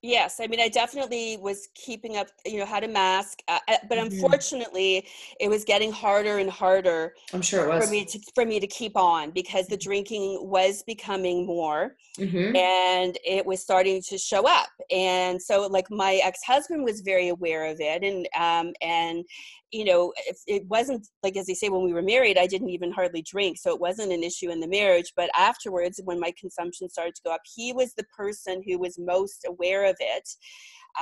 Yes, 0.06 0.38
I 0.38 0.46
mean, 0.48 0.60
I 0.60 0.68
definitely 0.68 1.38
was 1.38 1.68
keeping 1.74 2.18
up, 2.18 2.28
you 2.44 2.58
know, 2.58 2.66
had 2.66 2.84
a 2.84 2.88
mask, 2.88 3.38
uh, 3.48 3.58
uh, 3.68 3.76
but 3.88 3.96
Mhm. 3.96 3.98
unfortunately, 3.98 5.06
it 5.40 5.48
was 5.48 5.64
getting 5.64 5.90
harder 5.90 6.36
and 6.36 6.50
harder 6.50 7.14
I'm 7.32 7.42
sure 7.42 7.64
it 7.64 7.68
for 7.76 7.80
was. 7.80 7.90
me 7.90 8.04
to 8.04 8.20
for 8.34 8.44
me 8.44 8.60
to 8.60 8.66
keep 8.66 8.96
on 8.96 9.30
because 9.30 9.68
the 9.68 9.76
drinking 9.78 10.38
was 10.42 10.82
becoming 10.82 11.46
more. 11.46 11.96
hmm 12.18 12.54
and 12.54 13.18
it 13.24 13.46
was 13.46 13.60
starting 13.62 14.02
to 14.02 14.18
show 14.18 14.44
up 14.48 14.70
and 14.90 15.42
so 15.42 15.66
like 15.68 15.90
my 15.90 16.14
ex-husband 16.24 16.84
was 16.84 17.00
very 17.02 17.28
aware 17.28 17.64
of 17.72 17.78
it 17.80 18.02
and 18.04 18.28
um 18.46 18.72
and 18.82 19.24
you 19.70 19.84
know 19.84 20.12
if 20.26 20.38
it 20.46 20.66
wasn't 20.68 21.06
like 21.22 21.36
as 21.36 21.46
they 21.46 21.54
say 21.54 21.68
when 21.68 21.84
we 21.84 21.92
were 21.92 22.02
married 22.02 22.38
i 22.38 22.46
didn't 22.46 22.68
even 22.70 22.92
hardly 22.92 23.22
drink 23.22 23.58
so 23.58 23.70
it 23.74 23.80
wasn't 23.80 24.12
an 24.12 24.22
issue 24.22 24.50
in 24.50 24.60
the 24.60 24.68
marriage 24.68 25.12
but 25.16 25.30
afterwards 25.36 26.00
when 26.04 26.20
my 26.20 26.32
consumption 26.38 26.88
started 26.88 27.14
to 27.14 27.22
go 27.24 27.32
up 27.32 27.40
he 27.44 27.72
was 27.72 27.94
the 27.94 28.04
person 28.16 28.62
who 28.66 28.78
was 28.78 28.98
most 28.98 29.44
aware 29.48 29.84
of 29.84 29.93
it 30.00 30.28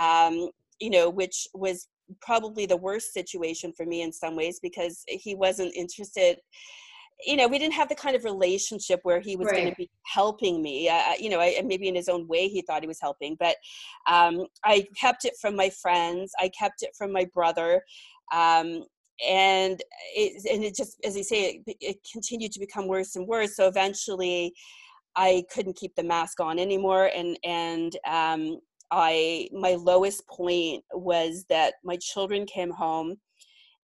um 0.00 0.48
you 0.80 0.90
know 0.90 1.08
which 1.08 1.46
was 1.54 1.88
probably 2.20 2.66
the 2.66 2.76
worst 2.76 3.12
situation 3.12 3.72
for 3.72 3.86
me 3.86 4.02
in 4.02 4.12
some 4.12 4.36
ways 4.36 4.58
because 4.60 5.04
he 5.08 5.34
wasn't 5.34 5.74
interested 5.74 6.38
you 7.24 7.36
know 7.36 7.46
we 7.46 7.58
didn't 7.58 7.74
have 7.74 7.88
the 7.88 7.94
kind 7.94 8.16
of 8.16 8.24
relationship 8.24 9.00
where 9.02 9.20
he 9.20 9.36
was 9.36 9.46
right. 9.46 9.56
going 9.56 9.70
to 9.70 9.76
be 9.76 9.90
helping 10.04 10.62
me 10.62 10.88
uh, 10.88 11.14
you 11.18 11.30
know 11.30 11.40
I, 11.40 11.60
maybe 11.64 11.88
in 11.88 11.94
his 11.94 12.08
own 12.08 12.26
way 12.26 12.48
he 12.48 12.62
thought 12.62 12.82
he 12.82 12.88
was 12.88 13.00
helping 13.00 13.36
but 13.38 13.56
um, 14.08 14.46
i 14.64 14.86
kept 15.00 15.24
it 15.24 15.34
from 15.40 15.56
my 15.56 15.70
friends 15.70 16.32
i 16.38 16.50
kept 16.58 16.82
it 16.82 16.90
from 16.96 17.12
my 17.12 17.26
brother 17.34 17.82
um, 18.34 18.84
and 19.26 19.82
it 20.16 20.42
and 20.50 20.64
it 20.64 20.74
just 20.74 20.98
as 21.04 21.16
I 21.16 21.22
say 21.22 21.62
it, 21.66 21.76
it 21.80 21.96
continued 22.10 22.52
to 22.52 22.60
become 22.60 22.88
worse 22.88 23.14
and 23.14 23.26
worse 23.26 23.56
so 23.56 23.68
eventually 23.68 24.52
i 25.16 25.44
couldn't 25.52 25.76
keep 25.76 25.94
the 25.94 26.02
mask 26.02 26.40
on 26.40 26.58
anymore 26.58 27.10
and 27.14 27.38
and 27.44 27.96
um, 28.06 28.58
i 28.92 29.48
my 29.52 29.74
lowest 29.74 30.24
point 30.28 30.84
was 30.92 31.44
that 31.48 31.74
my 31.82 31.96
children 31.96 32.46
came 32.46 32.70
home 32.70 33.16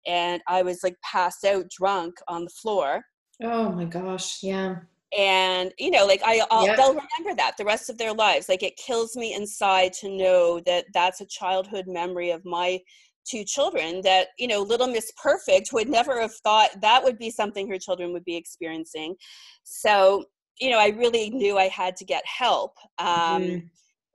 and 0.07 0.41
i 0.47 0.61
was 0.61 0.79
like 0.83 0.95
passed 1.03 1.43
out 1.43 1.65
drunk 1.69 2.13
on 2.29 2.45
the 2.45 2.51
floor 2.51 3.03
Oh 3.41 3.69
my 3.69 3.85
gosh, 3.85 4.43
yeah. 4.43 4.77
And 5.17 5.73
you 5.79 5.91
know, 5.91 6.05
like 6.05 6.21
I, 6.23 6.41
I'll, 6.51 6.65
they'll 6.75 6.89
remember 6.89 7.35
that 7.37 7.55
the 7.57 7.65
rest 7.65 7.89
of 7.89 7.97
their 7.97 8.13
lives. 8.13 8.49
Like 8.49 8.63
it 8.63 8.77
kills 8.77 9.15
me 9.15 9.33
inside 9.33 9.93
to 10.01 10.09
know 10.09 10.59
that 10.65 10.85
that's 10.93 11.21
a 11.21 11.25
childhood 11.25 11.85
memory 11.87 12.31
of 12.31 12.45
my 12.45 12.79
two 13.25 13.43
children. 13.43 14.01
That 14.01 14.27
you 14.37 14.47
know, 14.47 14.61
little 14.61 14.87
Miss 14.87 15.11
Perfect 15.21 15.71
would 15.73 15.89
never 15.89 16.21
have 16.21 16.35
thought 16.43 16.81
that 16.81 17.03
would 17.03 17.17
be 17.17 17.31
something 17.31 17.67
her 17.69 17.79
children 17.79 18.13
would 18.13 18.25
be 18.25 18.35
experiencing. 18.35 19.15
So 19.63 20.25
you 20.59 20.69
know, 20.69 20.79
I 20.79 20.89
really 20.89 21.29
knew 21.29 21.57
I 21.57 21.69
had 21.69 21.95
to 21.97 22.05
get 22.05 22.23
help. 22.25 22.73
Um, 22.99 23.07
mm-hmm 23.07 23.57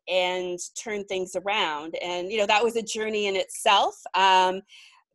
and 0.08 0.58
turn 0.82 1.04
things 1.04 1.36
around 1.36 1.94
and 2.02 2.30
you 2.30 2.38
know 2.38 2.46
that 2.46 2.62
was 2.62 2.76
a 2.76 2.82
journey 2.82 3.26
in 3.26 3.36
itself 3.36 3.96
um, 4.14 4.60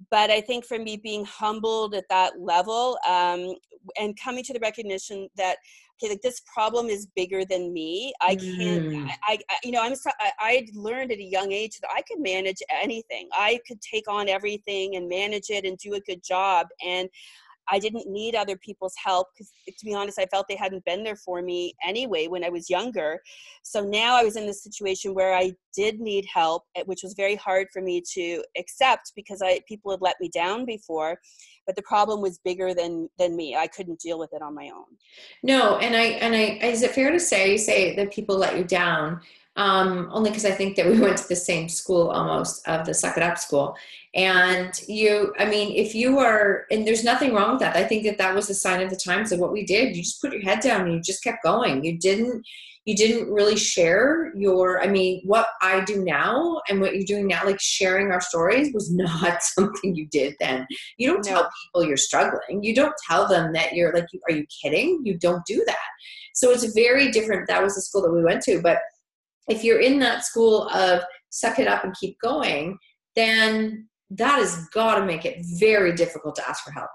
but 0.09 0.29
I 0.29 0.41
think 0.41 0.65
for 0.65 0.79
me 0.79 0.97
being 0.97 1.25
humbled 1.25 1.93
at 1.93 2.07
that 2.09 2.39
level 2.39 2.97
um, 3.07 3.53
and 3.99 4.17
coming 4.19 4.43
to 4.45 4.53
the 4.53 4.59
recognition 4.59 5.27
that 5.35 5.57
okay, 6.01 6.13
like 6.13 6.21
this 6.21 6.41
problem 6.41 6.87
is 6.87 7.07
bigger 7.15 7.43
than 7.45 7.73
me. 7.73 8.13
I 8.21 8.35
can't. 8.35 8.85
Mm. 8.85 9.09
I, 9.27 9.37
I, 9.49 9.55
you 9.63 9.71
know, 9.71 9.81
I'm. 9.81 9.93
I, 10.19 10.31
I 10.39 10.67
learned 10.73 11.11
at 11.11 11.17
a 11.17 11.23
young 11.23 11.51
age 11.51 11.79
that 11.81 11.89
I 11.93 12.01
could 12.01 12.21
manage 12.21 12.61
anything. 12.81 13.27
I 13.33 13.59
could 13.67 13.81
take 13.81 14.07
on 14.07 14.29
everything 14.29 14.95
and 14.95 15.09
manage 15.09 15.49
it 15.49 15.65
and 15.65 15.77
do 15.77 15.95
a 15.95 15.99
good 16.01 16.23
job. 16.23 16.67
And 16.85 17.09
I 17.71 17.79
didn't 17.79 18.07
need 18.07 18.35
other 18.35 18.57
people's 18.57 18.93
help 19.03 19.27
because, 19.33 19.51
to 19.67 19.85
be 19.85 19.93
honest, 19.93 20.19
I 20.19 20.25
felt 20.25 20.47
they 20.47 20.55
hadn't 20.55 20.85
been 20.85 21.03
there 21.03 21.15
for 21.15 21.41
me 21.41 21.73
anyway 21.85 22.27
when 22.27 22.43
I 22.43 22.49
was 22.49 22.69
younger. 22.69 23.19
So 23.63 23.81
now 23.83 24.15
I 24.15 24.23
was 24.23 24.35
in 24.35 24.45
this 24.45 24.63
situation 24.63 25.13
where 25.13 25.35
I 25.35 25.53
did 25.75 25.99
need 25.99 26.25
help, 26.33 26.63
eh, 26.75 26.83
which 26.85 27.01
was 27.03 27.13
very 27.13 27.35
hard 27.35 27.67
for 27.71 27.81
me 27.81 28.01
to 28.13 28.43
accept 28.57 29.13
because 29.15 29.41
I 29.41 29.61
people 29.67 29.91
had 29.91 30.01
let 30.01 30.15
me 30.19 30.29
down 30.29 30.65
before. 30.65 31.19
But 31.65 31.75
the 31.75 31.83
problem 31.83 32.21
was 32.21 32.39
bigger 32.43 32.73
than 32.73 33.09
than 33.17 33.35
me. 33.35 33.55
I 33.55 33.67
couldn't 33.67 33.99
deal 33.99 34.17
with 34.17 34.33
it 34.33 34.41
on 34.41 34.55
my 34.55 34.69
own. 34.73 34.85
No, 35.43 35.77
and 35.77 35.95
I 35.95 36.03
and 36.23 36.35
I 36.35 36.65
is 36.65 36.81
it 36.81 36.91
fair 36.91 37.11
to 37.11 37.19
say 37.19 37.51
you 37.51 37.57
say 37.57 37.95
that 37.95 38.11
people 38.11 38.37
let 38.37 38.57
you 38.57 38.63
down? 38.63 39.21
Um, 39.59 40.07
only 40.13 40.29
because 40.29 40.45
I 40.45 40.51
think 40.51 40.77
that 40.77 40.87
we 40.87 40.97
went 40.99 41.17
to 41.17 41.27
the 41.27 41.35
same 41.35 41.67
school 41.67 42.09
almost 42.09 42.65
of 42.67 42.85
the 42.85 42.93
Suck 42.93 43.17
It 43.17 43.23
Up 43.23 43.37
school. 43.37 43.75
And 44.15 44.71
you, 44.87 45.33
I 45.37 45.45
mean, 45.45 45.75
if 45.75 45.93
you 45.93 46.17
are, 46.17 46.65
and 46.71 46.87
there's 46.87 47.03
nothing 47.03 47.33
wrong 47.33 47.51
with 47.51 47.59
that. 47.59 47.75
I 47.75 47.83
think 47.83 48.05
that 48.05 48.17
that 48.17 48.33
was 48.33 48.49
a 48.49 48.53
sign 48.53 48.81
of 48.81 48.89
the 48.89 48.95
times 48.95 49.33
of 49.33 49.39
what 49.39 49.51
we 49.51 49.65
did. 49.65 49.95
You 49.95 50.01
just 50.01 50.21
put 50.21 50.31
your 50.31 50.41
head 50.43 50.61
down 50.61 50.85
and 50.85 50.93
you 50.93 51.01
just 51.01 51.21
kept 51.21 51.43
going. 51.43 51.83
You 51.83 51.97
didn't, 51.99 52.41
you 52.85 52.95
didn't 52.95 53.31
really 53.31 53.57
share 53.57 54.31
your, 54.33 54.81
I 54.81 54.87
mean, 54.87 55.21
what 55.25 55.47
I 55.61 55.81
do 55.81 56.05
now 56.05 56.61
and 56.69 56.79
what 56.79 56.95
you're 56.95 57.03
doing 57.03 57.27
now, 57.27 57.45
like 57.45 57.59
sharing 57.59 58.13
our 58.13 58.21
stories 58.21 58.73
was 58.73 58.89
not 58.93 59.43
something 59.43 59.93
you 59.93 60.07
did 60.07 60.37
then. 60.39 60.65
You 60.97 61.11
don't 61.11 61.25
no. 61.25 61.31
tell 61.31 61.49
people 61.65 61.85
you're 61.85 61.97
struggling. 61.97 62.63
You 62.63 62.73
don't 62.73 62.95
tell 63.09 63.27
them 63.27 63.51
that 63.53 63.73
you're 63.73 63.93
like, 63.93 64.07
are 64.29 64.33
you 64.33 64.45
kidding? 64.63 65.01
You 65.03 65.17
don't 65.17 65.45
do 65.45 65.61
that. 65.67 65.87
So 66.33 66.49
it's 66.51 66.73
very 66.73 67.11
different. 67.11 67.49
That 67.49 67.61
was 67.61 67.75
the 67.75 67.81
school 67.81 68.03
that 68.03 68.13
we 68.13 68.23
went 68.23 68.41
to, 68.43 68.61
but 68.61 68.77
if 69.49 69.63
you're 69.63 69.81
in 69.81 69.99
that 69.99 70.23
school 70.23 70.69
of 70.69 71.01
suck 71.29 71.59
it 71.59 71.67
up 71.67 71.83
and 71.83 71.93
keep 71.99 72.17
going, 72.21 72.77
then 73.15 73.87
that 74.11 74.39
has 74.39 74.67
got 74.69 74.95
to 74.95 75.05
make 75.05 75.25
it 75.25 75.43
very 75.59 75.93
difficult 75.93 76.35
to 76.35 76.47
ask 76.47 76.63
for 76.63 76.71
help. 76.71 76.89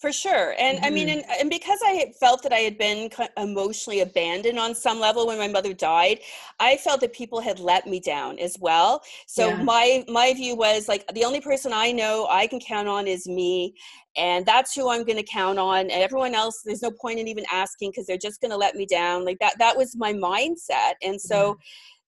For 0.00 0.12
sure. 0.12 0.54
And 0.58 0.78
mm-hmm. 0.78 0.86
I 0.86 0.90
mean, 0.90 1.08
mm-hmm. 1.08 1.30
and, 1.30 1.40
and 1.42 1.50
because 1.50 1.78
I 1.84 2.12
felt 2.18 2.42
that 2.44 2.54
I 2.54 2.60
had 2.60 2.78
been 2.78 3.10
emotionally 3.36 4.00
abandoned 4.00 4.58
on 4.58 4.74
some 4.74 4.98
level 4.98 5.26
when 5.26 5.36
my 5.36 5.46
mother 5.46 5.74
died, 5.74 6.20
I 6.58 6.78
felt 6.78 7.02
that 7.02 7.12
people 7.12 7.38
had 7.38 7.60
let 7.60 7.86
me 7.86 8.00
down 8.00 8.38
as 8.38 8.56
well. 8.58 9.02
So 9.26 9.48
yeah. 9.48 9.62
my, 9.62 10.04
my 10.08 10.32
view 10.32 10.56
was 10.56 10.88
like, 10.88 11.06
the 11.12 11.24
only 11.24 11.42
person 11.42 11.72
I 11.74 11.92
know 11.92 12.26
I 12.30 12.46
can 12.46 12.60
count 12.60 12.88
on 12.88 13.06
is 13.06 13.28
me. 13.28 13.74
And 14.16 14.46
that's 14.46 14.74
who 14.74 14.90
I'm 14.90 15.04
going 15.04 15.18
to 15.18 15.22
count 15.22 15.58
on. 15.58 15.80
And 15.80 15.90
everyone 15.90 16.34
else, 16.34 16.62
there's 16.64 16.82
no 16.82 16.90
point 16.90 17.18
in 17.18 17.28
even 17.28 17.44
asking 17.52 17.90
because 17.90 18.06
they're 18.06 18.16
just 18.16 18.40
going 18.40 18.52
to 18.52 18.56
let 18.56 18.74
me 18.74 18.86
down. 18.86 19.26
Like 19.26 19.38
that, 19.40 19.58
that 19.58 19.76
was 19.76 19.94
my 19.96 20.14
mindset. 20.14 20.94
And 21.02 21.20
so, 21.20 21.52
mm-hmm 21.52 21.60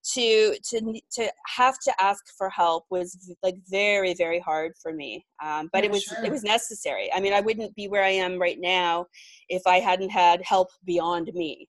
to 0.03 0.55
to 0.63 0.99
to 1.11 1.31
have 1.47 1.79
to 1.79 1.93
ask 1.99 2.25
for 2.37 2.49
help 2.49 2.85
was 2.89 3.33
like 3.41 3.55
very 3.69 4.13
very 4.13 4.39
hard 4.39 4.73
for 4.81 4.93
me 4.93 5.25
um, 5.43 5.69
but 5.71 5.83
yeah, 5.83 5.89
it 5.89 5.91
was 5.91 6.03
sure. 6.03 6.23
it 6.25 6.31
was 6.31 6.43
necessary 6.43 7.09
i 7.13 7.19
mean 7.19 7.33
i 7.33 7.41
wouldn't 7.41 7.73
be 7.75 7.87
where 7.87 8.03
i 8.03 8.09
am 8.09 8.39
right 8.39 8.59
now 8.59 9.05
if 9.49 9.61
i 9.65 9.79
hadn't 9.79 10.09
had 10.09 10.41
help 10.43 10.69
beyond 10.85 11.31
me 11.33 11.67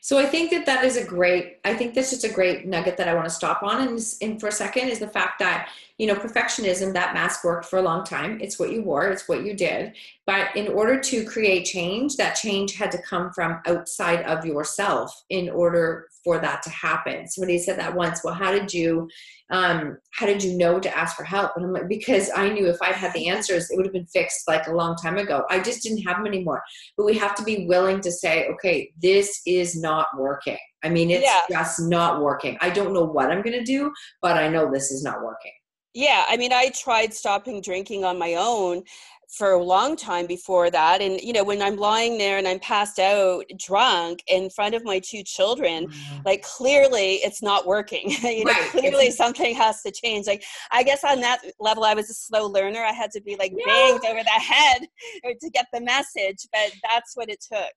so 0.00 0.18
I 0.18 0.26
think 0.26 0.50
that 0.52 0.66
that 0.66 0.84
is 0.84 0.96
a 0.96 1.04
great, 1.04 1.58
I 1.64 1.74
think 1.74 1.94
that's 1.94 2.10
just 2.10 2.24
a 2.24 2.32
great 2.32 2.66
nugget 2.66 2.96
that 2.96 3.08
I 3.08 3.14
want 3.14 3.26
to 3.26 3.34
stop 3.34 3.62
on 3.62 3.88
and, 3.88 4.00
and 4.22 4.40
for 4.40 4.48
a 4.48 4.52
second 4.52 4.88
is 4.88 5.00
the 5.00 5.08
fact 5.08 5.40
that, 5.40 5.68
you 5.98 6.08
know, 6.08 6.14
perfectionism, 6.14 6.92
that 6.92 7.14
mask 7.14 7.44
worked 7.44 7.66
for 7.66 7.78
a 7.78 7.82
long 7.82 8.04
time. 8.04 8.40
It's 8.40 8.58
what 8.58 8.72
you 8.72 8.82
wore, 8.82 9.08
it's 9.08 9.28
what 9.28 9.44
you 9.44 9.54
did. 9.54 9.94
But 10.26 10.54
in 10.56 10.68
order 10.68 10.98
to 10.98 11.24
create 11.24 11.66
change, 11.66 12.16
that 12.16 12.34
change 12.34 12.74
had 12.74 12.90
to 12.92 13.02
come 13.02 13.30
from 13.32 13.60
outside 13.66 14.22
of 14.22 14.44
yourself 14.44 15.14
in 15.30 15.48
order 15.50 16.08
for 16.24 16.40
that 16.40 16.62
to 16.62 16.70
happen. 16.70 17.28
Somebody 17.28 17.58
said 17.58 17.78
that 17.78 17.94
once, 17.94 18.24
well, 18.24 18.34
how 18.34 18.50
did 18.50 18.72
you, 18.74 19.08
um, 19.50 19.98
how 20.12 20.26
did 20.26 20.42
you 20.42 20.56
know 20.56 20.80
to 20.80 20.96
ask 20.96 21.16
for 21.16 21.22
help? 21.22 21.52
And 21.54 21.64
I'm 21.64 21.72
like, 21.72 21.88
because 21.88 22.28
I 22.34 22.48
knew 22.48 22.66
if 22.66 22.82
I'd 22.82 22.96
had 22.96 23.12
the 23.12 23.28
answers, 23.28 23.70
it 23.70 23.76
would 23.76 23.86
have 23.86 23.92
been 23.92 24.06
fixed 24.06 24.48
like 24.48 24.66
a 24.66 24.74
long 24.74 24.96
time 24.96 25.18
ago. 25.18 25.44
I 25.48 25.60
just 25.60 25.82
didn't 25.82 26.02
have 26.02 26.16
them 26.16 26.26
anymore. 26.26 26.62
But 26.96 27.04
we 27.04 27.16
have 27.18 27.36
to 27.36 27.44
be 27.44 27.66
willing 27.68 28.00
to 28.00 28.10
say, 28.10 28.48
okay, 28.48 28.90
this 29.00 29.42
is 29.46 29.80
not 29.80 30.08
working. 30.18 30.58
I 30.82 30.88
mean, 30.88 31.10
it's 31.10 31.24
yeah. 31.24 31.42
just 31.48 31.80
not 31.80 32.20
working. 32.20 32.58
I 32.60 32.70
don't 32.70 32.92
know 32.92 33.04
what 33.04 33.30
I'm 33.30 33.42
going 33.42 33.58
to 33.58 33.64
do, 33.64 33.92
but 34.20 34.36
I 34.36 34.48
know 34.48 34.72
this 34.72 34.90
is 34.90 35.04
not 35.04 35.22
working. 35.22 35.52
Yeah, 35.94 36.24
I 36.28 36.36
mean, 36.36 36.52
I 36.52 36.70
tried 36.70 37.14
stopping 37.14 37.60
drinking 37.60 38.04
on 38.04 38.18
my 38.18 38.34
own 38.34 38.82
for 39.36 39.52
a 39.52 39.62
long 39.62 39.96
time 39.96 40.26
before 40.26 40.70
that 40.70 41.00
and 41.00 41.20
you 41.20 41.32
know 41.32 41.42
when 41.42 41.60
i'm 41.60 41.76
lying 41.76 42.18
there 42.18 42.38
and 42.38 42.46
i'm 42.46 42.58
passed 42.60 42.98
out 42.98 43.44
drunk 43.58 44.22
in 44.28 44.48
front 44.50 44.74
of 44.74 44.84
my 44.84 45.00
two 45.00 45.22
children 45.22 45.88
mm-hmm. 45.88 46.20
like 46.24 46.42
clearly 46.42 47.14
it's 47.16 47.42
not 47.42 47.66
working 47.66 48.10
you 48.22 48.44
know 48.44 48.52
right. 48.52 48.70
clearly 48.70 49.06
it's, 49.06 49.16
something 49.16 49.54
has 49.54 49.82
to 49.82 49.90
change 49.90 50.26
like 50.26 50.44
i 50.70 50.82
guess 50.82 51.02
on 51.04 51.20
that 51.20 51.40
level 51.58 51.84
i 51.84 51.94
was 51.94 52.10
a 52.10 52.14
slow 52.14 52.46
learner 52.46 52.80
i 52.80 52.92
had 52.92 53.10
to 53.10 53.20
be 53.22 53.36
like 53.36 53.52
no. 53.52 53.64
banged 53.64 54.04
over 54.06 54.22
the 54.22 54.30
head 54.30 54.86
to 55.40 55.50
get 55.50 55.66
the 55.72 55.80
message 55.80 56.46
but 56.52 56.72
that's 56.82 57.16
what 57.16 57.28
it 57.28 57.40
took 57.40 57.72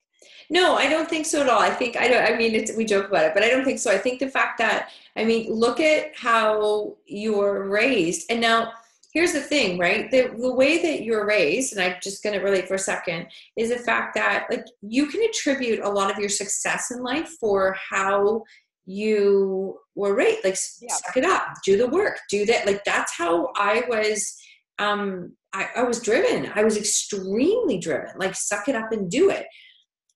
no, 0.49 0.75
I 0.75 0.89
don't 0.89 1.09
think 1.09 1.25
so 1.25 1.41
at 1.41 1.49
all. 1.49 1.59
I 1.59 1.69
think 1.69 1.97
I 1.97 2.07
don't. 2.07 2.23
I 2.23 2.37
mean, 2.37 2.55
it's, 2.55 2.75
we 2.75 2.85
joke 2.85 3.09
about 3.09 3.25
it, 3.25 3.33
but 3.33 3.43
I 3.43 3.49
don't 3.49 3.65
think 3.65 3.79
so. 3.79 3.91
I 3.91 3.97
think 3.97 4.19
the 4.19 4.29
fact 4.29 4.57
that 4.59 4.89
I 5.15 5.25
mean, 5.25 5.51
look 5.51 5.79
at 5.79 6.15
how 6.15 6.95
you're 7.05 7.67
raised, 7.67 8.29
and 8.29 8.39
now 8.39 8.71
here's 9.13 9.33
the 9.33 9.41
thing, 9.41 9.77
right? 9.77 10.11
The, 10.11 10.33
the 10.37 10.53
way 10.53 10.81
that 10.81 11.03
you're 11.03 11.25
raised, 11.25 11.73
and 11.73 11.81
I'm 11.81 11.97
just 12.03 12.23
going 12.23 12.37
to 12.37 12.45
relate 12.45 12.67
for 12.67 12.75
a 12.75 12.79
second, 12.79 13.27
is 13.57 13.69
the 13.69 13.79
fact 13.79 14.13
that 14.15 14.45
like 14.49 14.65
you 14.81 15.07
can 15.07 15.21
attribute 15.23 15.79
a 15.79 15.89
lot 15.89 16.11
of 16.11 16.19
your 16.19 16.29
success 16.29 16.91
in 16.91 17.01
life 17.01 17.29
for 17.39 17.75
how 17.89 18.43
you 18.85 19.79
were 19.95 20.15
raised. 20.15 20.45
Like, 20.45 20.57
yeah. 20.81 20.93
suck 20.93 21.17
it 21.17 21.25
up, 21.25 21.47
do 21.65 21.77
the 21.77 21.87
work, 21.87 22.19
do 22.29 22.45
that. 22.45 22.65
Like 22.65 22.83
that's 22.85 23.17
how 23.17 23.51
I 23.55 23.83
was. 23.89 24.35
Um, 24.79 25.33
I, 25.53 25.69
I 25.77 25.83
was 25.83 25.99
driven. 26.01 26.51
I 26.53 26.63
was 26.63 26.77
extremely 26.77 27.79
driven. 27.79 28.11
Like, 28.17 28.35
suck 28.35 28.69
it 28.69 28.75
up 28.75 28.91
and 28.91 29.09
do 29.09 29.31
it. 29.31 29.47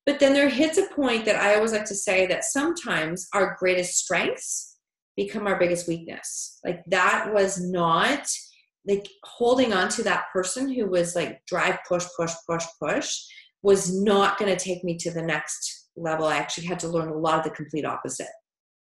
But 0.06 0.20
then 0.20 0.34
there 0.34 0.50
hits 0.50 0.78
a 0.78 0.88
point 0.96 1.26
that 1.26 1.36
I 1.36 1.56
always 1.56 1.74
like 1.74 1.86
to 1.86 1.96
say 1.96 2.26
that 2.28 2.44
sometimes 2.44 3.28
our 3.34 3.56
greatest 3.60 3.98
strengths 3.98 4.78
become 5.16 5.46
our 5.46 5.60
biggest 5.60 5.88
weakness. 5.88 6.60
Like 6.66 6.84
that 6.88 7.32
was 7.34 7.62
not 7.62 8.28
like 8.88 9.08
holding 9.24 9.74
on 9.74 9.90
to 9.90 10.04
that 10.04 10.26
person 10.34 10.72
who 10.74 10.88
was 10.88 11.16
like 11.16 11.42
drive 11.46 11.78
push 11.88 12.06
push 12.18 12.34
push 12.50 12.66
push 12.82 13.20
was 13.62 13.94
not 13.94 14.38
going 14.40 14.56
to 14.56 14.64
take 14.64 14.84
me 14.84 14.98
to 14.98 15.12
the 15.12 15.22
next 15.22 15.90
level 15.96 16.26
i 16.26 16.38
actually 16.38 16.66
had 16.66 16.80
to 16.80 16.88
learn 16.88 17.10
a 17.10 17.18
lot 17.18 17.38
of 17.38 17.44
the 17.44 17.52
complete 17.52 17.86
opposite 17.86 18.28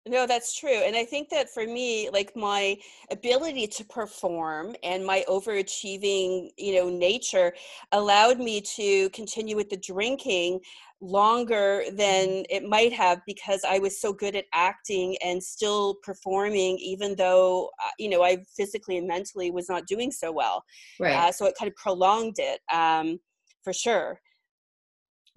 no, 0.08 0.26
that's 0.26 0.58
true. 0.58 0.82
And 0.86 0.96
I 0.96 1.06
think 1.06 1.30
that 1.30 1.50
for 1.50 1.66
me, 1.66 2.10
like 2.12 2.36
my 2.36 2.78
ability 3.12 3.68
to 3.68 3.86
perform 3.86 4.76
and 4.84 5.06
my 5.06 5.24
overachieving, 5.28 6.50
you 6.58 6.76
know, 6.76 6.90
nature 6.90 7.54
allowed 7.92 8.40
me 8.40 8.62
to 8.76 9.10
continue 9.12 9.56
with 9.56 9.70
the 9.70 9.78
drinking 9.78 10.60
longer 11.00 11.84
than 11.92 12.28
mm-hmm. 12.28 12.44
it 12.50 12.68
might 12.68 12.92
have 12.92 13.20
because 13.26 13.62
I 13.68 13.80
was 13.80 14.02
so 14.02 14.14
good 14.14 14.36
at 14.36 14.46
acting 14.54 15.16
and 15.24 15.44
still 15.44 15.96
performing, 16.04 16.78
even 16.80 17.16
though, 17.16 17.70
uh, 17.84 17.92
you 18.00 18.10
know, 18.10 18.24
I 18.24 18.38
physically 18.56 18.98
and 18.98 19.08
mentally 19.08 19.52
was 19.52 19.70
not 19.70 19.86
doing 19.88 20.12
so 20.12 20.32
well. 20.32 20.64
Right. 21.00 21.14
Uh, 21.14 21.32
so 21.32 21.46
it 21.46 21.56
kind 21.60 21.70
of 21.70 21.76
prolonged 21.76 22.38
it 22.40 22.62
um, 22.74 23.20
for 23.64 23.74
sure. 23.74 24.20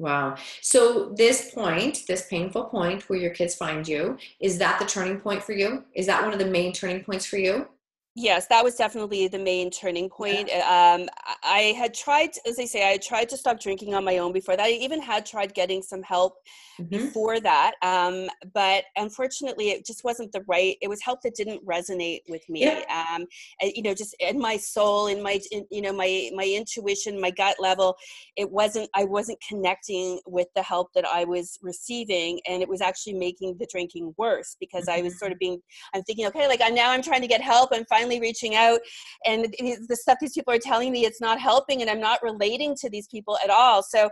Wow. 0.00 0.36
So 0.62 1.10
this 1.10 1.50
point, 1.50 2.04
this 2.08 2.26
painful 2.26 2.64
point 2.64 3.06
where 3.10 3.18
your 3.18 3.32
kids 3.32 3.54
find 3.54 3.86
you, 3.86 4.16
is 4.40 4.56
that 4.56 4.78
the 4.78 4.86
turning 4.86 5.20
point 5.20 5.42
for 5.42 5.52
you? 5.52 5.84
Is 5.94 6.06
that 6.06 6.24
one 6.24 6.32
of 6.32 6.38
the 6.38 6.46
main 6.46 6.72
turning 6.72 7.04
points 7.04 7.26
for 7.26 7.36
you? 7.36 7.68
Yes, 8.20 8.46
that 8.48 8.62
was 8.62 8.74
definitely 8.74 9.28
the 9.28 9.38
main 9.38 9.70
turning 9.70 10.10
point. 10.10 10.48
Yeah. 10.48 10.98
Um, 10.98 11.08
I 11.42 11.74
had 11.78 11.94
tried, 11.94 12.30
as 12.46 12.58
I 12.58 12.66
say, 12.66 12.86
I 12.86 12.92
had 12.92 13.02
tried 13.02 13.30
to 13.30 13.36
stop 13.38 13.58
drinking 13.58 13.94
on 13.94 14.04
my 14.04 14.18
own 14.18 14.32
before 14.32 14.56
that. 14.56 14.66
I 14.66 14.72
even 14.72 15.00
had 15.00 15.24
tried 15.24 15.54
getting 15.54 15.80
some 15.80 16.02
help 16.02 16.34
mm-hmm. 16.78 16.90
before 16.90 17.40
that, 17.40 17.76
um, 17.80 18.28
but 18.52 18.84
unfortunately, 18.96 19.70
it 19.70 19.86
just 19.86 20.04
wasn't 20.04 20.32
the 20.32 20.42
right. 20.46 20.76
It 20.82 20.88
was 20.88 21.00
help 21.00 21.22
that 21.22 21.34
didn't 21.34 21.64
resonate 21.66 22.20
with 22.28 22.46
me. 22.50 22.64
Yeah. 22.64 22.82
Um, 22.90 23.24
and, 23.62 23.72
you 23.74 23.82
know, 23.82 23.94
just 23.94 24.14
in 24.20 24.38
my 24.38 24.58
soul, 24.58 25.06
in 25.06 25.22
my, 25.22 25.40
in, 25.50 25.66
you 25.70 25.80
know, 25.80 25.92
my 25.92 26.30
my 26.34 26.44
intuition, 26.44 27.18
my 27.18 27.30
gut 27.30 27.56
level, 27.58 27.96
it 28.36 28.50
wasn't. 28.50 28.90
I 28.94 29.04
wasn't 29.04 29.38
connecting 29.48 30.20
with 30.26 30.48
the 30.54 30.62
help 30.62 30.88
that 30.94 31.06
I 31.06 31.24
was 31.24 31.58
receiving, 31.62 32.38
and 32.46 32.62
it 32.62 32.68
was 32.68 32.82
actually 32.82 33.14
making 33.14 33.56
the 33.58 33.68
drinking 33.72 34.14
worse 34.18 34.56
because 34.60 34.84
mm-hmm. 34.84 34.98
I 34.98 35.02
was 35.02 35.14
mm-hmm. 35.14 35.18
sort 35.20 35.32
of 35.32 35.38
being. 35.38 35.58
I'm 35.94 36.02
thinking, 36.02 36.26
okay, 36.26 36.46
like 36.46 36.60
I'm 36.62 36.74
now 36.74 36.90
I'm 36.90 37.02
trying 37.02 37.22
to 37.22 37.26
get 37.26 37.40
help. 37.40 37.70
I'm 37.72 37.86
finally 37.86 38.09
reaching 38.18 38.54
out 38.56 38.80
and 39.26 39.54
the 39.60 39.96
stuff 39.96 40.18
these 40.20 40.32
people 40.32 40.52
are 40.52 40.58
telling 40.58 40.90
me 40.90 41.04
it's 41.04 41.20
not 41.20 41.38
helping 41.38 41.82
and 41.82 41.90
i'm 41.90 42.00
not 42.00 42.22
relating 42.22 42.74
to 42.74 42.88
these 42.90 43.06
people 43.08 43.38
at 43.44 43.50
all 43.50 43.82
so 43.82 44.10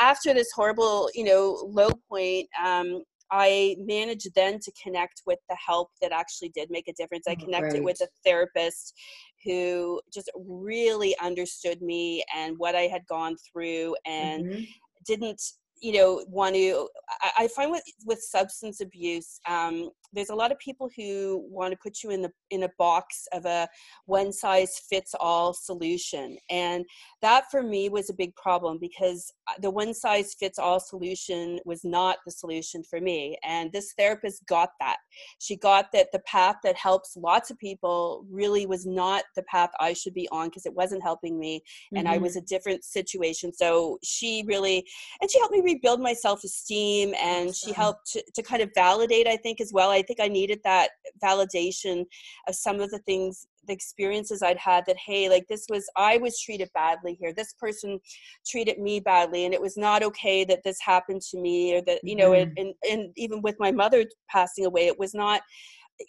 after 0.00 0.32
this 0.32 0.52
horrible 0.54 1.10
you 1.14 1.24
know 1.24 1.66
low 1.68 1.90
point 2.08 2.46
um, 2.62 3.02
I 3.32 3.76
managed 3.78 4.28
then 4.34 4.60
to 4.60 4.72
connect 4.80 5.22
with 5.26 5.38
the 5.48 5.56
help 5.56 5.88
that 6.02 6.12
actually 6.12 6.50
did 6.50 6.70
make 6.70 6.86
a 6.86 6.92
difference. 6.92 7.24
I 7.26 7.32
oh, 7.32 7.44
connected 7.44 7.80
oh, 7.80 7.84
with 7.84 7.98
a 8.02 8.08
therapist 8.24 8.94
who 9.42 10.00
just 10.12 10.30
really 10.36 11.16
understood 11.20 11.80
me 11.80 12.22
and 12.36 12.58
what 12.58 12.74
I 12.74 12.82
had 12.82 13.06
gone 13.08 13.36
through 13.50 13.96
and 14.04 14.44
mm-hmm. 14.44 14.62
didn't 15.06 15.42
you 15.80 15.94
know 15.94 16.24
want 16.28 16.54
to 16.54 16.88
I, 17.22 17.44
I, 17.44 17.48
find 17.48 17.72
with 17.72 17.82
with 18.06 18.20
substance 18.20 18.80
abuse 18.80 19.40
um, 19.48 19.90
there's 20.12 20.30
a 20.30 20.34
lot 20.34 20.52
of 20.52 20.58
people 20.58 20.90
who 20.96 21.44
want 21.50 21.72
to 21.72 21.78
put 21.82 22.02
you 22.02 22.10
in 22.10 22.22
the 22.22 22.30
in 22.50 22.64
a 22.64 22.70
box 22.78 23.26
of 23.32 23.44
a 23.46 23.68
one 24.06 24.32
size 24.32 24.80
fits 24.90 25.14
all 25.18 25.54
solution 25.54 26.36
and 26.50 26.84
that 27.20 27.44
for 27.50 27.62
me 27.62 27.88
was 27.88 28.10
a 28.10 28.14
big 28.14 28.34
problem 28.36 28.78
because 28.80 29.32
uh, 29.48 29.54
the 29.60 29.70
one 29.70 29.94
size 29.94 30.34
fits 30.38 30.58
all 30.58 30.78
solution 30.78 31.58
was 31.64 31.84
not 31.84 32.18
the 32.26 32.30
solution 32.30 32.82
for 32.82 33.00
me 33.00 33.36
and 33.44 33.72
this 33.72 33.94
therapist 33.98 34.44
got 34.46 34.70
that 34.80 34.96
she 35.38 35.56
got 35.56 35.86
that 35.92 36.08
the 36.12 36.20
path 36.20 36.56
that 36.62 36.76
helps 36.76 37.16
lots 37.16 37.50
of 37.50 37.58
people 37.58 38.24
really 38.30 38.66
was 38.66 38.86
not 38.86 39.24
the 39.36 39.42
path 39.44 39.70
i 39.80 39.92
should 39.92 40.14
be 40.14 40.28
on 40.30 40.48
because 40.48 40.66
it 40.66 40.74
wasn't 40.74 41.02
helping 41.02 41.38
me 41.38 41.58
mm-hmm. 41.58 41.98
and 41.98 42.08
i 42.08 42.18
was 42.18 42.32
mm-hmm. 42.32 42.40
a 42.40 42.46
different 42.46 42.84
situation 42.84 43.52
so 43.52 43.98
she 44.02 44.44
really 44.46 44.84
and 45.20 45.30
she 45.30 45.38
helped 45.38 45.54
me 45.54 45.62
rebuild 45.62 46.00
my 46.00 46.12
self-esteem 46.12 47.14
and 47.20 47.54
she 47.54 47.72
helped 47.72 48.10
to, 48.10 48.22
to 48.34 48.42
kind 48.42 48.62
of 48.62 48.70
validate 48.74 49.26
i 49.26 49.36
think 49.36 49.60
as 49.60 49.72
well 49.72 49.90
i 49.90 50.01
think 50.02 50.20
i 50.20 50.28
needed 50.28 50.60
that 50.64 50.90
validation 51.22 52.04
of 52.48 52.54
some 52.54 52.80
of 52.80 52.90
the 52.90 52.98
things 53.00 53.46
the 53.66 53.72
experiences 53.72 54.42
I'd 54.42 54.58
had 54.58 54.84
that, 54.86 54.96
hey, 54.96 55.28
like 55.28 55.46
this 55.48 55.66
was, 55.70 55.88
I 55.96 56.18
was 56.18 56.40
treated 56.40 56.70
badly 56.74 57.14
here. 57.14 57.32
This 57.32 57.54
person 57.54 58.00
treated 58.46 58.78
me 58.78 59.00
badly, 59.00 59.44
and 59.44 59.54
it 59.54 59.60
was 59.60 59.76
not 59.76 60.02
okay 60.02 60.44
that 60.44 60.62
this 60.64 60.78
happened 60.80 61.22
to 61.30 61.38
me, 61.38 61.76
or 61.76 61.82
that, 61.82 62.00
you 62.02 62.16
know, 62.16 62.30
mm-hmm. 62.30 62.52
and, 62.56 62.74
and, 62.90 63.12
even 63.16 63.42
with 63.42 63.56
my 63.58 63.70
mother 63.70 64.04
passing 64.30 64.64
away, 64.64 64.86
it 64.86 64.98
was 64.98 65.14
not 65.14 65.42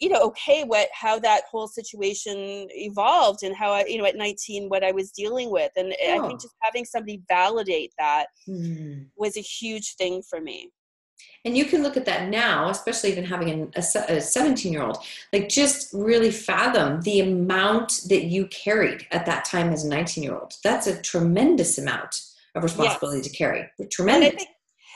you 0.00 0.08
know 0.08 0.20
okay 0.20 0.64
what 0.64 0.88
how 0.92 1.18
that 1.18 1.42
whole 1.48 1.68
situation 1.68 2.66
evolved 2.70 3.42
and 3.42 3.54
how 3.54 3.70
i 3.70 3.84
you 3.84 3.98
know 3.98 4.06
at 4.06 4.16
19 4.16 4.68
what 4.68 4.82
i 4.82 4.90
was 4.90 5.12
dealing 5.12 5.50
with 5.50 5.70
and 5.76 5.94
oh. 6.02 6.24
i 6.24 6.26
think 6.26 6.40
just 6.40 6.54
having 6.62 6.84
somebody 6.84 7.22
validate 7.28 7.92
that 7.98 8.26
mm. 8.48 9.06
was 9.16 9.36
a 9.36 9.40
huge 9.40 9.94
thing 9.96 10.22
for 10.28 10.40
me 10.40 10.70
and 11.44 11.56
you 11.56 11.64
can 11.64 11.82
look 11.82 11.96
at 11.96 12.06
that 12.06 12.28
now 12.28 12.68
especially 12.70 13.10
even 13.10 13.24
having 13.24 13.72
a 13.76 13.82
17 13.82 14.72
year 14.72 14.82
old 14.82 14.98
like 15.32 15.48
just 15.48 15.92
really 15.92 16.30
fathom 16.30 17.00
the 17.02 17.20
amount 17.20 18.02
that 18.08 18.24
you 18.24 18.46
carried 18.46 19.06
at 19.10 19.26
that 19.26 19.44
time 19.44 19.72
as 19.72 19.84
a 19.84 19.88
19 19.88 20.22
year 20.22 20.34
old 20.34 20.54
that's 20.62 20.86
a 20.86 21.00
tremendous 21.02 21.78
amount 21.78 22.22
of 22.54 22.62
responsibility 22.62 23.18
yes. 23.18 23.28
to 23.28 23.36
carry. 23.36 23.70
Tremendous 23.90 24.44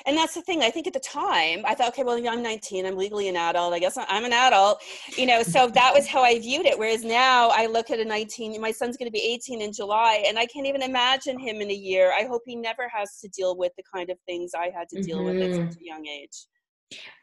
and 0.08 0.16
that's 0.16 0.34
the 0.34 0.42
thing 0.42 0.62
i 0.62 0.70
think 0.70 0.86
at 0.86 0.92
the 0.92 1.00
time 1.00 1.62
i 1.66 1.74
thought 1.74 1.88
okay 1.88 2.02
well 2.02 2.16
i'm 2.28 2.42
19 2.42 2.86
i'm 2.86 2.96
legally 2.96 3.28
an 3.28 3.36
adult 3.36 3.74
i 3.74 3.78
guess 3.78 3.96
i'm 4.08 4.24
an 4.24 4.32
adult 4.32 4.82
you 5.16 5.26
know 5.26 5.42
so 5.42 5.68
that 5.74 5.92
was 5.94 6.06
how 6.06 6.22
i 6.22 6.38
viewed 6.38 6.66
it 6.66 6.78
whereas 6.78 7.04
now 7.04 7.50
i 7.50 7.66
look 7.66 7.90
at 7.90 8.00
a 8.00 8.04
19 8.04 8.60
my 8.60 8.72
son's 8.72 8.96
going 8.96 9.06
to 9.06 9.12
be 9.12 9.22
18 9.22 9.60
in 9.60 9.72
july 9.72 10.24
and 10.26 10.38
i 10.38 10.46
can't 10.46 10.66
even 10.66 10.82
imagine 10.82 11.38
him 11.38 11.60
in 11.60 11.70
a 11.70 11.74
year 11.74 12.12
i 12.18 12.24
hope 12.24 12.42
he 12.46 12.56
never 12.56 12.88
has 12.88 13.20
to 13.20 13.28
deal 13.28 13.56
with 13.56 13.72
the 13.76 13.84
kind 13.94 14.10
of 14.10 14.18
things 14.26 14.52
i 14.58 14.70
had 14.74 14.88
to 14.88 15.02
deal 15.02 15.18
mm-hmm. 15.18 15.38
with 15.38 15.50
at 15.50 15.56
such 15.56 15.76
mm-hmm. 15.76 15.82
a 15.82 15.86
young 15.86 16.06
age 16.06 16.46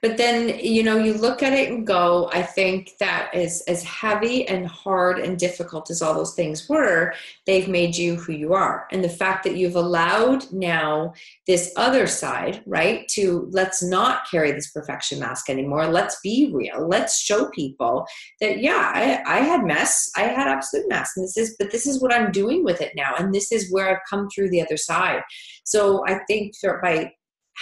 but 0.01 0.17
then 0.17 0.59
you 0.59 0.83
know 0.83 0.97
you 0.97 1.13
look 1.13 1.41
at 1.41 1.53
it 1.53 1.71
and 1.71 1.87
go 1.87 2.29
i 2.33 2.41
think 2.41 2.91
that 2.99 3.33
is 3.33 3.61
as 3.67 3.83
heavy 3.83 4.47
and 4.47 4.67
hard 4.67 5.19
and 5.19 5.39
difficult 5.39 5.89
as 5.89 6.01
all 6.01 6.13
those 6.13 6.35
things 6.35 6.69
were 6.69 7.13
they've 7.45 7.67
made 7.67 7.95
you 7.95 8.15
who 8.15 8.33
you 8.33 8.53
are. 8.53 8.87
And 8.91 9.03
the 9.03 9.09
fact 9.09 9.43
that 9.43 9.55
you've 9.55 9.75
allowed 9.75 10.51
now 10.51 11.13
this 11.47 11.71
other 11.75 12.07
side 12.07 12.63
right 12.65 13.07
to 13.09 13.47
let's 13.51 13.83
not 13.83 14.29
carry 14.29 14.51
this 14.51 14.71
perfection 14.71 15.19
mask 15.19 15.49
anymore 15.49 15.87
let's 15.87 16.19
be 16.21 16.51
real 16.53 16.87
let's 16.87 17.19
show 17.19 17.49
people 17.49 18.05
that 18.41 18.59
yeah 18.59 18.91
i, 18.93 19.37
I 19.37 19.39
had 19.39 19.63
mess 19.63 20.09
i 20.15 20.23
had 20.23 20.47
absolute 20.47 20.87
mess 20.89 21.11
and 21.15 21.23
this 21.23 21.37
is 21.37 21.55
but 21.59 21.71
this 21.71 21.85
is 21.85 22.01
what 22.01 22.13
i'm 22.13 22.31
doing 22.31 22.63
with 22.63 22.81
it 22.81 22.93
now 22.95 23.13
and 23.17 23.33
this 23.33 23.51
is 23.51 23.71
where 23.71 23.89
i've 23.89 24.03
come 24.09 24.27
through 24.29 24.49
the 24.49 24.61
other 24.61 24.77
side. 24.77 25.21
So 25.63 26.03
i 26.07 26.19
think 26.27 26.53
by 26.81 27.11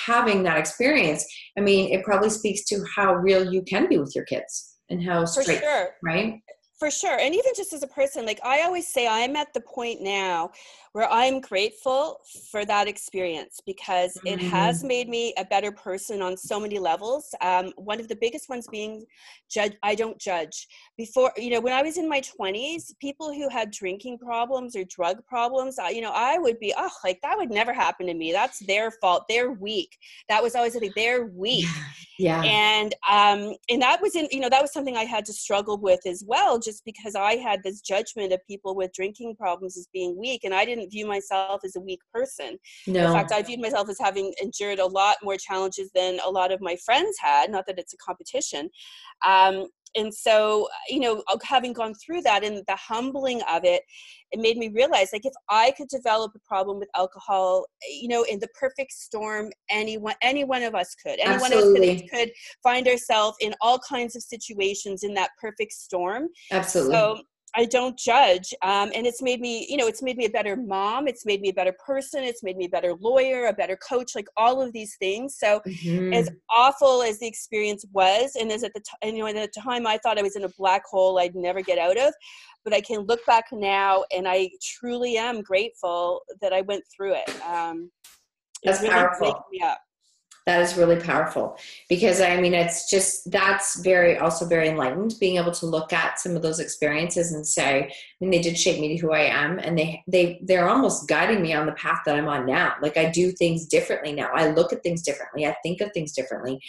having 0.05 0.43
that 0.43 0.57
experience, 0.57 1.25
I 1.57 1.61
mean, 1.61 1.93
it 1.93 2.03
probably 2.03 2.29
speaks 2.29 2.63
to 2.65 2.83
how 2.95 3.15
real 3.15 3.51
you 3.51 3.61
can 3.63 3.87
be 3.87 3.97
with 3.97 4.13
your 4.15 4.25
kids 4.25 4.77
and 4.89 5.03
how 5.03 5.25
straight, 5.25 5.59
sure. 5.59 5.89
right? 6.03 6.39
For 6.83 6.91
sure. 6.91 7.17
And 7.17 7.33
even 7.33 7.53
just 7.55 7.71
as 7.71 7.81
a 7.81 7.87
person, 7.87 8.25
like 8.25 8.41
I 8.43 8.63
always 8.63 8.89
say, 8.89 9.07
I'm 9.07 9.37
at 9.37 9.53
the 9.53 9.61
point 9.61 10.01
now 10.01 10.51
where 10.91 11.09
I'm 11.09 11.39
grateful 11.39 12.19
for 12.51 12.65
that 12.65 12.87
experience 12.87 13.61
because 13.65 14.17
it 14.25 14.39
mm-hmm. 14.39 14.49
has 14.49 14.83
made 14.83 15.07
me 15.09 15.33
a 15.37 15.45
better 15.45 15.71
person 15.71 16.21
on 16.21 16.35
so 16.35 16.59
many 16.59 16.79
levels. 16.79 17.33
Um, 17.41 17.71
one 17.77 18.01
of 18.01 18.09
the 18.09 18.17
biggest 18.17 18.49
ones 18.49 18.67
being 18.69 19.05
judge. 19.49 19.73
I 19.81 19.95
don't 19.95 20.19
judge. 20.19 20.67
Before, 20.97 21.31
you 21.37 21.51
know, 21.51 21.61
when 21.61 21.73
I 21.73 21.81
was 21.81 21.97
in 21.97 22.09
my 22.09 22.21
20s, 22.21 22.91
people 22.99 23.33
who 23.33 23.49
had 23.49 23.71
drinking 23.71 24.19
problems 24.19 24.75
or 24.75 24.83
drug 24.83 25.25
problems, 25.25 25.79
I, 25.79 25.89
you 25.89 26.01
know, 26.01 26.11
I 26.13 26.37
would 26.37 26.59
be, 26.59 26.73
oh, 26.77 26.91
like 27.03 27.19
that 27.21 27.37
would 27.37 27.49
never 27.49 27.73
happen 27.73 28.05
to 28.07 28.13
me. 28.13 28.31
That's 28.31 28.59
their 28.59 28.91
fault. 28.91 29.23
They're 29.27 29.51
weak. 29.51 29.97
That 30.29 30.43
was 30.43 30.53
always 30.53 30.77
thing. 30.77 30.91
They're 30.95 31.25
weak. 31.33 31.65
Yeah. 32.19 32.43
And 32.43 32.93
um, 33.09 33.55
and 33.69 33.81
that 33.81 33.99
was 33.99 34.15
in, 34.15 34.27
you 34.31 34.39
know, 34.39 34.49
that 34.49 34.61
was 34.61 34.71
something 34.71 34.95
I 34.95 35.05
had 35.05 35.25
to 35.25 35.33
struggle 35.33 35.77
with 35.77 36.01
as 36.05 36.23
well, 36.25 36.59
just 36.59 36.72
because 36.85 37.15
I 37.15 37.35
had 37.35 37.61
this 37.63 37.81
judgment 37.81 38.33
of 38.33 38.39
people 38.47 38.75
with 38.75 38.93
drinking 38.93 39.35
problems 39.35 39.77
as 39.77 39.87
being 39.93 40.17
weak, 40.19 40.43
and 40.43 40.53
I 40.53 40.65
didn't 40.65 40.83
didn't 40.83 40.91
view 40.91 41.05
myself 41.05 41.61
as 41.63 41.75
a 41.75 41.79
weak 41.79 41.99
person. 42.13 42.57
No. 42.87 43.07
In 43.07 43.13
fact, 43.13 43.31
I 43.31 43.41
viewed 43.41 43.61
myself 43.61 43.89
as 43.89 43.99
having 43.99 44.33
endured 44.41 44.79
a 44.79 44.85
lot 44.85 45.17
more 45.23 45.37
challenges 45.37 45.89
than 45.93 46.19
a 46.25 46.29
lot 46.29 46.51
of 46.51 46.61
my 46.61 46.75
friends 46.85 47.17
had. 47.19 47.51
Not 47.51 47.65
that 47.67 47.79
it's 47.79 47.93
a 47.93 47.97
competition. 47.97 48.69
Um, 49.25 49.67
and 49.95 50.13
so 50.13 50.67
you 50.89 50.99
know 50.99 51.23
uh, 51.27 51.37
having 51.43 51.73
gone 51.73 51.93
through 51.95 52.21
that 52.21 52.43
and 52.43 52.63
the 52.67 52.75
humbling 52.75 53.41
of 53.51 53.63
it 53.63 53.83
it 54.31 54.39
made 54.39 54.57
me 54.57 54.69
realize 54.69 55.09
like 55.13 55.25
if 55.25 55.33
i 55.49 55.71
could 55.77 55.87
develop 55.87 56.31
a 56.35 56.39
problem 56.47 56.79
with 56.79 56.89
alcohol 56.95 57.65
eh, 57.83 57.99
you 58.01 58.07
know 58.07 58.23
in 58.23 58.39
the 58.39 58.47
perfect 58.59 58.91
storm 58.91 59.51
anyone 59.69 60.15
any 60.21 60.43
one 60.43 60.63
of 60.63 60.75
us 60.75 60.95
could 60.95 61.19
any 61.19 61.35
Absolutely. 61.35 61.79
one 61.79 61.89
of 61.89 61.95
us 61.95 62.01
could, 62.01 62.17
could 62.17 62.31
find 62.61 62.87
ourselves 62.87 63.37
in 63.41 63.53
all 63.61 63.79
kinds 63.79 64.15
of 64.15 64.23
situations 64.23 65.03
in 65.03 65.13
that 65.13 65.29
perfect 65.39 65.71
storm 65.71 66.27
Absolutely. 66.51 66.95
so 66.95 67.21
I 67.55 67.65
don't 67.65 67.97
judge. 67.97 68.53
Um, 68.61 68.91
and 68.95 69.05
it's 69.05 69.21
made 69.21 69.39
me, 69.39 69.67
you 69.69 69.77
know, 69.77 69.87
it's 69.87 70.01
made 70.01 70.17
me 70.17 70.25
a 70.25 70.29
better 70.29 70.55
mom. 70.55 71.07
It's 71.07 71.25
made 71.25 71.41
me 71.41 71.49
a 71.49 71.53
better 71.53 71.75
person. 71.85 72.23
It's 72.23 72.43
made 72.43 72.57
me 72.57 72.65
a 72.65 72.69
better 72.69 72.95
lawyer, 72.95 73.47
a 73.47 73.53
better 73.53 73.77
coach, 73.77 74.15
like 74.15 74.27
all 74.37 74.61
of 74.61 74.73
these 74.73 74.95
things. 74.97 75.37
So 75.37 75.61
mm-hmm. 75.65 76.13
as 76.13 76.29
awful 76.49 77.03
as 77.03 77.19
the 77.19 77.27
experience 77.27 77.85
was, 77.91 78.35
and 78.39 78.51
as 78.51 78.63
at 78.63 78.73
the 78.73 78.81
time, 78.81 79.15
you 79.15 79.23
know, 79.23 79.27
at 79.27 79.35
the 79.35 79.61
time 79.61 79.85
I 79.85 79.97
thought 79.97 80.17
I 80.17 80.23
was 80.23 80.35
in 80.35 80.43
a 80.45 80.49
black 80.57 80.83
hole 80.85 81.19
I'd 81.19 81.35
never 81.35 81.61
get 81.61 81.77
out 81.77 81.97
of, 81.97 82.13
but 82.63 82.73
I 82.73 82.81
can 82.81 83.01
look 83.01 83.25
back 83.25 83.45
now 83.51 84.03
and 84.15 84.27
I 84.27 84.49
truly 84.61 85.17
am 85.17 85.41
grateful 85.41 86.21
that 86.41 86.53
I 86.53 86.61
went 86.61 86.83
through 86.95 87.15
it. 87.15 87.29
Um, 87.43 87.91
That's 88.63 88.81
really 88.81 88.93
powerful. 88.93 89.45
Me 89.51 89.61
up 89.61 89.79
that 90.45 90.61
is 90.61 90.75
really 90.75 90.99
powerful. 90.99 91.57
Because 91.89 92.21
i 92.21 92.39
mean 92.39 92.53
it's 92.53 92.89
just 92.89 93.29
that's 93.31 93.79
very 93.81 94.17
also 94.17 94.45
very 94.45 94.69
enlightened 94.69 95.15
being 95.19 95.37
able 95.37 95.51
to 95.51 95.65
look 95.65 95.93
at 95.93 96.19
some 96.19 96.35
of 96.35 96.41
those 96.41 96.59
experiences 96.59 97.31
and 97.33 97.45
say 97.45 97.83
i 97.83 97.91
mean 98.19 98.31
they 98.31 98.41
did 98.41 98.57
shape 98.57 98.79
me 98.79 98.89
to 98.89 98.97
who 98.97 99.11
i 99.11 99.21
am 99.21 99.59
and 99.59 99.77
they 99.77 100.03
they 100.07 100.39
they're 100.43 100.69
almost 100.69 101.07
guiding 101.07 101.41
me 101.41 101.53
on 101.53 101.65
the 101.65 101.71
path 101.73 101.99
that 102.05 102.15
i'm 102.15 102.27
on 102.27 102.45
now. 102.45 102.73
Like 102.81 102.97
i 102.97 103.09
do 103.09 103.31
things 103.31 103.65
differently 103.65 104.13
now. 104.13 104.29
I 104.33 104.49
look 104.49 104.73
at 104.73 104.83
things 104.83 105.01
differently. 105.01 105.45
I 105.45 105.55
think 105.63 105.81
of 105.81 105.91
things 105.93 106.13
differently. 106.13 106.59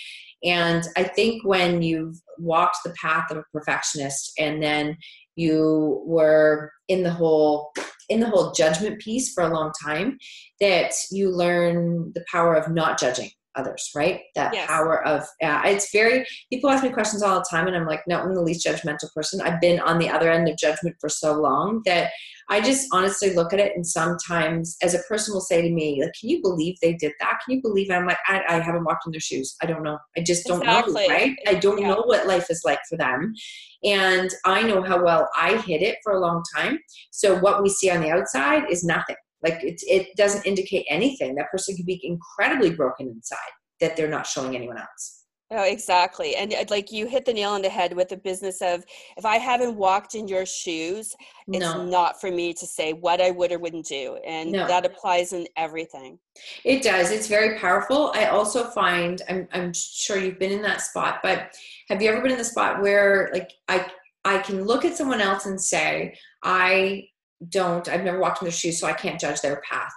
And 0.45 0.85
i 0.97 1.03
think 1.03 1.45
when 1.45 1.83
you've 1.83 2.21
walked 2.39 2.79
the 2.85 2.95
path 3.01 3.31
of 3.31 3.39
a 3.39 3.45
perfectionist 3.53 4.33
and 4.39 4.63
then 4.63 4.97
you 5.37 6.03
were 6.07 6.73
in 6.89 7.03
the 7.03 7.11
whole 7.11 7.73
in 8.09 8.21
the 8.21 8.29
whole 8.29 8.53
judgment 8.53 9.01
piece 9.01 9.33
for 9.33 9.43
a 9.43 9.53
long 9.53 9.73
time 9.83 10.19
that 10.61 10.93
you 11.11 11.31
learn 11.31 12.13
the 12.15 12.25
power 12.31 12.55
of 12.55 12.71
not 12.71 13.01
judging 13.01 13.31
others, 13.57 13.91
right? 13.95 14.21
That 14.35 14.55
yes. 14.55 14.67
power 14.67 15.07
of, 15.07 15.23
uh, 15.43 15.63
it's 15.65 15.91
very, 15.93 16.25
people 16.53 16.71
ask 16.71 16.83
me 16.83 16.91
questions 16.91 17.23
all 17.23 17.39
the 17.39 17.47
time, 17.51 17.67
and 17.67 17.77
I'm 17.77 17.87
like, 17.87 18.03
no, 18.07 18.21
I'm 18.21 18.35
the 18.35 18.43
least 18.43 18.67
judgmental 18.67 19.13
person. 19.15 19.41
I've 19.41 19.61
been 19.61 19.81
on 19.81 19.99
the 19.99 20.11
other 20.11 20.31
end 20.31 20.49
of 20.49 20.57
judgment 20.57 20.97
for 21.01 21.09
so 21.09 21.41
long 21.41 21.83
that 21.85 22.11
I 22.51 22.61
just 22.61 22.89
honestly 22.93 23.35
look 23.35 23.53
at 23.53 23.61
it, 23.61 23.73
and 23.75 23.87
sometimes 23.87 24.77
as 24.83 24.95
a 24.95 25.03
person 25.09 25.33
will 25.33 25.41
say 25.41 25.63
to 25.63 25.71
me, 25.71 26.03
like, 26.03 26.13
can 26.19 26.29
you 26.29 26.43
believe 26.43 26.77
they 26.83 26.93
did 26.95 27.13
that? 27.21 27.41
Can 27.45 27.57
you 27.57 27.63
believe 27.63 27.91
I'm 27.91 28.07
like, 28.07 28.19
I, 28.27 28.43
I 28.49 28.61
haven't 28.61 28.85
walked 28.85 29.07
in 29.07 29.13
their 29.13 29.21
shoes. 29.21 29.57
I 29.63 29.67
don't 29.67 29.83
know. 29.83 29.99
I 30.17 30.23
just 30.23 30.47
don't 30.47 30.61
exactly. 30.61 31.09
know, 31.09 31.15
right? 31.15 31.37
I 31.47 31.55
don't 31.55 31.81
yeah. 31.81 31.89
know 31.89 32.03
what 32.05 32.27
life 32.27 32.51
is 32.51 32.63
like 32.65 32.81
for 32.89 32.97
them. 32.99 33.35
And 33.83 34.31
I 34.45 34.63
know 34.63 34.83
how 34.83 35.03
well 35.03 35.29
I 35.37 35.57
hid 35.59 35.83
it 35.83 35.99
for 36.03 36.13
a 36.13 36.21
long 36.21 36.43
time. 36.55 36.79
So 37.11 37.39
what 37.39 37.63
we 37.63 37.69
see 37.69 37.91
on 37.91 38.01
the 38.01 38.11
outside 38.11 38.65
is 38.71 38.85
nothing 38.85 39.17
like 39.45 39.63
it, 39.63 39.81
it 39.83 40.17
doesn't 40.17 40.47
indicate 40.47 40.87
anything. 40.89 41.35
That 41.35 41.51
person 41.51 41.77
could 41.77 41.87
be 41.87 42.01
incredibly 42.03 42.71
broken 42.71 43.09
inside 43.09 43.39
that 43.81 43.97
they're 43.97 44.09
not 44.09 44.27
showing 44.27 44.57
anyone 44.57 44.79
else. 44.79 45.25
Oh, 45.51 45.63
exactly. 45.63 46.35
And 46.37 46.55
uh, 46.55 46.65
like 46.71 46.91
you 46.91 47.07
hit 47.07 47.27
the 47.27 47.33
nail 47.33 47.51
on 47.51 47.63
the 47.63 47.69
head 47.69 47.93
with 47.93 48.09
the 48.09 48.17
business 48.17 48.63
of 48.63 48.83
if 49.17 49.25
I 49.27 49.37
haven't 49.37 49.77
walked 49.77 50.15
in 50.15 50.27
your 50.27 50.47
shoes, 50.47 51.15
it's 51.47 51.61
no. 51.61 51.85
not 51.85 52.21
for 52.21 52.31
me 52.31 52.55
to 52.55 52.67
say 52.67 52.95
what 52.95 53.21
I 53.21 53.31
would 53.31 53.53
or 53.53 53.59
wouldn't 53.59 53.87
do. 53.87 54.19
And 54.27 54.53
no. 54.53 54.67
that 54.67 54.87
applies 54.87 55.33
in 55.33 55.47
everything. 55.57 56.19
It 56.65 56.83
does. 56.83 57.11
It's 57.11 57.29
very 57.29 57.59
powerful. 57.59 58.11
I 58.15 58.27
also 58.27 58.65
find, 58.71 59.21
I'm, 59.29 59.47
I'm 59.53 59.73
sure 59.75 60.19
you've 60.19 60.39
been 60.39 60.51
in 60.51 60.63
that 60.63 60.81
spot, 60.81 61.21
but 61.23 61.55
have 61.89 62.01
you 62.01 62.11
ever 62.11 62.23
been 62.23 62.33
in 62.33 62.39
the 62.39 62.45
spot 62.45 62.81
where 62.81 63.31
like 63.33 63.53
I, 63.69 63.87
I 64.25 64.39
can 64.39 64.65
look 64.65 64.87
at 64.87 64.97
someone 64.97 65.21
else 65.21 65.45
and 65.45 65.61
say, 65.61 66.17
I 66.43 67.09
don't 67.49 67.89
i've 67.89 68.05
never 68.05 68.19
walked 68.19 68.41
in 68.41 68.47
their 68.47 68.53
shoes 68.53 68.79
so 68.79 68.87
i 68.87 68.93
can't 68.93 69.21
judge 69.21 69.41
their 69.41 69.63
path. 69.69 69.93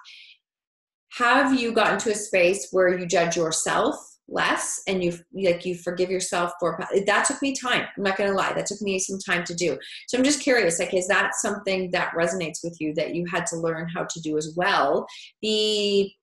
Have 1.14 1.60
you 1.60 1.72
gotten 1.72 1.98
to 2.00 2.12
a 2.12 2.16
space 2.16 2.68
where 2.72 2.98
you 2.98 3.06
judge 3.06 3.38
yourself 3.38 3.96
less 4.30 4.82
and 4.88 5.04
you 5.04 5.18
like 5.34 5.66
you 5.66 5.76
forgive 5.76 6.10
yourself 6.10 6.52
for 6.60 6.78
that 7.06 7.26
took 7.26 7.42
me 7.42 7.56
time 7.56 7.86
i'm 7.98 8.04
not 8.04 8.18
going 8.18 8.30
to 8.30 8.36
lie 8.36 8.52
that 8.52 8.66
took 8.66 8.82
me 8.82 9.00
some 9.00 9.18
time 9.20 9.44
to 9.46 9.54
do. 9.54 9.78
So 10.08 10.18
i'm 10.18 10.24
just 10.24 10.42
curious 10.42 10.80
like 10.80 10.94
is 10.94 11.08
that 11.08 11.36
something 11.36 11.92
that 11.92 12.12
resonates 12.12 12.60
with 12.64 12.76
you 12.80 12.94
that 12.96 13.16
you 13.16 13.26
had 13.32 13.46
to 13.48 13.58
learn 13.58 13.88
how 13.94 14.04
to 14.04 14.20
do 14.22 14.38
as 14.38 14.54
well? 14.56 15.08
Be 15.42 16.16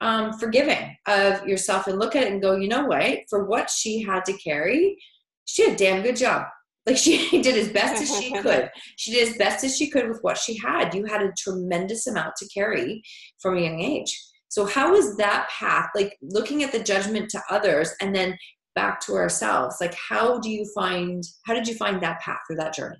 um, 0.00 0.32
forgiving 0.32 0.96
of 1.06 1.46
yourself 1.46 1.86
and 1.86 2.00
look 2.00 2.16
at 2.16 2.24
it 2.24 2.32
and 2.32 2.42
go 2.42 2.56
you 2.56 2.66
know 2.66 2.86
what? 2.86 3.20
For 3.30 3.44
what 3.44 3.70
she 3.70 4.02
had 4.02 4.24
to 4.24 4.32
carry 4.38 4.98
she 5.44 5.64
did 5.64 5.74
a 5.74 5.76
damn 5.76 6.02
good 6.02 6.16
job 6.16 6.46
like 6.86 6.96
she 6.96 7.30
did 7.42 7.56
as 7.56 7.68
best 7.68 8.02
as 8.02 8.16
she 8.18 8.32
could. 8.40 8.70
She 8.96 9.12
did 9.12 9.28
as 9.28 9.36
best 9.36 9.64
as 9.64 9.76
she 9.76 9.90
could 9.90 10.08
with 10.08 10.18
what 10.22 10.38
she 10.38 10.58
had. 10.58 10.94
You 10.94 11.04
had 11.04 11.22
a 11.22 11.32
tremendous 11.38 12.06
amount 12.06 12.36
to 12.36 12.48
carry 12.48 13.02
from 13.40 13.56
a 13.56 13.60
young 13.60 13.80
age. 13.80 14.18
So 14.48 14.66
how 14.66 14.94
is 14.94 15.16
that 15.16 15.48
path 15.48 15.88
like 15.94 16.16
looking 16.20 16.62
at 16.62 16.72
the 16.72 16.82
judgment 16.82 17.30
to 17.30 17.40
others 17.48 17.90
and 18.00 18.14
then 18.14 18.36
back 18.74 19.00
to 19.02 19.14
ourselves? 19.14 19.76
Like 19.80 19.94
how 19.94 20.38
do 20.40 20.50
you 20.50 20.66
find 20.74 21.22
how 21.46 21.54
did 21.54 21.66
you 21.66 21.74
find 21.74 22.02
that 22.02 22.20
path 22.20 22.38
through 22.46 22.56
that 22.56 22.74
journey? 22.74 22.98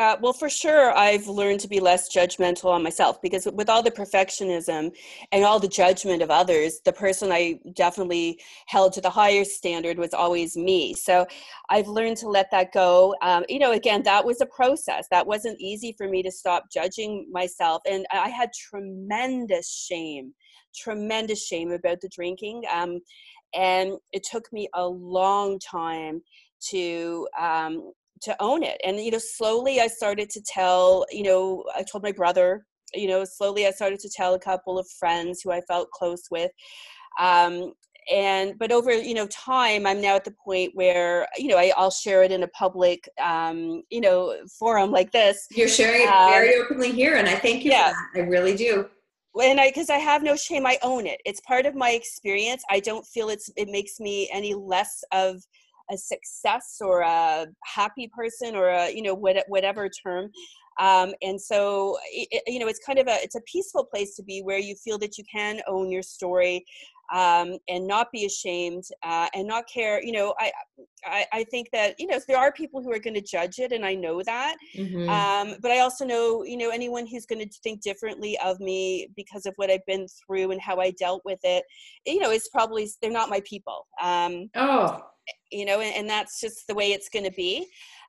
Uh, 0.00 0.16
well, 0.22 0.32
for 0.32 0.48
sure, 0.48 0.96
I've 0.96 1.26
learned 1.26 1.60
to 1.60 1.68
be 1.68 1.78
less 1.78 2.08
judgmental 2.10 2.70
on 2.70 2.82
myself 2.82 3.20
because 3.20 3.46
with 3.52 3.68
all 3.68 3.82
the 3.82 3.90
perfectionism 3.90 4.92
and 5.30 5.44
all 5.44 5.60
the 5.60 5.68
judgment 5.68 6.22
of 6.22 6.30
others, 6.30 6.80
the 6.86 6.92
person 6.94 7.30
I 7.30 7.60
definitely 7.74 8.40
held 8.64 8.94
to 8.94 9.02
the 9.02 9.10
higher 9.10 9.44
standard 9.44 9.98
was 9.98 10.14
always 10.14 10.56
me. 10.56 10.94
So 10.94 11.26
I've 11.68 11.86
learned 11.86 12.16
to 12.18 12.30
let 12.30 12.50
that 12.50 12.72
go. 12.72 13.14
Um, 13.20 13.44
you 13.50 13.58
know, 13.58 13.72
again, 13.72 14.02
that 14.04 14.24
was 14.24 14.40
a 14.40 14.46
process. 14.46 15.06
That 15.10 15.26
wasn't 15.26 15.60
easy 15.60 15.94
for 15.98 16.08
me 16.08 16.22
to 16.22 16.30
stop 16.30 16.70
judging 16.72 17.28
myself. 17.30 17.82
And 17.84 18.06
I 18.10 18.30
had 18.30 18.54
tremendous 18.54 19.70
shame, 19.70 20.32
tremendous 20.74 21.44
shame 21.46 21.72
about 21.72 22.00
the 22.00 22.08
drinking. 22.08 22.62
Um, 22.72 23.00
and 23.52 23.98
it 24.12 24.22
took 24.24 24.50
me 24.50 24.66
a 24.72 24.86
long 24.86 25.58
time 25.58 26.22
to 26.70 27.28
um, 27.38 27.92
to 28.22 28.36
own 28.40 28.62
it. 28.62 28.80
And 28.84 29.00
you 29.00 29.10
know 29.10 29.18
slowly 29.18 29.80
i 29.80 29.86
started 29.86 30.30
to 30.30 30.40
tell 30.42 31.04
you 31.10 31.22
know 31.22 31.64
i 31.74 31.82
told 31.82 32.02
my 32.02 32.12
brother 32.12 32.64
you 32.94 33.08
know 33.08 33.24
slowly 33.24 33.66
i 33.66 33.70
started 33.70 34.00
to 34.00 34.08
tell 34.08 34.34
a 34.34 34.38
couple 34.38 34.78
of 34.78 34.86
friends 34.98 35.40
who 35.42 35.50
i 35.50 35.60
felt 35.62 35.90
close 35.90 36.22
with 36.30 36.50
um, 37.18 37.72
and 38.10 38.58
but 38.58 38.72
over 38.72 38.92
you 38.92 39.14
know 39.14 39.26
time 39.26 39.86
i'm 39.86 40.00
now 40.00 40.16
at 40.16 40.24
the 40.24 40.34
point 40.44 40.70
where 40.74 41.26
you 41.36 41.48
know 41.48 41.58
I, 41.58 41.72
will 41.78 41.90
share 41.90 42.22
it 42.22 42.32
in 42.32 42.42
a 42.42 42.48
public 42.48 43.08
um, 43.22 43.82
you 43.90 44.00
know 44.00 44.34
forum 44.58 44.90
like 44.90 45.12
this 45.12 45.46
you're 45.50 45.68
sharing 45.68 46.02
it 46.02 46.08
um, 46.08 46.30
very 46.30 46.54
openly 46.56 46.92
here 46.92 47.16
and 47.16 47.28
i 47.28 47.34
thank 47.34 47.64
you 47.64 47.70
yeah. 47.70 47.92
i 48.14 48.20
really 48.20 48.56
do. 48.56 48.86
And 49.40 49.60
i 49.60 49.68
because 49.68 49.90
i 49.90 49.98
have 49.98 50.22
no 50.22 50.34
shame 50.34 50.66
i 50.66 50.78
own 50.82 51.06
it. 51.06 51.20
It's 51.24 51.40
part 51.42 51.66
of 51.66 51.74
my 51.74 51.90
experience. 51.90 52.64
I 52.70 52.80
don't 52.80 53.06
feel 53.06 53.28
it's 53.28 53.50
it 53.56 53.68
makes 53.68 54.00
me 54.00 54.28
any 54.32 54.54
less 54.54 55.04
of 55.12 55.42
a 55.90 55.96
success 55.96 56.78
or 56.80 57.00
a 57.00 57.46
happy 57.64 58.10
person 58.14 58.54
or 58.54 58.68
a 58.68 58.90
you 58.90 59.02
know 59.02 59.14
whatever 59.14 59.88
term 59.88 60.30
um, 60.78 61.12
and 61.22 61.40
so 61.40 61.98
it, 62.10 62.42
you 62.46 62.58
know 62.58 62.68
it's 62.68 62.84
kind 62.84 62.98
of 62.98 63.06
a 63.06 63.16
it's 63.22 63.34
a 63.34 63.40
peaceful 63.42 63.84
place 63.84 64.14
to 64.16 64.22
be 64.22 64.40
where 64.42 64.58
you 64.58 64.74
feel 64.76 64.98
that 64.98 65.18
you 65.18 65.24
can 65.30 65.60
own 65.66 65.90
your 65.90 66.02
story 66.02 66.64
um, 67.14 67.56
and 67.68 67.86
not 67.86 68.10
be 68.12 68.24
ashamed 68.24 68.84
uh, 69.02 69.28
and 69.34 69.46
not 69.46 69.64
care 69.72 70.02
you 70.02 70.12
know 70.12 70.34
I, 70.38 70.52
I, 71.04 71.26
I 71.32 71.44
think 71.44 71.68
that 71.72 71.94
you 71.98 72.06
know 72.06 72.20
there 72.26 72.38
are 72.38 72.52
people 72.52 72.82
who 72.82 72.92
are 72.92 72.98
going 72.98 73.14
to 73.14 73.20
judge 73.20 73.58
it 73.58 73.72
and 73.72 73.84
i 73.84 73.94
know 73.94 74.22
that 74.22 74.56
mm-hmm. 74.76 75.08
um, 75.08 75.56
but 75.60 75.70
i 75.70 75.80
also 75.80 76.04
know 76.04 76.44
you 76.44 76.56
know 76.56 76.70
anyone 76.70 77.06
who's 77.06 77.26
going 77.26 77.46
to 77.46 77.58
think 77.62 77.82
differently 77.82 78.38
of 78.44 78.60
me 78.60 79.08
because 79.16 79.46
of 79.46 79.54
what 79.56 79.70
i've 79.70 79.84
been 79.86 80.06
through 80.26 80.50
and 80.50 80.60
how 80.60 80.76
i 80.76 80.90
dealt 80.92 81.22
with 81.24 81.40
it 81.42 81.64
you 82.06 82.20
know 82.20 82.30
it's 82.30 82.48
probably 82.48 82.88
they're 83.00 83.10
not 83.10 83.30
my 83.30 83.40
people 83.44 83.86
um, 84.02 84.50
oh 84.56 85.02
you 85.50 85.64
know, 85.64 85.80
and, 85.80 85.94
and 85.94 86.08
that's 86.08 86.40
just 86.40 86.66
the 86.66 86.74
way 86.74 86.92
it's 86.92 87.08
going 87.08 87.24
to 87.24 87.32
be. 87.32 87.66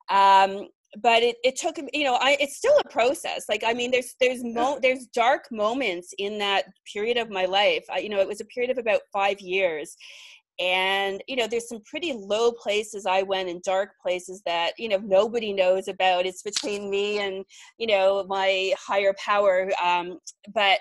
Um, 0.10 0.68
but 1.00 1.24
it, 1.24 1.38
it 1.44 1.56
took 1.56 1.78
you 1.94 2.04
know 2.04 2.16
i 2.16 2.36
it's 2.40 2.58
still 2.58 2.78
a 2.84 2.90
process. 2.90 3.46
Like 3.48 3.64
i 3.66 3.74
mean 3.74 3.92
there's 3.92 4.16
there's 4.20 4.44
mo 4.44 4.80
there's 4.82 5.08
dark 5.08 5.48
moments 5.52 6.14
in 6.18 6.38
that 6.40 6.66
period 6.92 7.18
of 7.18 7.30
my 7.30 7.46
life. 7.46 7.86
I, 7.90 8.00
you 8.00 8.10
know 8.10 8.20
it 8.20 8.28
was 8.28 8.42
a 8.42 8.46
period 8.46 8.72
of 8.72 8.78
about 8.78 9.02
five 9.12 9.40
years. 9.40 9.96
And 10.60 11.24
you 11.28 11.38
know 11.38 11.48
there's 11.48 11.70
some 11.70 11.82
pretty 11.90 12.14
low 12.14 12.52
places 12.52 13.06
i 13.06 13.24
went 13.24 13.50
in 13.50 13.62
dark 13.64 13.92
places 14.02 14.44
that 14.46 14.74
you 14.78 14.90
know 14.90 14.98
nobody 14.98 15.54
knows 15.54 15.88
about. 15.88 16.26
It's 16.26 16.44
between 16.44 16.90
me 16.90 17.20
and 17.20 17.46
you 17.78 17.88
know 17.88 18.26
my 18.28 18.74
higher 18.78 19.14
power. 19.18 19.70
Um, 19.84 20.20
but 20.54 20.80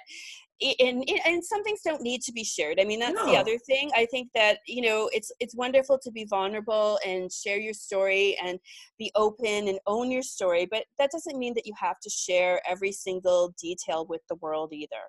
and, 0.78 1.08
and 1.24 1.44
some 1.44 1.62
things 1.64 1.80
don't 1.84 2.02
need 2.02 2.22
to 2.22 2.32
be 2.32 2.44
shared. 2.44 2.78
I 2.80 2.84
mean 2.84 3.00
that's 3.00 3.14
no. 3.14 3.26
the 3.26 3.36
other 3.36 3.58
thing. 3.58 3.90
I 3.94 4.06
think 4.06 4.28
that 4.34 4.58
you 4.66 4.82
know 4.82 5.10
it's 5.12 5.32
it's 5.40 5.54
wonderful 5.54 5.98
to 6.02 6.10
be 6.10 6.24
vulnerable 6.24 6.98
and 7.06 7.30
share 7.32 7.58
your 7.58 7.74
story 7.74 8.36
and 8.44 8.58
be 8.98 9.10
open 9.14 9.68
and 9.68 9.78
own 9.86 10.10
your 10.10 10.22
story 10.22 10.66
but 10.70 10.84
that 10.98 11.10
doesn't 11.10 11.38
mean 11.38 11.54
that 11.54 11.66
you 11.66 11.72
have 11.78 11.98
to 12.00 12.10
share 12.10 12.60
every 12.68 12.92
single 12.92 13.54
detail 13.60 14.06
with 14.08 14.20
the 14.28 14.36
world 14.36 14.72
either 14.72 15.02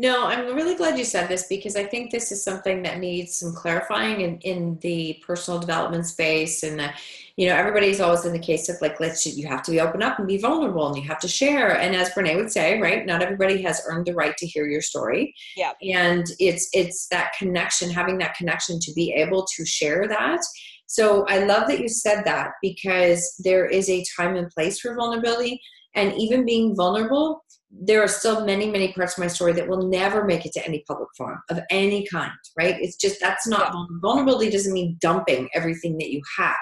no, 0.00 0.26
I'm 0.26 0.54
really 0.54 0.76
glad 0.76 0.96
you 0.96 1.04
said 1.04 1.28
this 1.28 1.48
because 1.48 1.74
I 1.74 1.82
think 1.82 2.12
this 2.12 2.30
is 2.30 2.44
something 2.44 2.84
that 2.84 3.00
needs 3.00 3.36
some 3.36 3.52
clarifying 3.52 4.20
in, 4.20 4.38
in 4.40 4.78
the 4.80 5.20
personal 5.26 5.58
development 5.58 6.06
space. 6.06 6.62
And, 6.62 6.78
the, 6.78 6.90
you 7.36 7.48
know, 7.48 7.56
everybody's 7.56 8.00
always 8.00 8.24
in 8.24 8.32
the 8.32 8.38
case 8.38 8.68
of 8.68 8.76
like, 8.80 9.00
let's, 9.00 9.26
you 9.26 9.48
have 9.48 9.62
to 9.64 9.72
be 9.72 9.80
open 9.80 10.00
up 10.00 10.20
and 10.20 10.28
be 10.28 10.38
vulnerable 10.38 10.86
and 10.86 10.96
you 10.96 11.02
have 11.02 11.18
to 11.20 11.28
share. 11.28 11.76
And 11.76 11.96
as 11.96 12.10
Brene 12.10 12.36
would 12.36 12.52
say, 12.52 12.80
right, 12.80 13.04
not 13.06 13.22
everybody 13.22 13.60
has 13.62 13.82
earned 13.86 14.06
the 14.06 14.14
right 14.14 14.36
to 14.36 14.46
hear 14.46 14.66
your 14.68 14.82
story. 14.82 15.34
Yeah. 15.56 15.72
And 15.82 16.26
it's, 16.38 16.68
it's 16.72 17.08
that 17.08 17.32
connection, 17.36 17.90
having 17.90 18.18
that 18.18 18.36
connection 18.36 18.78
to 18.78 18.92
be 18.92 19.12
able 19.12 19.46
to 19.56 19.66
share 19.66 20.06
that. 20.06 20.40
So 20.86 21.26
I 21.26 21.40
love 21.40 21.66
that 21.68 21.80
you 21.80 21.88
said 21.88 22.22
that 22.24 22.52
because 22.62 23.34
there 23.40 23.66
is 23.66 23.90
a 23.90 24.04
time 24.16 24.36
and 24.36 24.48
place 24.48 24.78
for 24.78 24.94
vulnerability. 24.94 25.60
And 25.94 26.12
even 26.12 26.44
being 26.44 26.76
vulnerable 26.76 27.42
there 27.70 28.02
are 28.02 28.08
still 28.08 28.44
many 28.46 28.70
many 28.70 28.92
parts 28.92 29.18
of 29.18 29.18
my 29.18 29.26
story 29.26 29.52
that 29.52 29.68
will 29.68 29.88
never 29.88 30.24
make 30.24 30.46
it 30.46 30.52
to 30.52 30.66
any 30.66 30.82
public 30.86 31.08
forum 31.16 31.40
of 31.50 31.60
any 31.70 32.06
kind 32.06 32.32
right? 32.56 32.76
It's 32.80 32.96
just 32.96 33.20
that's 33.20 33.46
not 33.46 33.72
yeah. 33.74 33.84
vulnerability 34.00 34.50
doesn't 34.50 34.72
mean 34.72 34.96
dumping 35.00 35.48
everything 35.54 35.98
that 35.98 36.10
you 36.10 36.20
have. 36.38 36.56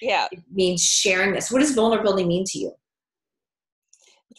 Yeah. 0.00 0.28
It 0.30 0.40
means 0.50 0.82
sharing 0.82 1.32
this. 1.32 1.50
What 1.50 1.60
does 1.60 1.74
vulnerability 1.74 2.24
mean 2.24 2.44
to 2.48 2.58
you 2.58 2.72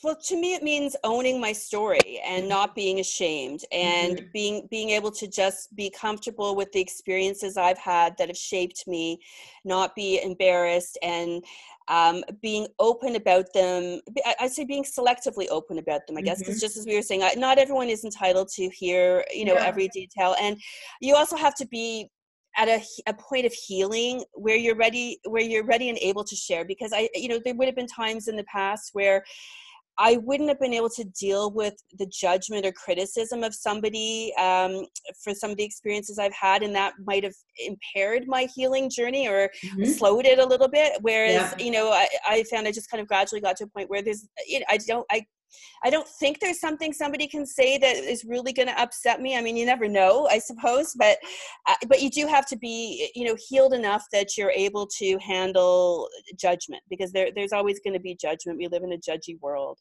well 0.01 0.15
to 0.15 0.37
me 0.37 0.53
it 0.53 0.63
means 0.63 0.95
owning 1.03 1.39
my 1.39 1.51
story 1.51 2.21
and 2.25 2.47
not 2.47 2.73
being 2.73 2.99
ashamed 2.99 3.65
and 3.71 4.17
mm-hmm. 4.17 4.27
being 4.33 4.67
being 4.71 4.89
able 4.89 5.11
to 5.11 5.27
just 5.27 5.75
be 5.75 5.89
comfortable 5.89 6.55
with 6.55 6.71
the 6.71 6.79
experiences 6.79 7.57
i've 7.57 7.77
had 7.77 8.17
that 8.17 8.29
have 8.29 8.37
shaped 8.37 8.87
me 8.87 9.19
not 9.65 9.93
be 9.95 10.21
embarrassed 10.23 10.97
and 11.03 11.43
um, 11.89 12.23
being 12.41 12.65
open 12.79 13.17
about 13.17 13.51
them 13.53 13.99
I, 14.39 14.47
say 14.47 14.63
being 14.63 14.85
selectively 14.85 15.47
open 15.49 15.79
about 15.79 16.07
them 16.07 16.17
i 16.17 16.21
guess 16.21 16.39
because 16.39 16.55
mm-hmm. 16.55 16.61
just 16.61 16.77
as 16.77 16.85
we 16.85 16.95
were 16.95 17.01
saying 17.01 17.21
not 17.37 17.57
everyone 17.57 17.89
is 17.89 18.05
entitled 18.05 18.47
to 18.55 18.69
hear 18.69 19.25
you 19.33 19.43
know 19.43 19.55
yeah. 19.55 19.65
every 19.65 19.89
detail 19.89 20.35
and 20.39 20.57
you 21.01 21.15
also 21.15 21.35
have 21.35 21.55
to 21.55 21.67
be 21.67 22.09
at 22.55 22.67
a, 22.69 22.81
a 23.07 23.13
point 23.13 23.45
of 23.45 23.51
healing 23.51 24.23
where 24.33 24.55
you're 24.55 24.75
ready 24.75 25.19
where 25.25 25.41
you're 25.41 25.65
ready 25.65 25.89
and 25.89 25.97
able 25.99 26.23
to 26.23 26.35
share 26.35 26.63
because 26.63 26.93
i 26.93 27.09
you 27.13 27.27
know 27.27 27.39
there 27.43 27.55
would 27.55 27.67
have 27.67 27.75
been 27.75 27.87
times 27.87 28.29
in 28.29 28.37
the 28.37 28.45
past 28.45 28.91
where 28.93 29.23
I 29.97 30.17
wouldn't 30.17 30.49
have 30.49 30.59
been 30.59 30.73
able 30.73 30.89
to 30.89 31.03
deal 31.03 31.51
with 31.51 31.75
the 31.97 32.07
judgment 32.07 32.65
or 32.65 32.71
criticism 32.71 33.43
of 33.43 33.53
somebody 33.53 34.33
um, 34.39 34.85
for 35.23 35.33
some 35.33 35.51
of 35.51 35.57
the 35.57 35.63
experiences 35.63 36.17
I've 36.17 36.33
had, 36.33 36.63
and 36.63 36.75
that 36.75 36.93
might 37.05 37.23
have 37.23 37.35
impaired 37.59 38.27
my 38.27 38.47
healing 38.55 38.89
journey 38.89 39.27
or 39.27 39.49
mm-hmm. 39.63 39.85
slowed 39.85 40.25
it 40.25 40.39
a 40.39 40.45
little 40.45 40.67
bit. 40.67 40.93
Whereas, 41.01 41.53
yeah. 41.57 41.63
you 41.63 41.71
know, 41.71 41.91
I, 41.91 42.07
I, 42.27 42.43
found 42.43 42.67
I 42.67 42.71
just 42.71 42.89
kind 42.89 43.01
of 43.01 43.07
gradually 43.07 43.41
got 43.41 43.57
to 43.57 43.65
a 43.65 43.67
point 43.67 43.89
where 43.89 44.01
there's, 44.01 44.27
you 44.47 44.59
know, 44.59 44.65
I 44.69 44.77
don't, 44.77 45.05
I 45.11 45.25
I 45.83 45.89
don't 45.89 46.07
think 46.07 46.39
there's 46.39 46.59
something 46.59 46.93
somebody 46.93 47.27
can 47.27 47.45
say 47.45 47.77
that 47.77 47.95
is 47.95 48.23
really 48.25 48.53
going 48.53 48.67
to 48.67 48.81
upset 48.81 49.21
me. 49.21 49.37
I 49.37 49.41
mean, 49.41 49.57
you 49.57 49.65
never 49.65 49.87
know, 49.87 50.27
I 50.27 50.39
suppose, 50.39 50.93
but 50.97 51.17
uh, 51.67 51.75
but 51.87 52.01
you 52.01 52.09
do 52.09 52.27
have 52.27 52.45
to 52.47 52.57
be, 52.57 53.11
you 53.15 53.25
know, 53.25 53.35
healed 53.49 53.73
enough 53.73 54.05
that 54.11 54.37
you're 54.37 54.51
able 54.51 54.87
to 54.99 55.17
handle 55.19 56.09
judgment 56.37 56.83
because 56.89 57.11
there 57.11 57.29
there's 57.35 57.53
always 57.53 57.79
going 57.79 57.93
to 57.93 57.99
be 57.99 58.15
judgment. 58.15 58.57
We 58.57 58.67
live 58.67 58.83
in 58.83 58.93
a 58.93 58.97
judgy 58.97 59.39
world. 59.41 59.79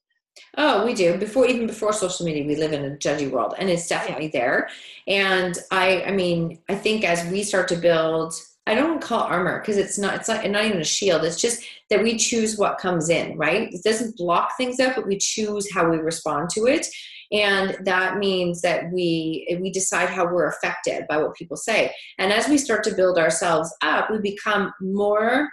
Oh, 0.56 0.84
we 0.84 0.94
do. 0.94 1.18
Before 1.18 1.46
even 1.46 1.66
before 1.66 1.92
social 1.92 2.24
media, 2.24 2.46
we 2.46 2.56
live 2.56 2.72
in 2.72 2.84
a 2.84 2.96
judgy 2.96 3.30
world, 3.30 3.54
and 3.58 3.68
it's 3.68 3.88
definitely 3.88 4.28
there. 4.28 4.68
And 5.06 5.58
I, 5.70 6.02
I 6.04 6.10
mean, 6.10 6.60
I 6.68 6.74
think 6.74 7.04
as 7.04 7.30
we 7.30 7.42
start 7.42 7.68
to 7.68 7.76
build 7.76 8.34
I 8.66 8.74
don't 8.74 9.02
call 9.02 9.22
armor 9.22 9.60
because 9.60 9.76
it's 9.76 9.98
not 9.98 10.14
it's 10.14 10.28
not 10.28 10.48
not 10.48 10.64
even 10.64 10.80
a 10.80 10.84
shield. 10.84 11.24
It's 11.24 11.40
just 11.40 11.64
that 11.90 12.02
we 12.02 12.16
choose 12.16 12.56
what 12.56 12.78
comes 12.78 13.08
in, 13.08 13.36
right? 13.36 13.72
It 13.72 13.82
doesn't 13.82 14.16
block 14.16 14.56
things 14.56 14.78
up, 14.78 14.94
but 14.94 15.06
we 15.06 15.18
choose 15.18 15.72
how 15.72 15.90
we 15.90 15.96
respond 15.96 16.48
to 16.50 16.66
it. 16.66 16.86
And 17.32 17.76
that 17.84 18.18
means 18.18 18.60
that 18.62 18.92
we 18.92 19.58
we 19.60 19.70
decide 19.70 20.10
how 20.10 20.26
we're 20.26 20.48
affected 20.48 21.06
by 21.08 21.16
what 21.16 21.34
people 21.34 21.56
say. 21.56 21.92
And 22.18 22.32
as 22.32 22.48
we 22.48 22.56
start 22.56 22.84
to 22.84 22.94
build 22.94 23.18
ourselves 23.18 23.74
up, 23.82 24.10
we 24.10 24.18
become 24.18 24.72
more 24.80 25.48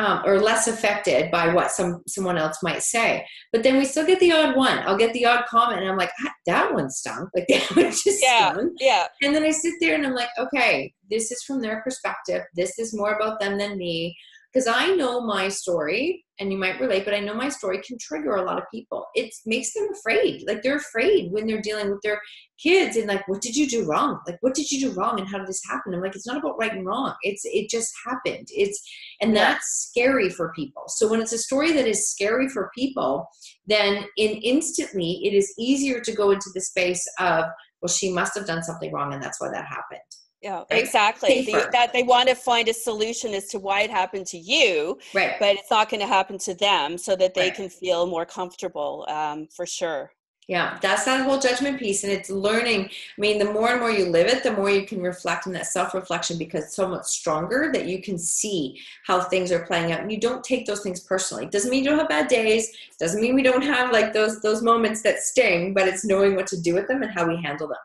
um, 0.00 0.22
or 0.24 0.40
less 0.40 0.66
affected 0.66 1.30
by 1.30 1.52
what 1.52 1.70
some 1.70 2.02
someone 2.06 2.38
else 2.38 2.62
might 2.62 2.82
say. 2.82 3.26
But 3.52 3.62
then 3.62 3.76
we 3.76 3.84
still 3.84 4.06
get 4.06 4.18
the 4.18 4.32
odd 4.32 4.56
one. 4.56 4.78
I'll 4.80 4.96
get 4.96 5.12
the 5.12 5.26
odd 5.26 5.44
comment, 5.46 5.80
and 5.80 5.90
I'm 5.90 5.98
like, 5.98 6.10
ah, 6.24 6.32
that 6.46 6.72
one 6.72 6.90
stunk. 6.90 7.28
Like 7.34 7.46
that 7.48 7.76
one 7.76 7.90
just 7.90 8.22
yeah, 8.22 8.52
stunk. 8.52 8.72
Yeah. 8.80 9.06
And 9.22 9.34
then 9.34 9.44
I 9.44 9.50
sit 9.50 9.74
there 9.80 9.94
and 9.94 10.06
I'm 10.06 10.14
like, 10.14 10.30
okay, 10.38 10.92
this 11.10 11.30
is 11.30 11.42
from 11.42 11.60
their 11.60 11.82
perspective. 11.82 12.42
This 12.54 12.78
is 12.78 12.94
more 12.94 13.12
about 13.12 13.40
them 13.40 13.58
than 13.58 13.76
me 13.76 14.16
because 14.52 14.66
I 14.66 14.94
know 14.96 15.20
my 15.20 15.48
story, 15.48 16.24
and 16.40 16.50
you 16.50 16.58
might 16.58 16.80
relate, 16.80 17.04
but 17.04 17.12
I 17.12 17.20
know 17.20 17.34
my 17.34 17.50
story 17.50 17.80
can 17.86 17.98
trigger 18.00 18.36
a 18.36 18.42
lot 18.42 18.58
of 18.58 18.64
people. 18.72 19.06
It 19.14 19.32
makes 19.44 19.74
them 19.74 19.88
afraid. 19.92 20.42
Like 20.46 20.62
they're 20.62 20.78
afraid 20.78 21.30
when 21.30 21.46
they're 21.46 21.60
dealing 21.60 21.90
with 21.90 22.00
their 22.02 22.20
kids 22.60 22.96
and 22.96 23.06
like, 23.06 23.28
what 23.28 23.42
did 23.42 23.54
you 23.54 23.68
do 23.68 23.84
wrong? 23.84 24.20
Like, 24.26 24.38
what 24.40 24.54
did 24.54 24.72
you 24.72 24.80
do 24.80 24.92
wrong? 24.92 25.20
And 25.20 25.28
how 25.28 25.36
did 25.38 25.46
this 25.46 25.62
happen? 25.68 25.94
I'm 25.94 26.00
like, 26.00 26.16
it's 26.16 26.26
not 26.26 26.38
about 26.38 26.58
right 26.58 26.72
and 26.72 26.86
wrong. 26.86 27.14
It's 27.22 27.42
it 27.44 27.68
just 27.68 27.92
happened. 28.06 28.48
It's 28.50 28.82
and 29.20 29.36
that's 29.36 29.86
scary 29.90 30.30
for 30.30 30.52
people. 30.56 30.84
So 30.88 31.08
when 31.08 31.20
it's 31.20 31.34
a 31.34 31.38
story 31.38 31.72
that 31.72 31.86
is 31.86 32.10
scary 32.10 32.48
for 32.48 32.70
people, 32.74 33.28
then 33.66 34.06
in 34.16 34.30
instantly 34.42 35.20
it 35.22 35.34
is 35.34 35.52
easier 35.58 36.00
to 36.00 36.12
go 36.12 36.30
into 36.30 36.50
the 36.54 36.62
space 36.62 37.06
of, 37.18 37.44
well, 37.82 37.88
she 37.88 38.10
must 38.12 38.34
have 38.34 38.46
done 38.46 38.62
something 38.62 38.92
wrong 38.92 39.12
and 39.12 39.22
that's 39.22 39.40
why 39.40 39.50
that 39.50 39.66
happened 39.66 40.00
yeah 40.42 40.64
exactly. 40.70 41.44
The, 41.44 41.68
that 41.72 41.92
they 41.92 42.02
want 42.02 42.28
to 42.28 42.34
find 42.34 42.68
a 42.68 42.74
solution 42.74 43.34
as 43.34 43.46
to 43.48 43.58
why 43.58 43.82
it 43.82 43.90
happened 43.90 44.26
to 44.28 44.38
you 44.38 44.98
right. 45.14 45.34
but 45.38 45.56
it's 45.56 45.70
not 45.70 45.90
going 45.90 46.00
to 46.00 46.06
happen 46.06 46.38
to 46.38 46.54
them 46.54 46.96
so 46.98 47.14
that 47.16 47.34
they 47.34 47.48
right. 47.48 47.54
can 47.54 47.68
feel 47.68 48.06
more 48.06 48.24
comfortable 48.24 49.06
um, 49.08 49.48
for 49.54 49.66
sure. 49.66 50.12
Yeah 50.48 50.78
that's 50.80 51.04
that 51.04 51.24
whole 51.24 51.38
judgment 51.38 51.78
piece 51.78 52.02
and 52.04 52.12
it's 52.12 52.30
learning. 52.30 52.86
I 52.86 53.20
mean 53.20 53.38
the 53.38 53.52
more 53.52 53.70
and 53.70 53.80
more 53.80 53.90
you 53.90 54.06
live 54.06 54.28
it 54.28 54.42
the 54.42 54.52
more 54.52 54.70
you 54.70 54.86
can 54.86 55.02
reflect 55.02 55.46
on 55.46 55.52
that 55.52 55.66
self-reflection 55.66 56.38
because 56.38 56.64
it's 56.64 56.76
so 56.76 56.88
much 56.88 57.04
stronger 57.04 57.70
that 57.72 57.86
you 57.86 58.00
can 58.00 58.18
see 58.18 58.80
how 59.06 59.20
things 59.20 59.52
are 59.52 59.66
playing 59.66 59.92
out 59.92 60.00
and 60.00 60.10
you 60.10 60.18
don't 60.18 60.42
take 60.42 60.66
those 60.66 60.82
things 60.82 61.00
personally. 61.00 61.46
Doesn't 61.46 61.70
mean 61.70 61.84
you 61.84 61.90
don't 61.90 61.98
have 61.98 62.08
bad 62.08 62.28
days 62.28 62.72
doesn't 62.98 63.20
mean 63.20 63.34
we 63.34 63.42
don't 63.42 63.62
have 63.62 63.92
like 63.92 64.12
those 64.12 64.40
those 64.40 64.62
moments 64.62 65.02
that 65.02 65.18
sting 65.18 65.74
but 65.74 65.86
it's 65.86 66.04
knowing 66.04 66.34
what 66.34 66.46
to 66.48 66.60
do 66.60 66.74
with 66.74 66.88
them 66.88 67.02
and 67.02 67.12
how 67.12 67.26
we 67.26 67.36
handle 67.36 67.68
them 67.68 67.76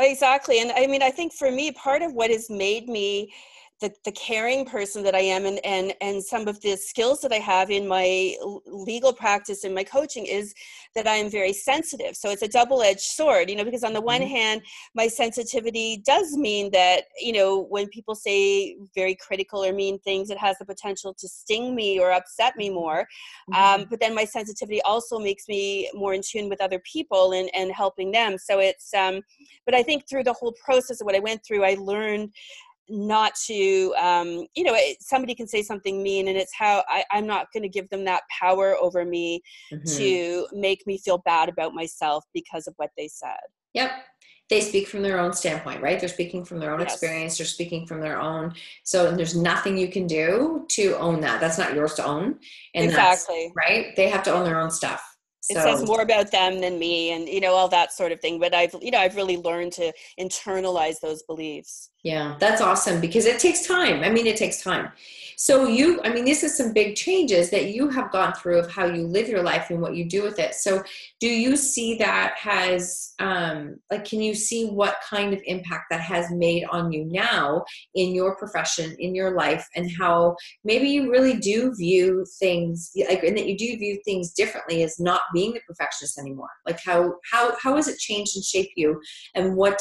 Exactly. 0.00 0.60
And 0.60 0.72
I 0.72 0.86
mean, 0.86 1.02
I 1.02 1.10
think 1.10 1.32
for 1.32 1.50
me, 1.50 1.72
part 1.72 2.02
of 2.02 2.12
what 2.14 2.30
has 2.30 2.48
made 2.48 2.88
me 2.88 3.32
the, 3.80 3.92
the 4.04 4.12
caring 4.12 4.64
person 4.64 5.02
that 5.04 5.14
I 5.14 5.20
am 5.20 5.46
and, 5.46 5.58
and, 5.64 5.94
and 6.00 6.22
some 6.22 6.48
of 6.48 6.60
the 6.60 6.76
skills 6.76 7.20
that 7.22 7.32
I 7.32 7.36
have 7.38 7.70
in 7.70 7.88
my 7.88 8.36
legal 8.66 9.12
practice 9.12 9.64
and 9.64 9.74
my 9.74 9.84
coaching 9.84 10.26
is 10.26 10.54
that 10.94 11.06
I 11.06 11.16
am 11.16 11.30
very 11.30 11.52
sensitive. 11.52 12.16
So 12.16 12.30
it's 12.30 12.42
a 12.42 12.48
double 12.48 12.82
edged 12.82 13.00
sword, 13.00 13.48
you 13.48 13.56
know, 13.56 13.64
because 13.64 13.84
on 13.84 13.92
the 13.94 14.00
one 14.00 14.20
mm-hmm. 14.20 14.34
hand, 14.34 14.62
my 14.94 15.08
sensitivity 15.08 16.02
does 16.04 16.36
mean 16.36 16.70
that, 16.72 17.04
you 17.18 17.32
know, 17.32 17.66
when 17.70 17.88
people 17.88 18.14
say 18.14 18.76
very 18.94 19.14
critical 19.14 19.64
or 19.64 19.72
mean 19.72 19.98
things, 20.00 20.30
it 20.30 20.38
has 20.38 20.58
the 20.58 20.66
potential 20.66 21.14
to 21.14 21.28
sting 21.28 21.74
me 21.74 21.98
or 21.98 22.12
upset 22.12 22.56
me 22.56 22.68
more. 22.68 23.06
Mm-hmm. 23.50 23.82
Um, 23.82 23.86
but 23.88 24.00
then 24.00 24.14
my 24.14 24.24
sensitivity 24.24 24.82
also 24.82 25.18
makes 25.18 25.48
me 25.48 25.90
more 25.94 26.12
in 26.12 26.20
tune 26.22 26.48
with 26.48 26.60
other 26.60 26.80
people 26.80 27.32
and, 27.32 27.48
and 27.54 27.72
helping 27.72 28.12
them. 28.12 28.36
So 28.36 28.58
it's, 28.58 28.92
um, 28.92 29.22
but 29.64 29.74
I 29.74 29.82
think 29.82 30.08
through 30.08 30.24
the 30.24 30.34
whole 30.34 30.54
process 30.62 31.00
of 31.00 31.06
what 31.06 31.16
I 31.16 31.20
went 31.20 31.44
through, 31.44 31.64
I 31.64 31.76
learned 31.80 32.30
not 32.90 33.34
to 33.46 33.94
um, 34.00 34.46
you 34.54 34.64
know 34.64 34.76
somebody 35.00 35.34
can 35.34 35.46
say 35.46 35.62
something 35.62 36.02
mean 36.02 36.28
and 36.28 36.36
it's 36.36 36.54
how 36.54 36.82
I, 36.88 37.04
i'm 37.12 37.26
not 37.26 37.46
going 37.52 37.62
to 37.62 37.68
give 37.68 37.88
them 37.88 38.04
that 38.04 38.22
power 38.38 38.76
over 38.76 39.04
me 39.04 39.40
mm-hmm. 39.72 39.98
to 39.98 40.46
make 40.52 40.86
me 40.86 40.98
feel 40.98 41.18
bad 41.18 41.48
about 41.48 41.74
myself 41.74 42.24
because 42.34 42.66
of 42.66 42.74
what 42.76 42.90
they 42.96 43.08
said. 43.08 43.38
Yep. 43.74 43.92
They 44.48 44.60
speak 44.60 44.88
from 44.88 45.02
their 45.02 45.20
own 45.20 45.32
standpoint 45.32 45.80
right? 45.80 46.00
They're 46.00 46.08
speaking 46.08 46.44
from 46.44 46.58
their 46.58 46.72
own 46.72 46.80
yes. 46.80 46.92
experience. 46.92 47.38
They're 47.38 47.46
speaking 47.46 47.86
from 47.86 48.00
their 48.00 48.20
own 48.20 48.54
so 48.82 49.12
there's 49.12 49.36
nothing 49.36 49.78
you 49.78 49.88
can 49.88 50.06
do 50.06 50.66
to 50.70 50.98
own 50.98 51.20
that. 51.20 51.40
That's 51.40 51.58
not 51.58 51.74
yours 51.74 51.94
to 51.94 52.04
own 52.04 52.38
and 52.74 52.84
exactly. 52.84 53.52
right? 53.54 53.94
They 53.96 54.08
have 54.08 54.24
to 54.24 54.32
own 54.32 54.44
their 54.44 54.60
own 54.60 54.70
stuff 54.70 55.10
it 55.48 55.54
says 55.54 55.84
more 55.84 56.02
about 56.02 56.30
them 56.30 56.60
than 56.60 56.78
me 56.78 57.12
and 57.12 57.28
you 57.28 57.40
know 57.40 57.54
all 57.54 57.68
that 57.68 57.92
sort 57.92 58.12
of 58.12 58.20
thing 58.20 58.38
but 58.38 58.54
i've 58.54 58.74
you 58.80 58.90
know 58.90 58.98
i've 58.98 59.16
really 59.16 59.36
learned 59.36 59.72
to 59.72 59.92
internalize 60.18 61.00
those 61.00 61.22
beliefs 61.22 61.90
yeah 62.02 62.36
that's 62.38 62.60
awesome 62.60 63.00
because 63.00 63.26
it 63.26 63.38
takes 63.38 63.66
time 63.66 64.02
i 64.02 64.08
mean 64.08 64.26
it 64.26 64.36
takes 64.36 64.62
time. 64.62 64.90
So 65.36 65.66
you 65.66 66.02
i 66.04 66.12
mean 66.12 66.26
this 66.26 66.42
is 66.42 66.54
some 66.54 66.74
big 66.74 66.96
changes 66.96 67.48
that 67.48 67.70
you 67.70 67.88
have 67.88 68.12
gone 68.12 68.34
through 68.34 68.58
of 68.58 68.70
how 68.70 68.84
you 68.84 69.06
live 69.06 69.26
your 69.26 69.42
life 69.42 69.70
and 69.70 69.80
what 69.80 69.96
you 69.96 70.04
do 70.04 70.22
with 70.22 70.38
it. 70.38 70.54
So 70.54 70.82
do 71.18 71.28
you 71.28 71.56
see 71.56 71.94
that 71.96 72.34
has 72.36 73.14
um 73.20 73.76
like 73.90 74.04
can 74.04 74.20
you 74.20 74.34
see 74.34 74.66
what 74.66 74.96
kind 75.08 75.32
of 75.32 75.40
impact 75.46 75.84
that 75.90 76.02
has 76.02 76.30
made 76.30 76.64
on 76.64 76.92
you 76.92 77.06
now 77.06 77.64
in 77.94 78.14
your 78.14 78.36
profession 78.36 78.94
in 78.98 79.14
your 79.14 79.34
life 79.34 79.66
and 79.74 79.90
how 79.98 80.36
maybe 80.62 80.90
you 80.90 81.10
really 81.10 81.38
do 81.38 81.74
view 81.74 82.26
things 82.38 82.90
like 83.08 83.22
and 83.22 83.38
that 83.38 83.46
you 83.46 83.56
do 83.56 83.78
view 83.78 83.98
things 84.04 84.32
differently 84.32 84.82
as 84.82 85.00
not 85.00 85.22
being 85.32 85.54
the 85.54 85.60
perfectionist 85.66 86.18
anymore? 86.18 86.50
Like 86.66 86.80
how 86.84 87.14
how 87.32 87.56
how 87.62 87.76
has 87.76 87.88
it 87.88 87.98
changed 87.98 88.36
and 88.36 88.44
shaped 88.44 88.74
you 88.76 89.00
and 89.34 89.56
what 89.56 89.80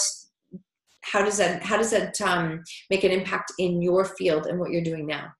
how 1.11 1.23
does 1.23 1.37
that 1.37 1.63
how 1.63 1.77
does 1.77 1.91
that 1.91 2.19
um, 2.21 2.63
make 2.89 3.03
an 3.03 3.11
impact 3.11 3.51
in 3.57 3.81
your 3.81 4.05
field 4.05 4.45
and 4.45 4.59
what 4.59 4.71
you're 4.71 4.83
doing 4.83 5.05
now 5.05 5.31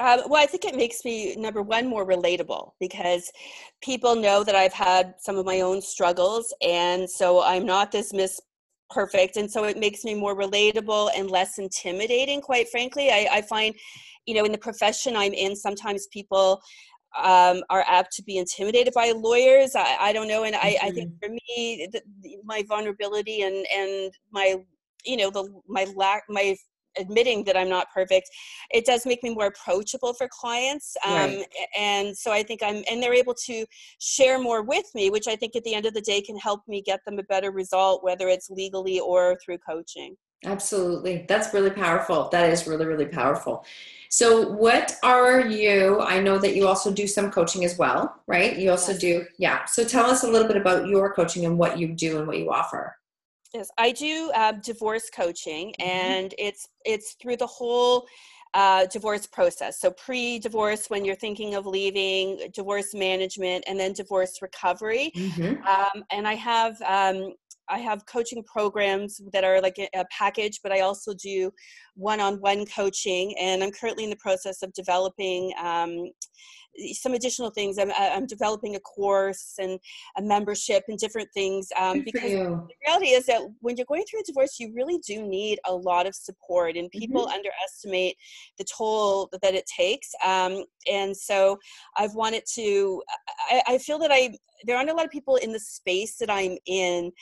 um, 0.00 0.22
well, 0.26 0.42
I 0.42 0.46
think 0.46 0.64
it 0.64 0.74
makes 0.74 1.04
me 1.04 1.36
number 1.36 1.62
one 1.62 1.86
more 1.86 2.04
relatable 2.04 2.72
because 2.80 3.30
people 3.80 4.16
know 4.16 4.42
that 4.42 4.56
I've 4.56 4.72
had 4.72 5.14
some 5.18 5.36
of 5.36 5.46
my 5.46 5.60
own 5.60 5.80
struggles, 5.80 6.52
and 6.62 7.08
so 7.08 7.42
I'm 7.44 7.64
not 7.64 7.92
this 7.92 8.12
Miss 8.12 8.40
Perfect, 8.90 9.36
and 9.36 9.48
so 9.48 9.64
it 9.64 9.78
makes 9.78 10.02
me 10.02 10.14
more 10.14 10.36
relatable 10.36 11.10
and 11.16 11.30
less 11.30 11.58
intimidating. 11.58 12.40
Quite 12.40 12.68
frankly, 12.70 13.10
I, 13.10 13.28
I 13.34 13.42
find, 13.42 13.72
you 14.26 14.34
know, 14.34 14.44
in 14.44 14.50
the 14.50 14.58
profession 14.58 15.14
I'm 15.16 15.32
in, 15.32 15.54
sometimes 15.54 16.08
people 16.12 16.60
um, 17.16 17.62
are 17.70 17.84
apt 17.88 18.12
to 18.16 18.22
be 18.24 18.38
intimidated 18.38 18.92
by 18.94 19.12
lawyers. 19.12 19.76
I, 19.76 19.96
I 20.00 20.12
don't 20.12 20.26
know, 20.26 20.42
and 20.42 20.56
I, 20.56 20.72
mm-hmm. 20.72 20.86
I 20.86 20.90
think 20.90 21.10
mm-hmm. 21.10 21.24
for 21.24 21.32
me, 21.32 21.88
the, 21.92 22.02
my 22.44 22.64
vulnerability 22.68 23.42
and 23.42 23.64
and 23.72 24.12
my 24.32 24.56
you 25.04 25.16
know 25.16 25.30
the 25.30 25.48
my 25.68 25.86
lack 25.96 26.24
my 26.28 26.56
admitting 26.98 27.44
that 27.44 27.56
I'm 27.56 27.68
not 27.68 27.88
perfect, 27.92 28.30
it 28.70 28.84
does 28.86 29.06
make 29.06 29.22
me 29.22 29.34
more 29.34 29.46
approachable 29.46 30.14
for 30.14 30.28
clients. 30.30 30.96
Um, 31.04 31.12
right. 31.12 31.46
And 31.78 32.16
so 32.16 32.32
I 32.32 32.42
think 32.42 32.62
I'm, 32.62 32.82
and 32.90 33.02
they're 33.02 33.14
able 33.14 33.34
to 33.46 33.66
share 34.00 34.38
more 34.38 34.62
with 34.62 34.86
me, 34.94 35.10
which 35.10 35.28
I 35.28 35.36
think 35.36 35.56
at 35.56 35.64
the 35.64 35.74
end 35.74 35.86
of 35.86 35.94
the 35.94 36.00
day 36.00 36.20
can 36.20 36.36
help 36.36 36.60
me 36.68 36.82
get 36.82 37.00
them 37.04 37.18
a 37.18 37.24
better 37.24 37.50
result, 37.50 38.04
whether 38.04 38.28
it's 38.28 38.50
legally 38.50 39.00
or 39.00 39.36
through 39.44 39.58
coaching. 39.58 40.16
Absolutely. 40.44 41.24
That's 41.26 41.54
really 41.54 41.70
powerful. 41.70 42.28
That 42.30 42.50
is 42.50 42.66
really, 42.66 42.84
really 42.84 43.06
powerful. 43.06 43.64
So, 44.10 44.50
what 44.52 44.94
are 45.02 45.40
you? 45.40 46.00
I 46.00 46.20
know 46.20 46.38
that 46.38 46.54
you 46.54 46.68
also 46.68 46.92
do 46.92 47.06
some 47.06 47.30
coaching 47.30 47.64
as 47.64 47.78
well, 47.78 48.20
right? 48.26 48.56
You 48.56 48.70
also 48.70 48.92
yes. 48.92 49.00
do, 49.00 49.26
yeah. 49.38 49.64
So, 49.64 49.84
tell 49.84 50.04
us 50.04 50.22
a 50.22 50.28
little 50.28 50.46
bit 50.46 50.58
about 50.58 50.86
your 50.86 51.14
coaching 51.14 51.46
and 51.46 51.58
what 51.58 51.78
you 51.78 51.88
do 51.88 52.18
and 52.18 52.26
what 52.26 52.38
you 52.38 52.50
offer. 52.50 52.94
Yes, 53.54 53.70
I 53.78 53.92
do 53.92 54.32
uh, 54.34 54.52
divorce 54.52 55.08
coaching, 55.10 55.72
mm-hmm. 55.80 55.88
and 55.88 56.34
it's 56.38 56.68
it's 56.84 57.14
through 57.22 57.36
the 57.36 57.46
whole 57.46 58.06
uh, 58.52 58.86
divorce 58.86 59.26
process. 59.26 59.80
So 59.80 59.90
pre-divorce, 59.92 60.86
when 60.88 61.04
you're 61.04 61.14
thinking 61.14 61.54
of 61.54 61.64
leaving, 61.64 62.50
divorce 62.52 62.94
management, 62.94 63.64
and 63.66 63.78
then 63.78 63.92
divorce 63.92 64.42
recovery. 64.42 65.12
Mm-hmm. 65.16 65.66
Um, 65.66 66.04
and 66.10 66.26
I 66.26 66.34
have 66.34 66.80
um, 66.82 67.34
I 67.68 67.78
have 67.78 68.06
coaching 68.06 68.42
programs 68.42 69.20
that 69.32 69.44
are 69.44 69.60
like 69.60 69.78
a, 69.78 70.04
package, 70.10 70.60
but 70.62 70.72
I 70.72 70.80
also 70.80 71.14
do 71.14 71.50
one-on-one 71.94 72.66
coaching, 72.66 73.34
and 73.38 73.62
I'm 73.62 73.70
currently 73.70 74.04
in 74.04 74.10
the 74.10 74.16
process 74.16 74.62
of 74.62 74.72
developing 74.72 75.52
um, 75.62 76.10
some 76.92 77.14
additional 77.14 77.50
things. 77.50 77.78
I'm, 77.78 77.92
I'm 77.96 78.26
developing 78.26 78.76
a 78.76 78.80
course 78.80 79.54
and 79.58 79.78
a 80.18 80.22
membership 80.22 80.84
and 80.88 80.98
different 80.98 81.28
things 81.32 81.68
um, 81.78 82.02
because 82.04 82.30
the 82.30 82.68
reality 82.86 83.08
is 83.08 83.26
that 83.26 83.42
when 83.60 83.76
you're 83.76 83.86
going 83.86 84.04
through 84.08 84.20
a 84.20 84.24
divorce, 84.24 84.58
you 84.58 84.72
really 84.74 84.98
do 85.06 85.22
need 85.22 85.58
a 85.66 85.74
lot 85.74 86.06
of 86.06 86.14
support, 86.14 86.76
and 86.76 86.90
people 86.90 87.26
mm-hmm. 87.26 87.34
underestimate 87.34 88.16
the 88.58 88.64
toll 88.64 89.28
that 89.42 89.54
it 89.54 89.64
takes. 89.66 90.10
Um, 90.24 90.64
and 90.90 91.16
so 91.16 91.58
I've 91.96 92.14
wanted 92.14 92.44
to. 92.54 93.02
I, 93.50 93.62
I 93.68 93.78
feel 93.78 93.98
that 94.00 94.10
I 94.12 94.36
there 94.64 94.76
aren't 94.76 94.90
a 94.90 94.94
lot 94.94 95.04
of 95.04 95.10
people 95.10 95.36
in 95.36 95.52
the 95.52 95.60
space 95.60 96.16
that 96.16 96.30
I'm 96.30 96.56
in 96.66 97.12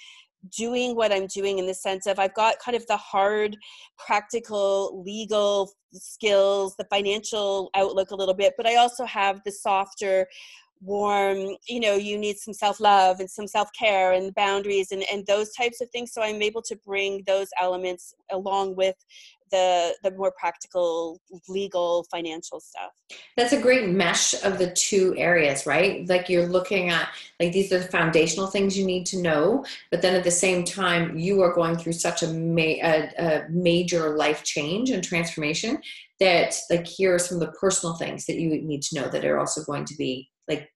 doing 0.50 0.96
what 0.96 1.12
I'm 1.12 1.26
doing 1.26 1.58
in 1.58 1.66
the 1.66 1.74
sense 1.74 2.06
of 2.06 2.18
I've 2.18 2.34
got 2.34 2.58
kind 2.58 2.76
of 2.76 2.86
the 2.86 2.96
hard, 2.96 3.56
practical, 3.98 5.02
legal 5.04 5.72
skills, 5.92 6.74
the 6.76 6.86
financial 6.90 7.70
outlook 7.74 8.10
a 8.10 8.16
little 8.16 8.34
bit, 8.34 8.54
but 8.56 8.66
I 8.66 8.76
also 8.76 9.04
have 9.04 9.40
the 9.44 9.52
softer, 9.52 10.26
warm, 10.82 11.56
you 11.68 11.80
know, 11.80 11.94
you 11.94 12.18
need 12.18 12.36
some 12.38 12.54
self 12.54 12.80
love 12.80 13.20
and 13.20 13.30
some 13.30 13.46
self 13.46 13.68
care 13.78 14.12
and 14.12 14.34
boundaries 14.34 14.92
and, 14.92 15.04
and 15.10 15.26
those 15.26 15.52
types 15.52 15.80
of 15.80 15.90
things. 15.90 16.12
So 16.12 16.22
I'm 16.22 16.42
able 16.42 16.62
to 16.62 16.76
bring 16.84 17.22
those 17.26 17.48
elements 17.60 18.14
along 18.30 18.76
with 18.76 18.96
the 19.52 19.94
the 20.02 20.10
more 20.12 20.32
practical 20.36 21.20
legal 21.46 22.04
financial 22.10 22.58
stuff 22.58 22.90
that's 23.36 23.52
a 23.52 23.60
great 23.60 23.90
mesh 23.90 24.34
of 24.44 24.58
the 24.58 24.72
two 24.72 25.14
areas 25.16 25.66
right 25.66 26.08
like 26.08 26.28
you're 26.28 26.46
looking 26.46 26.88
at 26.88 27.08
like 27.38 27.52
these 27.52 27.70
are 27.70 27.78
the 27.78 27.88
foundational 27.88 28.48
things 28.48 28.76
you 28.76 28.84
need 28.84 29.06
to 29.06 29.20
know 29.20 29.64
but 29.90 30.02
then 30.02 30.16
at 30.16 30.24
the 30.24 30.30
same 30.30 30.64
time 30.64 31.16
you 31.16 31.40
are 31.42 31.52
going 31.52 31.76
through 31.76 31.92
such 31.92 32.22
a, 32.22 32.28
ma- 32.28 32.62
a, 32.62 33.10
a 33.18 33.48
major 33.50 34.16
life 34.16 34.42
change 34.42 34.90
and 34.90 35.04
transformation 35.04 35.78
that 36.18 36.54
like 36.70 36.86
here 36.86 37.14
are 37.14 37.18
some 37.18 37.40
of 37.40 37.46
the 37.46 37.58
personal 37.58 37.94
things 37.96 38.26
that 38.26 38.36
you 38.36 38.48
need 38.62 38.82
to 38.82 38.98
know 38.98 39.08
that 39.08 39.24
are 39.24 39.38
also 39.38 39.62
going 39.64 39.84
to 39.84 39.94
be 39.96 40.31
like 40.52 40.68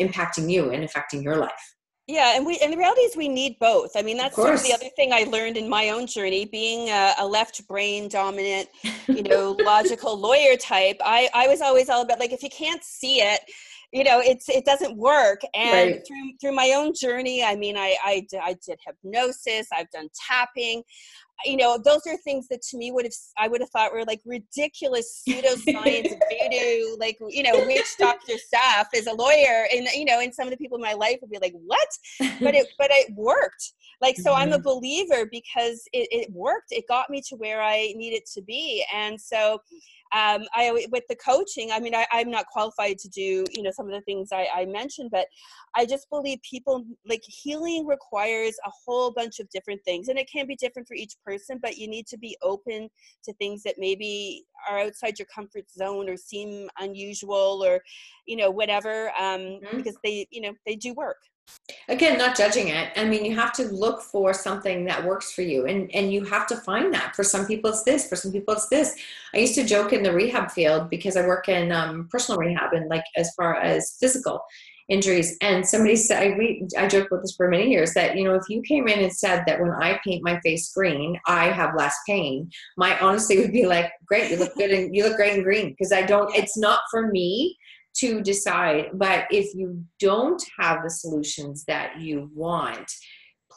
impacting 0.00 0.50
you 0.50 0.70
and 0.70 0.84
affecting 0.84 1.22
your 1.22 1.36
life 1.36 1.74
yeah, 2.10 2.36
and 2.36 2.44
we 2.44 2.58
and 2.58 2.72
the 2.72 2.76
reality 2.76 3.02
is 3.02 3.16
we 3.16 3.28
need 3.28 3.56
both. 3.60 3.92
I 3.94 4.02
mean, 4.02 4.16
that's 4.16 4.34
sort 4.34 4.54
of 4.54 4.62
the 4.64 4.72
other 4.72 4.88
thing 4.96 5.12
I 5.12 5.24
learned 5.24 5.56
in 5.56 5.68
my 5.68 5.90
own 5.90 6.06
journey, 6.08 6.44
being 6.44 6.88
a, 6.88 7.14
a 7.20 7.26
left 7.26 7.66
brain 7.68 8.08
dominant, 8.08 8.68
you 9.06 9.22
know, 9.22 9.52
logical 9.60 10.18
lawyer 10.18 10.56
type. 10.56 10.96
I 11.04 11.28
I 11.34 11.46
was 11.46 11.60
always 11.60 11.88
all 11.88 12.02
about 12.02 12.18
like 12.18 12.32
if 12.32 12.42
you 12.42 12.50
can't 12.50 12.82
see 12.82 13.20
it, 13.20 13.40
you 13.92 14.02
know, 14.02 14.20
it's 14.20 14.48
it 14.48 14.64
doesn't 14.64 14.96
work. 14.96 15.40
And 15.54 15.92
right. 15.92 16.02
through 16.06 16.32
through 16.40 16.52
my 16.56 16.72
own 16.72 16.94
journey, 17.00 17.44
I 17.44 17.54
mean, 17.54 17.76
I 17.76 17.96
I, 18.02 18.26
I 18.42 18.56
did 18.66 18.80
hypnosis, 18.84 19.68
I've 19.72 19.90
done 19.90 20.08
tapping, 20.28 20.82
you 21.44 21.56
know, 21.56 21.78
those 21.78 22.06
are 22.06 22.16
things 22.18 22.48
that 22.48 22.62
to 22.62 22.76
me 22.76 22.92
would 22.92 23.04
have 23.04 23.14
I 23.38 23.48
would 23.48 23.60
have 23.60 23.70
thought 23.70 23.92
were 23.92 24.04
like 24.04 24.20
ridiculous 24.24 25.22
pseudoscience 25.26 26.08
voodoo, 26.30 26.96
like 26.98 27.18
you 27.28 27.42
know, 27.42 27.52
witch 27.66 27.96
doctor 27.98 28.36
stuff 28.38 28.88
as 28.94 29.06
a 29.06 29.12
lawyer, 29.12 29.66
and 29.72 29.86
you 29.94 30.04
know, 30.04 30.20
and 30.20 30.34
some 30.34 30.46
of 30.46 30.50
the 30.50 30.56
people 30.56 30.76
in 30.76 30.82
my 30.82 30.94
life 30.94 31.18
would 31.20 31.30
be 31.30 31.38
like, 31.38 31.54
"What?" 31.64 31.88
But 32.40 32.54
it 32.54 32.68
but 32.78 32.90
it 32.90 33.14
worked. 33.14 33.72
Like 34.00 34.16
so, 34.16 34.32
mm-hmm. 34.32 34.42
I'm 34.42 34.52
a 34.52 34.58
believer 34.58 35.26
because 35.30 35.82
it, 35.92 36.08
it 36.10 36.32
worked. 36.32 36.72
It 36.72 36.88
got 36.88 37.10
me 37.10 37.22
to 37.28 37.36
where 37.36 37.62
I 37.62 37.92
needed 37.96 38.22
to 38.34 38.42
be, 38.42 38.84
and 38.94 39.20
so 39.20 39.60
um, 40.12 40.42
I 40.54 40.86
with 40.90 41.04
the 41.08 41.16
coaching, 41.16 41.70
I 41.70 41.78
mean, 41.78 41.94
I, 41.94 42.04
am 42.12 42.30
not 42.30 42.46
qualified 42.46 42.98
to 42.98 43.08
do 43.08 43.44
you 43.52 43.62
know 43.62 43.70
some 43.70 43.86
of 43.86 43.92
the 43.92 44.00
things 44.00 44.30
I, 44.32 44.48
I, 44.52 44.64
mentioned, 44.64 45.10
but 45.12 45.26
I 45.76 45.86
just 45.86 46.10
believe 46.10 46.40
people 46.42 46.84
like 47.08 47.22
healing 47.22 47.86
requires 47.86 48.56
a 48.66 48.70
whole 48.84 49.12
bunch 49.12 49.38
of 49.38 49.48
different 49.50 49.84
things, 49.84 50.08
and 50.08 50.18
it 50.18 50.28
can 50.28 50.48
be 50.48 50.56
different 50.56 50.88
for 50.88 50.94
each 50.94 51.14
person. 51.24 51.60
But 51.62 51.78
you 51.78 51.86
need 51.86 52.08
to 52.08 52.18
be 52.18 52.36
open 52.42 52.88
to 53.24 53.32
things 53.34 53.62
that 53.62 53.76
maybe 53.78 54.44
are 54.68 54.80
outside 54.80 55.18
your 55.18 55.28
comfort 55.32 55.70
zone 55.70 56.08
or 56.08 56.16
seem 56.16 56.68
unusual 56.80 57.62
or 57.64 57.80
you 58.26 58.36
know 58.36 58.50
whatever, 58.50 59.10
um, 59.10 59.40
mm-hmm. 59.40 59.76
because 59.76 59.96
they 60.02 60.26
you 60.30 60.40
know 60.40 60.54
they 60.66 60.74
do 60.74 60.92
work 60.94 61.18
again 61.88 62.18
not 62.18 62.36
judging 62.36 62.68
it. 62.68 62.90
I 62.96 63.04
mean 63.04 63.24
you 63.24 63.34
have 63.34 63.52
to 63.54 63.64
look 63.64 64.02
for 64.02 64.32
something 64.32 64.84
that 64.84 65.04
works 65.04 65.32
for 65.32 65.42
you 65.42 65.66
and 65.66 65.90
and 65.94 66.12
you 66.12 66.24
have 66.24 66.46
to 66.48 66.56
find 66.56 66.92
that. 66.94 67.14
For 67.16 67.24
some 67.24 67.46
people 67.46 67.70
it's 67.70 67.82
this 67.82 68.08
for 68.08 68.16
some 68.16 68.32
people 68.32 68.54
it's 68.54 68.68
this. 68.68 68.96
I 69.34 69.38
used 69.38 69.54
to 69.54 69.64
joke 69.64 69.92
in 69.92 70.02
the 70.02 70.12
rehab 70.12 70.50
field 70.50 70.90
because 70.90 71.16
i 71.16 71.26
work 71.26 71.48
in 71.48 71.72
um, 71.72 72.08
personal 72.10 72.38
rehab 72.38 72.72
and 72.72 72.88
like 72.88 73.04
as 73.16 73.32
far 73.36 73.56
as 73.56 73.96
physical 74.00 74.42
injuries 74.90 75.36
and 75.40 75.66
somebody 75.66 75.94
said 75.94 76.22
I, 76.22 76.36
we, 76.36 76.66
I 76.76 76.88
joked 76.88 77.12
with 77.12 77.22
this 77.22 77.36
for 77.36 77.48
many 77.48 77.70
years 77.70 77.94
that 77.94 78.16
you 78.16 78.24
know 78.24 78.34
if 78.34 78.48
you 78.48 78.60
came 78.62 78.88
in 78.88 78.98
and 78.98 79.12
said 79.12 79.44
that 79.46 79.60
when 79.60 79.70
i 79.70 79.98
paint 80.04 80.24
my 80.24 80.40
face 80.40 80.72
green 80.72 81.18
i 81.26 81.44
have 81.44 81.76
less 81.76 81.96
pain 82.08 82.50
my 82.76 82.98
honesty 82.98 83.38
would 83.38 83.52
be 83.52 83.66
like 83.66 83.92
great 84.04 84.32
you 84.32 84.36
look 84.36 84.54
good 84.56 84.72
and 84.72 84.94
you 84.94 85.04
look 85.04 85.16
great 85.16 85.36
in 85.38 85.44
green 85.44 85.70
because 85.70 85.92
i 85.92 86.02
don't 86.02 86.34
it's 86.34 86.58
not 86.58 86.80
for 86.90 87.06
me 87.06 87.56
to 88.00 88.20
decide. 88.20 88.90
But 88.94 89.26
if 89.30 89.54
you 89.54 89.84
don't 89.98 90.42
have 90.58 90.82
the 90.82 90.90
solutions 90.90 91.64
that 91.66 92.00
you 92.00 92.30
want, 92.34 92.90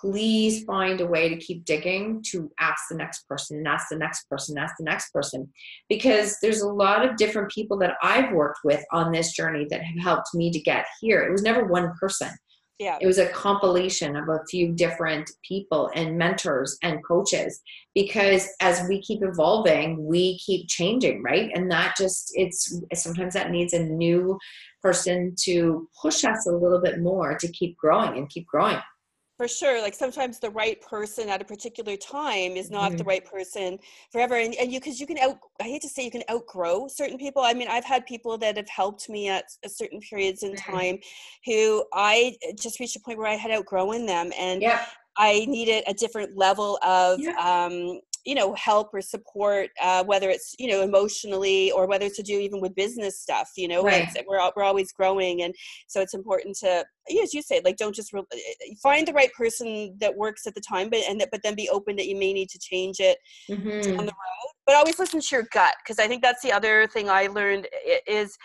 please 0.03 0.65
find 0.65 0.99
a 0.99 1.07
way 1.07 1.29
to 1.29 1.37
keep 1.37 1.63
digging 1.63 2.21
to 2.21 2.51
ask 2.59 2.83
the 2.89 2.97
next 2.97 3.27
person 3.27 3.57
and 3.57 3.67
ask 3.67 3.87
the 3.89 3.95
next 3.95 4.27
person 4.29 4.57
ask 4.57 4.75
the 4.77 4.83
next 4.83 5.11
person 5.11 5.47
because 5.87 6.37
there's 6.41 6.61
a 6.61 6.67
lot 6.67 7.07
of 7.07 7.15
different 7.15 7.49
people 7.49 7.77
that 7.77 7.95
i've 8.01 8.33
worked 8.33 8.59
with 8.65 8.83
on 8.91 9.11
this 9.11 9.31
journey 9.33 9.65
that 9.69 9.81
have 9.81 10.03
helped 10.03 10.33
me 10.33 10.51
to 10.51 10.59
get 10.59 10.85
here 10.99 11.21
it 11.21 11.31
was 11.31 11.43
never 11.43 11.65
one 11.65 11.93
person 11.99 12.29
yeah. 12.83 12.97
It 12.99 13.07
was 13.07 13.17
a 13.17 13.29
compilation 13.29 14.17
of 14.17 14.27
a 14.27 14.41
few 14.49 14.73
different 14.73 15.31
people 15.47 15.89
and 15.95 16.17
mentors 16.17 16.77
and 16.83 16.99
coaches 17.05 17.61
because 17.95 18.49
as 18.59 18.85
we 18.89 19.01
keep 19.01 19.23
evolving, 19.23 20.05
we 20.05 20.37
keep 20.39 20.67
changing, 20.67 21.23
right? 21.23 21.49
And 21.55 21.71
that 21.71 21.95
just, 21.97 22.31
it's 22.35 22.81
sometimes 22.93 23.33
that 23.35 23.51
needs 23.51 23.71
a 23.71 23.83
new 23.83 24.37
person 24.81 25.33
to 25.43 25.87
push 26.01 26.25
us 26.25 26.45
a 26.45 26.51
little 26.51 26.81
bit 26.81 26.99
more 26.99 27.37
to 27.37 27.47
keep 27.53 27.77
growing 27.77 28.17
and 28.17 28.29
keep 28.29 28.45
growing 28.47 28.81
for 29.43 29.47
sure 29.49 29.81
like 29.81 29.93
sometimes 29.93 30.39
the 30.39 30.49
right 30.51 30.79
person 30.79 31.27
at 31.27 31.41
a 31.41 31.43
particular 31.43 31.97
time 31.97 32.53
is 32.53 32.71
not 32.71 32.91
mm-hmm. 32.91 32.97
the 32.99 33.03
right 33.03 33.25
person 33.25 33.77
forever 34.09 34.35
and, 34.35 34.55
and 34.55 34.71
you 34.71 34.79
because 34.79 35.01
you 35.01 35.05
can 35.05 35.17
out 35.17 35.37
i 35.59 35.65
hate 35.65 35.81
to 35.81 35.89
say 35.89 36.01
you 36.01 36.09
can 36.09 36.23
outgrow 36.31 36.87
certain 36.87 37.17
people 37.17 37.41
i 37.41 37.53
mean 37.53 37.67
i've 37.67 37.83
had 37.83 38.05
people 38.05 38.37
that 38.37 38.55
have 38.55 38.69
helped 38.69 39.09
me 39.09 39.27
at 39.27 39.43
certain 39.67 39.99
periods 39.99 40.43
in 40.43 40.53
mm-hmm. 40.53 40.71
time 40.71 40.97
who 41.43 41.83
i 41.93 42.33
just 42.57 42.79
reached 42.79 42.95
a 42.95 43.01
point 43.01 43.17
where 43.17 43.27
i 43.27 43.35
had 43.35 43.51
outgrown 43.51 44.05
them 44.05 44.31
and 44.37 44.61
yeah. 44.61 44.85
I 45.15 45.45
needed 45.47 45.83
a 45.85 45.93
different 45.93 46.35
level 46.35 46.79
of 46.81 47.19
yeah. 47.19 47.33
um, 47.37 47.99
you 48.25 48.35
know 48.35 48.53
help 48.53 48.89
or 48.93 49.01
support 49.01 49.69
uh, 49.81 50.03
whether 50.03 50.29
it's 50.29 50.55
you 50.59 50.67
know 50.67 50.81
emotionally 50.81 51.71
or 51.71 51.87
whether 51.87 52.05
it's 52.05 52.17
to 52.17 52.23
do 52.23 52.39
even 52.39 52.61
with 52.61 52.73
business 52.75 53.19
stuff 53.19 53.51
you 53.57 53.67
know 53.67 53.83
right. 53.83 54.07
we're, 54.27 54.39
we're 54.55 54.63
always 54.63 54.91
growing 54.91 55.43
and 55.43 55.53
so 55.87 56.01
it's 56.01 56.13
important 56.13 56.55
to 56.55 56.85
as 57.21 57.33
you 57.33 57.41
say 57.41 57.61
like 57.65 57.77
don't 57.77 57.95
just 57.95 58.13
re- 58.13 58.21
eh, 58.33 58.37
eh, 58.37 58.73
find 58.81 59.07
the 59.07 59.13
right 59.13 59.33
person 59.33 59.95
that 59.99 60.15
works 60.15 60.47
at 60.47 60.55
the 60.55 60.61
time 60.61 60.89
but 60.89 60.99
and 61.09 61.19
that, 61.19 61.29
but 61.31 61.41
then 61.43 61.55
be 61.55 61.69
open 61.69 61.95
that 61.95 62.07
you 62.07 62.15
may 62.15 62.33
need 62.33 62.49
to 62.49 62.59
change 62.59 62.99
it 62.99 63.17
mm-hmm. 63.49 63.99
on 63.99 64.05
the 64.05 64.13
road 64.13 64.51
but 64.65 64.75
always 64.75 64.99
listen 64.99 65.19
to 65.19 65.35
your 65.35 65.45
gut 65.51 65.75
because 65.83 65.99
i 65.99 66.07
think 66.07 66.21
that's 66.21 66.41
the 66.41 66.51
other 66.51 66.87
thing 66.87 67.09
i 67.09 67.27
learned 67.27 67.67
is 68.07 68.37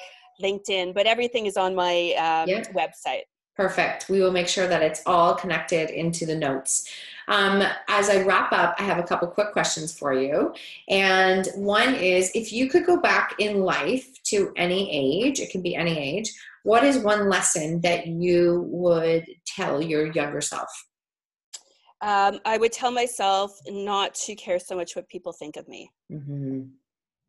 LinkedIn, 0.42 0.94
but 0.94 1.06
everything 1.06 1.46
is 1.46 1.58
on 1.58 1.76
my 1.76 2.14
um, 2.14 2.50
website. 2.74 3.24
Perfect. 3.56 4.08
We 4.08 4.22
will 4.22 4.32
make 4.32 4.48
sure 4.48 4.68
that 4.68 4.82
it's 4.82 5.02
all 5.06 5.36
connected 5.36 5.90
into 5.90 6.26
the 6.26 6.36
notes. 6.36 6.90
Um, 7.28 7.62
as 7.90 8.10
I 8.10 8.24
wrap 8.24 8.54
up, 8.54 8.76
I 8.80 8.84
have 8.84 9.00
a 9.00 9.04
couple 9.04 9.28
quick 9.28 9.52
questions 9.52 9.98
for 9.98 10.14
you. 10.14 10.54
And 10.88 11.46
one 11.56 11.94
is 11.94 12.32
if 12.34 12.54
you 12.54 12.70
could 12.70 12.86
go 12.86 13.02
back 13.02 13.36
in 13.38 13.60
life 13.62 14.08
to 14.28 14.54
any 14.56 14.90
age, 14.90 15.42
it 15.42 15.52
can 15.52 15.62
be 15.62 15.76
any 15.76 15.98
age, 16.00 16.34
what 16.64 16.84
is 16.84 17.00
one 17.00 17.30
lesson 17.30 17.82
that 17.82 18.08
you 18.08 18.66
would 18.70 19.26
tell 19.46 19.82
your 19.82 20.08
younger 20.14 20.40
self? 20.42 20.70
Um, 22.02 22.40
I 22.46 22.58
would 22.58 22.72
tell 22.72 22.92
myself 22.92 23.60
not 23.68 24.16
to 24.16 24.36
care 24.36 24.60
so 24.60 24.76
much 24.76 24.96
what 24.96 25.08
people 25.10 25.34
think 25.34 25.58
of 25.58 25.68
me. 25.68 25.92
Mm-hmm. 26.12 26.62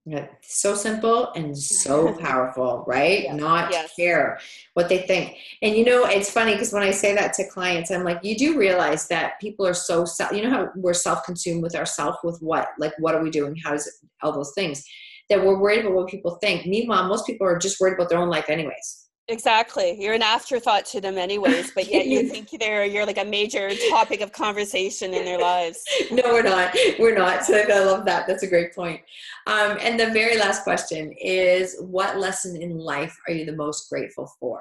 Yeah, 0.06 0.28
so 0.40 0.74
simple 0.74 1.30
and 1.32 1.56
so 1.56 2.14
powerful, 2.20 2.84
right? 2.86 3.24
Yes. 3.24 3.36
Not 3.36 3.70
yes. 3.70 3.94
care 3.94 4.40
what 4.74 4.88
they 4.88 4.98
think. 4.98 5.36
And 5.62 5.76
you 5.76 5.84
know, 5.84 6.06
it's 6.06 6.30
funny 6.30 6.52
because 6.52 6.72
when 6.72 6.82
I 6.82 6.90
say 6.90 7.14
that 7.14 7.34
to 7.34 7.48
clients, 7.48 7.90
I'm 7.90 8.02
like, 8.02 8.20
you 8.22 8.36
do 8.36 8.58
realize 8.58 9.08
that 9.08 9.38
people 9.40 9.66
are 9.66 9.74
so, 9.74 10.06
you 10.32 10.42
know, 10.42 10.50
how 10.50 10.68
we're 10.74 10.94
self 10.94 11.24
consumed 11.24 11.62
with 11.62 11.74
ourselves, 11.74 12.18
with 12.24 12.38
what? 12.40 12.68
Like, 12.78 12.92
what 12.98 13.14
are 13.14 13.22
we 13.22 13.30
doing? 13.30 13.56
How 13.62 13.72
does 13.72 13.86
it, 13.86 13.94
all 14.22 14.32
those 14.32 14.52
things 14.54 14.84
that 15.30 15.42
we're 15.42 15.58
worried 15.58 15.80
about 15.80 15.94
what 15.94 16.08
people 16.08 16.38
think. 16.42 16.66
Meanwhile, 16.66 17.08
most 17.08 17.24
people 17.24 17.46
are 17.46 17.56
just 17.56 17.80
worried 17.80 17.94
about 17.94 18.10
their 18.10 18.18
own 18.18 18.28
life, 18.28 18.50
anyways. 18.50 19.09
Exactly. 19.28 19.96
You're 20.00 20.14
an 20.14 20.22
afterthought 20.22 20.84
to 20.86 21.00
them 21.00 21.16
anyways, 21.16 21.70
but 21.70 21.88
yet 21.88 22.06
you 22.06 22.28
think 22.28 22.48
they're 22.58 22.84
you're 22.84 23.06
like 23.06 23.18
a 23.18 23.24
major 23.24 23.70
topic 23.88 24.20
of 24.20 24.32
conversation 24.32 25.14
in 25.14 25.24
their 25.24 25.38
lives. 25.38 25.84
No, 26.10 26.22
we're 26.32 26.42
not. 26.42 26.76
We're 26.98 27.16
not. 27.16 27.44
So 27.44 27.56
I 27.56 27.84
love 27.84 28.04
that. 28.06 28.26
That's 28.26 28.42
a 28.42 28.48
great 28.48 28.74
point. 28.74 29.00
Um, 29.46 29.78
and 29.80 29.98
the 29.98 30.10
very 30.10 30.36
last 30.36 30.64
question 30.64 31.12
is 31.12 31.76
what 31.80 32.18
lesson 32.18 32.60
in 32.60 32.78
life 32.78 33.16
are 33.28 33.32
you 33.32 33.44
the 33.44 33.52
most 33.52 33.88
grateful 33.88 34.32
for? 34.40 34.60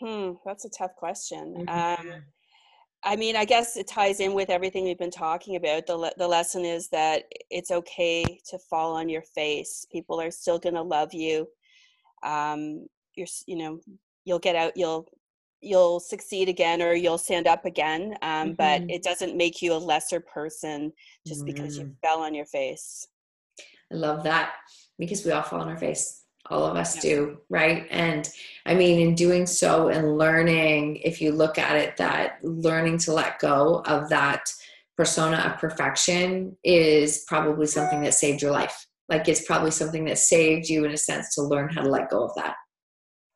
Hmm, 0.00 0.32
that's 0.46 0.64
a 0.64 0.70
tough 0.70 0.96
question. 0.96 1.66
Mm-hmm. 1.66 2.08
Um, 2.08 2.22
I 3.04 3.16
mean, 3.16 3.36
I 3.36 3.44
guess 3.44 3.76
it 3.76 3.88
ties 3.88 4.20
in 4.20 4.32
with 4.32 4.48
everything 4.48 4.84
we've 4.84 4.98
been 4.98 5.10
talking 5.10 5.56
about. 5.56 5.86
The, 5.86 5.96
le- 5.96 6.12
the 6.16 6.28
lesson 6.28 6.64
is 6.64 6.88
that 6.88 7.24
it's 7.50 7.70
okay 7.70 8.24
to 8.48 8.58
fall 8.58 8.94
on 8.94 9.08
your 9.08 9.22
face. 9.22 9.86
People 9.90 10.20
are 10.20 10.30
still 10.30 10.58
going 10.58 10.76
to 10.76 10.82
love 10.82 11.12
you. 11.12 11.48
Um, 12.22 12.86
you're 13.14 13.26
you 13.46 13.56
know 13.56 13.80
you'll 14.24 14.38
get 14.38 14.56
out 14.56 14.72
you'll 14.76 15.06
you'll 15.60 16.00
succeed 16.00 16.48
again 16.48 16.82
or 16.82 16.92
you'll 16.92 17.18
stand 17.18 17.46
up 17.46 17.64
again 17.64 18.16
um, 18.22 18.48
mm-hmm. 18.48 18.52
but 18.54 18.82
it 18.90 19.02
doesn't 19.02 19.36
make 19.36 19.62
you 19.62 19.72
a 19.72 19.74
lesser 19.74 20.20
person 20.20 20.92
just 21.26 21.44
mm-hmm. 21.44 21.54
because 21.54 21.78
you 21.78 21.84
mm. 21.84 21.94
fell 22.02 22.20
on 22.20 22.34
your 22.34 22.46
face 22.46 23.06
i 23.92 23.94
love 23.94 24.22
that 24.22 24.54
because 24.98 25.24
we 25.24 25.30
all 25.30 25.42
fall 25.42 25.60
on 25.60 25.68
our 25.68 25.76
face 25.76 26.24
all 26.50 26.64
of 26.64 26.76
us 26.76 26.96
yeah. 26.96 27.02
do 27.02 27.38
right 27.48 27.86
and 27.90 28.30
i 28.66 28.74
mean 28.74 29.00
in 29.00 29.14
doing 29.14 29.46
so 29.46 29.88
and 29.88 30.18
learning 30.18 30.96
if 30.96 31.20
you 31.20 31.32
look 31.32 31.58
at 31.58 31.76
it 31.76 31.96
that 31.96 32.38
learning 32.42 32.98
to 32.98 33.12
let 33.12 33.38
go 33.38 33.82
of 33.86 34.08
that 34.08 34.52
persona 34.96 35.36
of 35.36 35.58
perfection 35.58 36.56
is 36.64 37.24
probably 37.28 37.66
something 37.66 38.02
that 38.02 38.14
saved 38.14 38.42
your 38.42 38.50
life 38.50 38.86
like 39.08 39.28
it's 39.28 39.44
probably 39.44 39.70
something 39.70 40.04
that 40.04 40.18
saved 40.18 40.68
you 40.68 40.84
in 40.84 40.92
a 40.92 40.96
sense 40.96 41.34
to 41.34 41.42
learn 41.42 41.68
how 41.68 41.82
to 41.82 41.88
let 41.88 42.10
go 42.10 42.24
of 42.24 42.34
that 42.36 42.54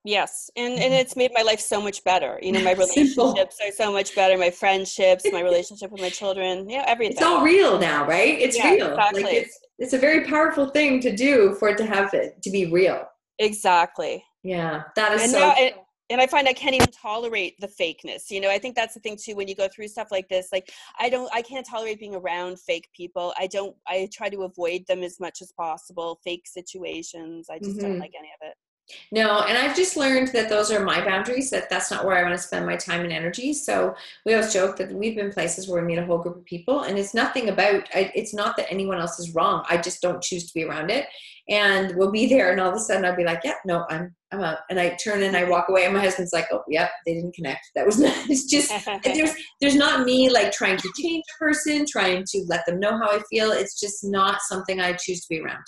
Yes, 0.06 0.50
and 0.56 0.74
and 0.74 0.94
it's 0.94 1.16
made 1.16 1.32
my 1.34 1.42
life 1.42 1.58
so 1.58 1.82
much 1.82 2.04
better. 2.04 2.38
You 2.40 2.52
know, 2.52 2.62
my 2.62 2.72
relationships 2.74 3.58
are 3.60 3.72
so 3.72 3.92
much 3.92 4.14
better. 4.14 4.38
My 4.38 4.50
friendships, 4.50 5.24
my 5.32 5.40
relationship 5.40 5.90
with 5.90 6.00
my 6.00 6.10
children, 6.10 6.70
yeah, 6.70 6.84
everything. 6.86 7.16
It's 7.16 7.26
all 7.26 7.42
real 7.42 7.76
now, 7.76 8.06
right? 8.06 8.38
It's 8.38 8.56
yeah, 8.56 8.70
real. 8.70 8.90
Exactly. 8.90 9.22
Like 9.24 9.34
it's 9.34 9.58
it's 9.80 9.94
a 9.94 9.98
very 9.98 10.24
powerful 10.24 10.68
thing 10.68 11.00
to 11.00 11.14
do 11.14 11.56
for 11.58 11.70
it 11.70 11.78
to 11.78 11.86
have 11.86 12.14
it 12.14 12.40
to 12.40 12.50
be 12.50 12.66
real. 12.70 13.02
Exactly. 13.40 14.22
Yeah, 14.44 14.84
that 14.94 15.12
is 15.12 15.22
and 15.22 15.30
so. 15.32 15.38
Now, 15.40 15.54
and, 15.58 15.74
and 16.10 16.20
I 16.20 16.26
find 16.26 16.46
I 16.46 16.52
can't 16.52 16.74
even 16.74 16.90
tolerate 16.90 17.58
the 17.60 17.68
fakeness. 17.68 18.30
You 18.30 18.40
know, 18.40 18.50
I 18.50 18.58
think 18.58 18.76
that's 18.76 18.94
the 18.94 19.00
thing 19.00 19.16
too 19.16 19.34
when 19.34 19.48
you 19.48 19.54
go 19.54 19.68
through 19.68 19.88
stuff 19.88 20.08
like 20.10 20.28
this. 20.28 20.48
Like, 20.52 20.72
I 20.98 21.08
don't, 21.08 21.28
I 21.34 21.42
can't 21.42 21.66
tolerate 21.66 21.98
being 21.98 22.14
around 22.14 22.60
fake 22.60 22.88
people. 22.94 23.34
I 23.38 23.46
don't, 23.48 23.74
I 23.86 24.08
try 24.12 24.28
to 24.28 24.42
avoid 24.42 24.86
them 24.86 25.02
as 25.02 25.18
much 25.18 25.42
as 25.42 25.52
possible. 25.52 26.20
Fake 26.22 26.46
situations. 26.46 27.48
I 27.50 27.58
just 27.58 27.72
mm-hmm. 27.72 27.80
don't 27.80 27.98
like 27.98 28.12
any 28.16 28.30
of 28.40 28.48
it. 28.48 28.54
No, 29.10 29.40
and 29.40 29.58
I've 29.58 29.74
just 29.74 29.96
learned 29.96 30.28
that 30.28 30.48
those 30.48 30.70
are 30.70 30.84
my 30.84 31.04
boundaries, 31.04 31.50
that 31.50 31.68
that's 31.68 31.90
not 31.90 32.04
where 32.04 32.16
I 32.16 32.22
want 32.22 32.36
to 32.36 32.42
spend 32.42 32.66
my 32.66 32.76
time 32.76 33.02
and 33.02 33.12
energy. 33.12 33.52
So 33.52 33.96
we 34.24 34.34
always 34.34 34.52
joke 34.52 34.76
that 34.76 34.92
we've 34.92 35.16
been 35.16 35.32
places 35.32 35.68
where 35.68 35.80
we 35.80 35.86
meet 35.86 35.98
a 35.98 36.06
whole 36.06 36.18
group 36.18 36.36
of 36.36 36.44
people, 36.44 36.82
and 36.82 36.98
it's 36.98 37.14
nothing 37.14 37.48
about, 37.48 37.88
it's 37.92 38.34
not 38.34 38.56
that 38.56 38.70
anyone 38.70 38.98
else 38.98 39.18
is 39.18 39.34
wrong. 39.34 39.64
I 39.68 39.76
just 39.76 40.02
don't 40.02 40.22
choose 40.22 40.46
to 40.46 40.54
be 40.54 40.64
around 40.64 40.90
it. 40.90 41.06
And 41.48 41.96
we'll 41.96 42.12
be 42.12 42.26
there, 42.32 42.52
and 42.52 42.60
all 42.60 42.70
of 42.70 42.76
a 42.76 42.80
sudden 42.80 43.04
I'll 43.04 43.16
be 43.16 43.24
like, 43.24 43.40
yeah, 43.44 43.54
no, 43.64 43.84
I'm, 43.90 44.14
I'm 44.32 44.40
out. 44.40 44.58
And 44.70 44.78
I 44.78 44.96
turn 45.02 45.22
and 45.22 45.36
I 45.36 45.44
walk 45.44 45.68
away, 45.68 45.84
and 45.84 45.94
my 45.94 46.00
husband's 46.00 46.32
like, 46.32 46.46
oh, 46.52 46.62
yeah, 46.68 46.88
they 47.06 47.14
didn't 47.14 47.34
connect. 47.34 47.70
That 47.74 47.86
was 47.86 47.98
not, 47.98 48.14
it's 48.28 48.44
just, 48.44 48.72
there's, 49.02 49.34
there's 49.60 49.76
not 49.76 50.04
me 50.04 50.30
like 50.30 50.52
trying 50.52 50.78
to 50.78 50.92
change 50.96 51.24
a 51.34 51.38
person, 51.38 51.86
trying 51.88 52.24
to 52.28 52.44
let 52.46 52.64
them 52.66 52.78
know 52.78 52.98
how 52.98 53.10
I 53.10 53.20
feel. 53.30 53.50
It's 53.50 53.80
just 53.80 54.04
not 54.04 54.42
something 54.42 54.80
I 54.80 54.92
choose 54.92 55.22
to 55.22 55.28
be 55.28 55.40
around. 55.40 55.64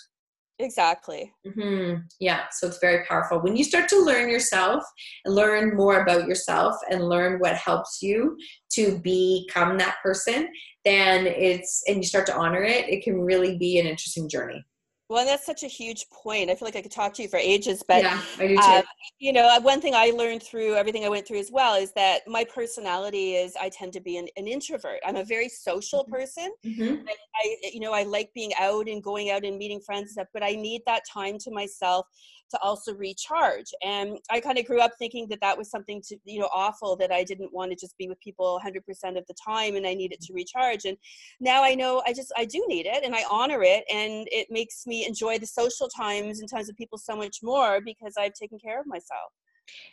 Exactly. 0.58 1.32
Mm-hmm. 1.46 2.00
Yeah. 2.18 2.44
So 2.50 2.66
it's 2.66 2.78
very 2.78 3.04
powerful. 3.06 3.40
When 3.40 3.56
you 3.56 3.62
start 3.62 3.88
to 3.90 4.00
learn 4.00 4.28
yourself 4.28 4.82
learn 5.24 5.76
more 5.76 6.02
about 6.02 6.26
yourself 6.26 6.74
and 6.90 7.08
learn 7.08 7.38
what 7.38 7.54
helps 7.54 8.02
you 8.02 8.36
to 8.72 8.98
become 8.98 9.78
that 9.78 9.96
person, 10.02 10.48
then 10.84 11.26
it's, 11.26 11.82
and 11.86 11.98
you 11.98 12.02
start 12.02 12.26
to 12.26 12.36
honor 12.36 12.62
it, 12.62 12.88
it 12.88 13.04
can 13.04 13.20
really 13.20 13.56
be 13.56 13.78
an 13.78 13.86
interesting 13.86 14.28
journey. 14.28 14.64
Well, 15.10 15.24
that's 15.24 15.46
such 15.46 15.62
a 15.62 15.66
huge 15.66 16.10
point. 16.10 16.50
I 16.50 16.54
feel 16.54 16.66
like 16.66 16.76
I 16.76 16.82
could 16.82 16.92
talk 16.92 17.14
to 17.14 17.22
you 17.22 17.28
for 17.28 17.38
ages, 17.38 17.82
but 17.86 18.02
yeah, 18.02 18.20
I 18.38 18.46
do 18.46 18.56
too. 18.56 18.62
Um, 18.62 18.82
you 19.18 19.32
know, 19.32 19.48
uh, 19.48 19.58
one 19.60 19.80
thing 19.80 19.94
I 19.94 20.10
learned 20.10 20.42
through 20.42 20.74
everything 20.74 21.06
I 21.06 21.08
went 21.08 21.26
through 21.26 21.38
as 21.38 21.50
well 21.50 21.76
is 21.76 21.92
that 21.92 22.28
my 22.28 22.44
personality 22.44 23.34
is 23.34 23.56
I 23.58 23.70
tend 23.70 23.94
to 23.94 24.00
be 24.00 24.18
an, 24.18 24.28
an 24.36 24.46
introvert. 24.46 25.00
I'm 25.06 25.16
a 25.16 25.24
very 25.24 25.48
social 25.48 26.02
mm-hmm. 26.02 26.12
person. 26.12 26.52
Mm-hmm. 26.64 27.06
I, 27.08 27.14
I, 27.42 27.56
you 27.72 27.80
know, 27.80 27.94
I 27.94 28.02
like 28.02 28.34
being 28.34 28.52
out 28.60 28.86
and 28.86 29.02
going 29.02 29.30
out 29.30 29.44
and 29.46 29.56
meeting 29.56 29.80
friends 29.80 30.02
and 30.02 30.10
stuff, 30.10 30.28
but 30.34 30.42
I 30.42 30.52
need 30.52 30.82
that 30.84 31.04
time 31.10 31.38
to 31.38 31.50
myself 31.50 32.06
to 32.50 32.58
also 32.60 32.94
recharge. 32.94 33.66
And 33.82 34.18
I 34.30 34.40
kind 34.40 34.58
of 34.58 34.66
grew 34.66 34.80
up 34.80 34.92
thinking 34.98 35.26
that 35.28 35.40
that 35.40 35.56
was 35.56 35.70
something 35.70 36.02
to, 36.08 36.16
you 36.24 36.40
know, 36.40 36.48
awful 36.54 36.96
that 36.96 37.12
I 37.12 37.24
didn't 37.24 37.52
want 37.52 37.70
to 37.70 37.76
just 37.76 37.96
be 37.98 38.08
with 38.08 38.20
people 38.20 38.60
100% 38.64 39.18
of 39.18 39.26
the 39.26 39.34
time 39.44 39.76
and 39.76 39.86
I 39.86 39.94
needed 39.94 40.20
to 40.22 40.32
recharge. 40.32 40.84
And 40.84 40.96
now 41.40 41.62
I 41.62 41.74
know 41.74 42.02
I 42.06 42.12
just, 42.12 42.32
I 42.36 42.44
do 42.44 42.64
need 42.68 42.86
it 42.86 43.04
and 43.04 43.14
I 43.14 43.24
honor 43.30 43.62
it. 43.62 43.84
And 43.92 44.26
it 44.30 44.48
makes 44.50 44.86
me 44.86 45.06
enjoy 45.06 45.38
the 45.38 45.46
social 45.46 45.88
times 45.88 46.40
and 46.40 46.48
times 46.48 46.68
with 46.68 46.76
people 46.76 46.98
so 46.98 47.16
much 47.16 47.38
more 47.42 47.80
because 47.80 48.14
I've 48.18 48.34
taken 48.34 48.58
care 48.58 48.80
of 48.80 48.86
myself 48.86 49.32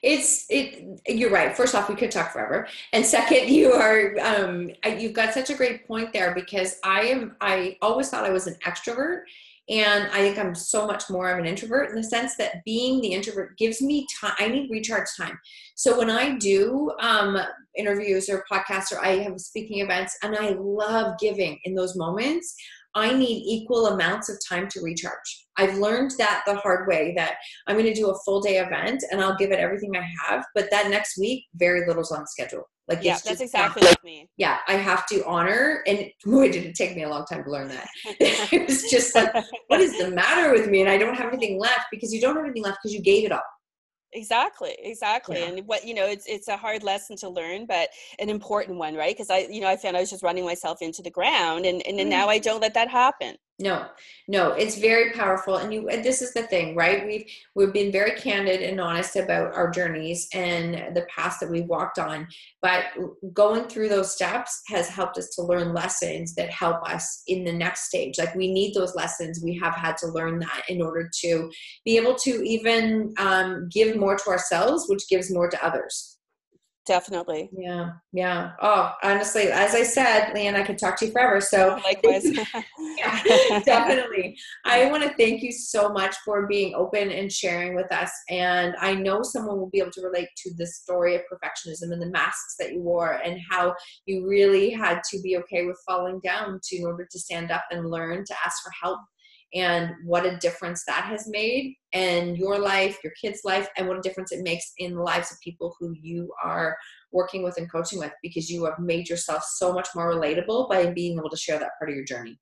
it's 0.02 0.46
it 0.50 1.02
you're 1.08 1.30
right 1.30 1.56
first 1.56 1.76
off 1.76 1.90
we 1.90 1.96
could 1.96 2.12
talk 2.12 2.32
forever 2.32 2.68
and 2.94 3.06
second 3.06 3.50
you 3.50 3.74
are 3.74 4.16
um 4.22 4.72
you've 4.98 5.14
got 5.14 5.34
such 5.34 5.50
a 5.50 5.56
great 5.56 5.88
point 5.88 6.14
there 6.14 6.34
because 6.34 6.80
i 6.84 7.02
am 7.02 7.36
i 7.42 7.78
always 7.82 8.10
thought 8.10 8.24
i 8.24 8.30
was 8.30 8.48
an 8.48 8.56
extrovert 8.66 9.24
and 9.68 10.08
I 10.12 10.20
think 10.20 10.38
I'm 10.38 10.54
so 10.54 10.86
much 10.86 11.10
more 11.10 11.32
of 11.32 11.40
an 11.40 11.46
introvert 11.46 11.90
in 11.90 11.96
the 11.96 12.04
sense 12.04 12.36
that 12.36 12.64
being 12.66 13.02
the 13.02 13.14
introvert 13.14 13.58
gives 13.58 13.82
me 13.82 14.06
time. 14.20 14.36
I 14.38 14.48
need 14.48 14.70
recharge 14.70 15.08
time. 15.18 15.40
So 15.76 15.98
when 15.98 16.12
I 16.12 16.38
do 16.38 16.92
um, 17.00 17.38
interviews 17.76 18.30
or 18.30 18.46
podcasts 18.52 18.92
or 18.92 19.04
I 19.04 19.18
have 19.20 19.40
speaking 19.40 19.80
events 19.80 20.18
and 20.22 20.36
I 20.36 20.56
love 20.60 21.18
giving 21.20 21.60
in 21.64 21.74
those 21.74 21.96
moments, 21.96 22.56
I 22.96 23.14
need 23.14 23.44
equal 23.46 23.88
amounts 23.88 24.30
of 24.30 24.38
time 24.48 24.68
to 24.70 24.82
recharge. 24.82 25.46
I've 25.58 25.78
learned 25.78 26.12
that 26.18 26.44
the 26.46 26.56
hard 26.56 26.88
way 26.88 27.14
that 27.18 27.36
I'm 27.68 27.76
going 27.76 27.86
to 27.86 27.94
do 27.94 28.10
a 28.10 28.20
full 28.26 28.42
day 28.42 28.58
event 28.58 29.04
and 29.12 29.22
I'll 29.22 29.38
give 29.38 29.52
it 29.52 29.60
everything 29.60 29.96
I 29.96 30.08
have, 30.26 30.46
but 30.56 30.70
that 30.72 30.90
next 30.90 31.18
week, 31.18 31.44
very 31.56 31.86
little's 31.88 32.12
on 32.12 32.26
schedule. 32.26 32.64
Like 32.88 33.04
yeah, 33.04 33.18
that's 33.26 33.42
exactly 33.42 33.82
like 33.82 34.04
me. 34.04 34.30
Yeah, 34.38 34.60
I 34.68 34.74
have 34.74 35.08
to 35.08 35.26
honor, 35.26 35.84
and 35.88 36.06
boy, 36.26 36.52
did 36.52 36.66
it 36.66 36.76
take 36.76 36.96
me 36.96 37.02
a 37.04 37.10
long 37.10 37.26
time 37.26 37.44
to 37.44 37.50
learn 37.50 37.68
that. 37.70 37.88
it 38.06 38.68
was 38.68 38.84
just 38.92 39.16
like, 39.16 39.34
what 39.68 39.82
is 39.82 39.98
the 39.98 40.12
matter 40.12 40.52
with 40.52 40.70
me? 40.70 40.82
And 40.82 40.90
I 40.90 40.98
don't 40.98 41.16
have 41.16 41.34
anything 41.34 41.60
left 41.60 41.88
because 41.92 42.14
you 42.14 42.22
don't 42.22 42.36
have 42.36 42.46
anything 42.46 42.64
left 42.64 42.78
because 42.84 42.94
you 42.94 43.02
gave 43.02 43.26
it 43.26 43.32
all 43.32 43.42
exactly 44.16 44.76
exactly 44.80 45.40
yeah. 45.40 45.48
and 45.48 45.68
what 45.68 45.86
you 45.86 45.94
know 45.94 46.06
it's 46.06 46.26
it's 46.26 46.48
a 46.48 46.58
hard 46.58 46.84
lesson 46.84 47.16
to 47.16 47.30
learn 47.30 47.66
but 47.66 47.90
an 48.20 48.30
important 48.30 48.78
one 48.78 48.96
right? 48.96 49.16
Because 49.16 49.30
i 49.30 49.48
you 49.50 49.62
know 49.62 49.68
i 49.68 49.76
found 49.76 49.96
i 49.96 50.00
was 50.00 50.10
just 50.10 50.24
running 50.24 50.46
myself 50.46 50.82
into 50.82 51.02
the 51.02 51.12
ground 51.12 51.66
and 51.66 51.82
and, 51.86 52.00
and 52.00 52.08
mm. 52.08 52.12
now 52.12 52.28
i 52.28 52.40
don't 52.40 52.62
let 52.62 52.74
that 52.74 52.90
happen 52.90 53.36
no 53.60 53.88
no 54.28 54.52
it's 54.52 54.78
very 54.78 55.14
powerful 55.14 55.56
and 55.58 55.74
you 55.74 55.88
and 55.88 56.04
this 56.04 56.22
is 56.22 56.34
the 56.34 56.44
thing 56.44 56.76
right? 56.76 57.06
We've 57.06 57.26
we've 57.56 57.72
been 57.72 57.92
very 57.92 58.12
candid 58.20 58.62
and 58.62 58.82
honest 58.82 59.16
about 59.16 59.54
our 59.54 59.70
journeys 59.72 60.28
and 60.34 60.96
the 60.96 61.04
paths 61.04 61.40
that 61.40 61.50
we've 61.50 61.68
walked 61.68 61.98
on 61.98 62.28
but 62.62 62.86
going 63.34 63.68
through 63.68 63.88
those 63.88 64.14
steps 64.14 64.62
has 64.68 64.90
helped 64.90 65.18
us 65.18 65.30
to 65.36 65.44
learn 65.44 65.74
lessons 65.74 66.36
that 66.36 66.50
help 66.50 66.84
us 66.90 67.24
in 67.28 67.46
the 67.46 67.54
next 67.54 67.88
stage 67.88 68.18
like 68.18 68.36
we 68.36 68.52
need 68.52 68.74
those 68.74 68.94
lessons 68.96 69.42
we 69.42 69.58
have 69.58 69.76
had 69.76 69.96
to 69.98 70.08
learn 70.08 70.40
that 70.40 70.64
in 70.68 70.82
order 70.82 71.10
to 71.22 71.50
be 71.86 71.96
able 71.96 72.16
to 72.16 72.44
even 72.44 73.14
um, 73.18 73.70
give 73.72 73.96
more 73.96 74.18
to 74.18 74.30
ourselves 74.30 74.86
which 74.90 75.08
gives 75.10 75.32
more 75.32 75.50
to 75.50 75.66
others 75.66 76.15
definitely. 76.86 77.50
Yeah, 77.52 77.92
yeah. 78.14 78.52
Oh, 78.62 78.92
honestly, 79.04 79.44
as 79.52 79.74
I 79.76 79.84
said, 79.84 80.34
Leanne, 80.34 80.56
I 80.56 80.64
could 80.64 80.78
talk 80.78 80.98
to 81.00 81.06
you 81.06 81.12
forever. 81.12 81.42
So 81.42 81.80
likewise. 81.84 82.26
yeah, 82.98 83.24
definitely. 83.66 84.38
I 84.66 84.90
want 84.90 85.04
to 85.04 85.14
thank 85.18 85.42
you 85.42 85.52
so 85.52 85.90
much 85.90 86.16
for 86.24 86.48
being 86.48 86.74
open 86.76 87.12
and 87.12 87.32
sharing 87.32 87.76
with 87.76 87.92
us. 87.92 88.12
And 88.30 88.76
I 88.80 88.94
know 88.94 89.22
someone 89.24 89.58
will 89.58 89.70
be 89.70 89.80
able 89.80 89.92
to 89.92 90.02
relate 90.02 90.30
to 90.44 90.54
the 90.58 90.68
story 90.68 91.16
of 91.16 91.22
perfectionism 91.22 91.92
and 91.92 92.02
the 92.02 92.12
masks 92.12 92.56
that 92.60 92.74
you 92.74 92.82
wore 92.82 93.20
and 93.24 93.40
how 93.50 93.76
you 94.06 94.28
really 94.28 94.72
had 94.72 95.02
to 95.12 95.22
be 95.22 95.38
okay 95.38 95.66
with 95.66 95.80
falling 95.88 96.20
down 96.24 96.60
to 96.64 96.78
in 96.78 96.86
order 96.86 97.08
to 97.10 97.20
stand 97.20 97.52
up 97.52 97.64
and 97.72 97.90
learn 97.90 98.24
to 98.26 98.36
ask 98.46 98.64
for 98.64 98.72
help 98.82 99.00
and 99.56 99.92
what 100.04 100.26
a 100.26 100.38
difference 100.38 100.84
that 100.86 101.06
has 101.06 101.28
made 101.28 101.76
in 101.94 102.36
your 102.36 102.60
life, 102.60 102.98
your 103.04 103.14
kids' 103.20 103.42
life, 103.46 103.70
and 103.78 103.88
what 103.88 103.98
a 103.98 104.02
difference 104.02 104.34
it 104.34 104.44
makes 104.44 104.74
in 104.78 104.96
the 104.96 105.02
lives 105.02 105.32
of 105.32 105.40
people 105.40 105.76
who 105.80 105.94
you 106.00 106.32
are 106.44 106.78
working 107.14 107.42
with 107.42 107.58
and 107.58 107.72
coaching 107.72 107.98
with 107.98 108.12
because 108.22 108.50
you 108.50 108.66
have 108.66 108.78
made 108.80 109.08
yourself 109.08 109.44
so 109.44 109.74
much 109.74 109.88
more 109.96 110.14
relatable 110.14 110.70
by 110.70 110.86
being 110.88 111.18
able 111.18 111.30
to 111.30 111.38
share 111.38 111.58
that 111.58 111.72
part 111.80 111.90
of 111.90 111.96
your 111.96 112.06
journey. 112.06 112.38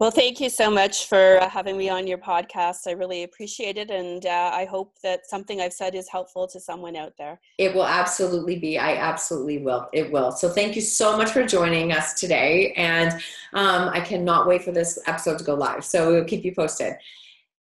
Well, 0.00 0.10
thank 0.12 0.40
you 0.40 0.48
so 0.48 0.70
much 0.70 1.06
for 1.06 1.38
uh, 1.40 1.48
having 1.48 1.76
me 1.76 1.88
on 1.88 2.06
your 2.06 2.18
podcast. 2.18 2.86
I 2.86 2.92
really 2.92 3.24
appreciate 3.24 3.76
it. 3.78 3.90
And 3.90 4.24
uh, 4.26 4.50
I 4.54 4.64
hope 4.64 4.96
that 5.02 5.26
something 5.26 5.60
I've 5.60 5.72
said 5.72 5.94
is 5.94 6.08
helpful 6.08 6.46
to 6.48 6.60
someone 6.60 6.94
out 6.94 7.14
there. 7.18 7.40
It 7.58 7.74
will 7.74 7.86
absolutely 7.86 8.58
be. 8.58 8.78
I 8.78 8.96
absolutely 8.96 9.58
will. 9.58 9.88
It 9.92 10.12
will. 10.12 10.30
So 10.30 10.50
thank 10.50 10.76
you 10.76 10.82
so 10.82 11.16
much 11.16 11.30
for 11.30 11.44
joining 11.44 11.92
us 11.92 12.14
today. 12.14 12.72
And 12.76 13.12
um, 13.54 13.88
I 13.88 14.00
cannot 14.00 14.46
wait 14.46 14.62
for 14.62 14.70
this 14.70 15.00
episode 15.06 15.38
to 15.38 15.44
go 15.44 15.54
live. 15.54 15.84
So 15.84 16.12
we'll 16.12 16.24
keep 16.24 16.44
you 16.44 16.54
posted. 16.54 16.94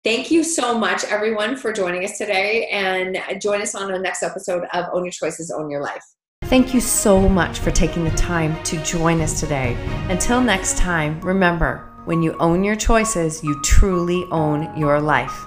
Thank 0.04 0.30
you 0.30 0.44
so 0.44 0.78
much, 0.78 1.04
everyone, 1.06 1.56
for 1.56 1.72
joining 1.72 2.04
us 2.04 2.18
today. 2.18 2.68
And 2.68 3.18
join 3.42 3.62
us 3.62 3.76
on 3.76 3.92
the 3.92 3.98
next 3.98 4.24
episode 4.24 4.68
of 4.74 4.86
Own 4.92 5.06
Your 5.06 5.12
Choices, 5.12 5.52
Own 5.52 5.70
Your 5.70 5.82
Life. 5.82 6.04
Thank 6.44 6.76
you 6.76 6.82
so 6.82 7.28
much 7.28 7.60
for 7.60 7.72
taking 7.72 8.04
the 8.04 8.12
time 8.12 8.62
to 8.66 8.78
join 8.84 9.22
us 9.22 9.40
today. 9.40 9.76
Until 10.10 10.42
next 10.42 10.78
time, 10.78 11.20
remember, 11.22 11.95
when 12.06 12.22
you 12.22 12.34
own 12.40 12.64
your 12.64 12.76
choices, 12.76 13.44
you 13.44 13.60
truly 13.62 14.26
own 14.32 14.78
your 14.78 15.02
life. 15.02 15.46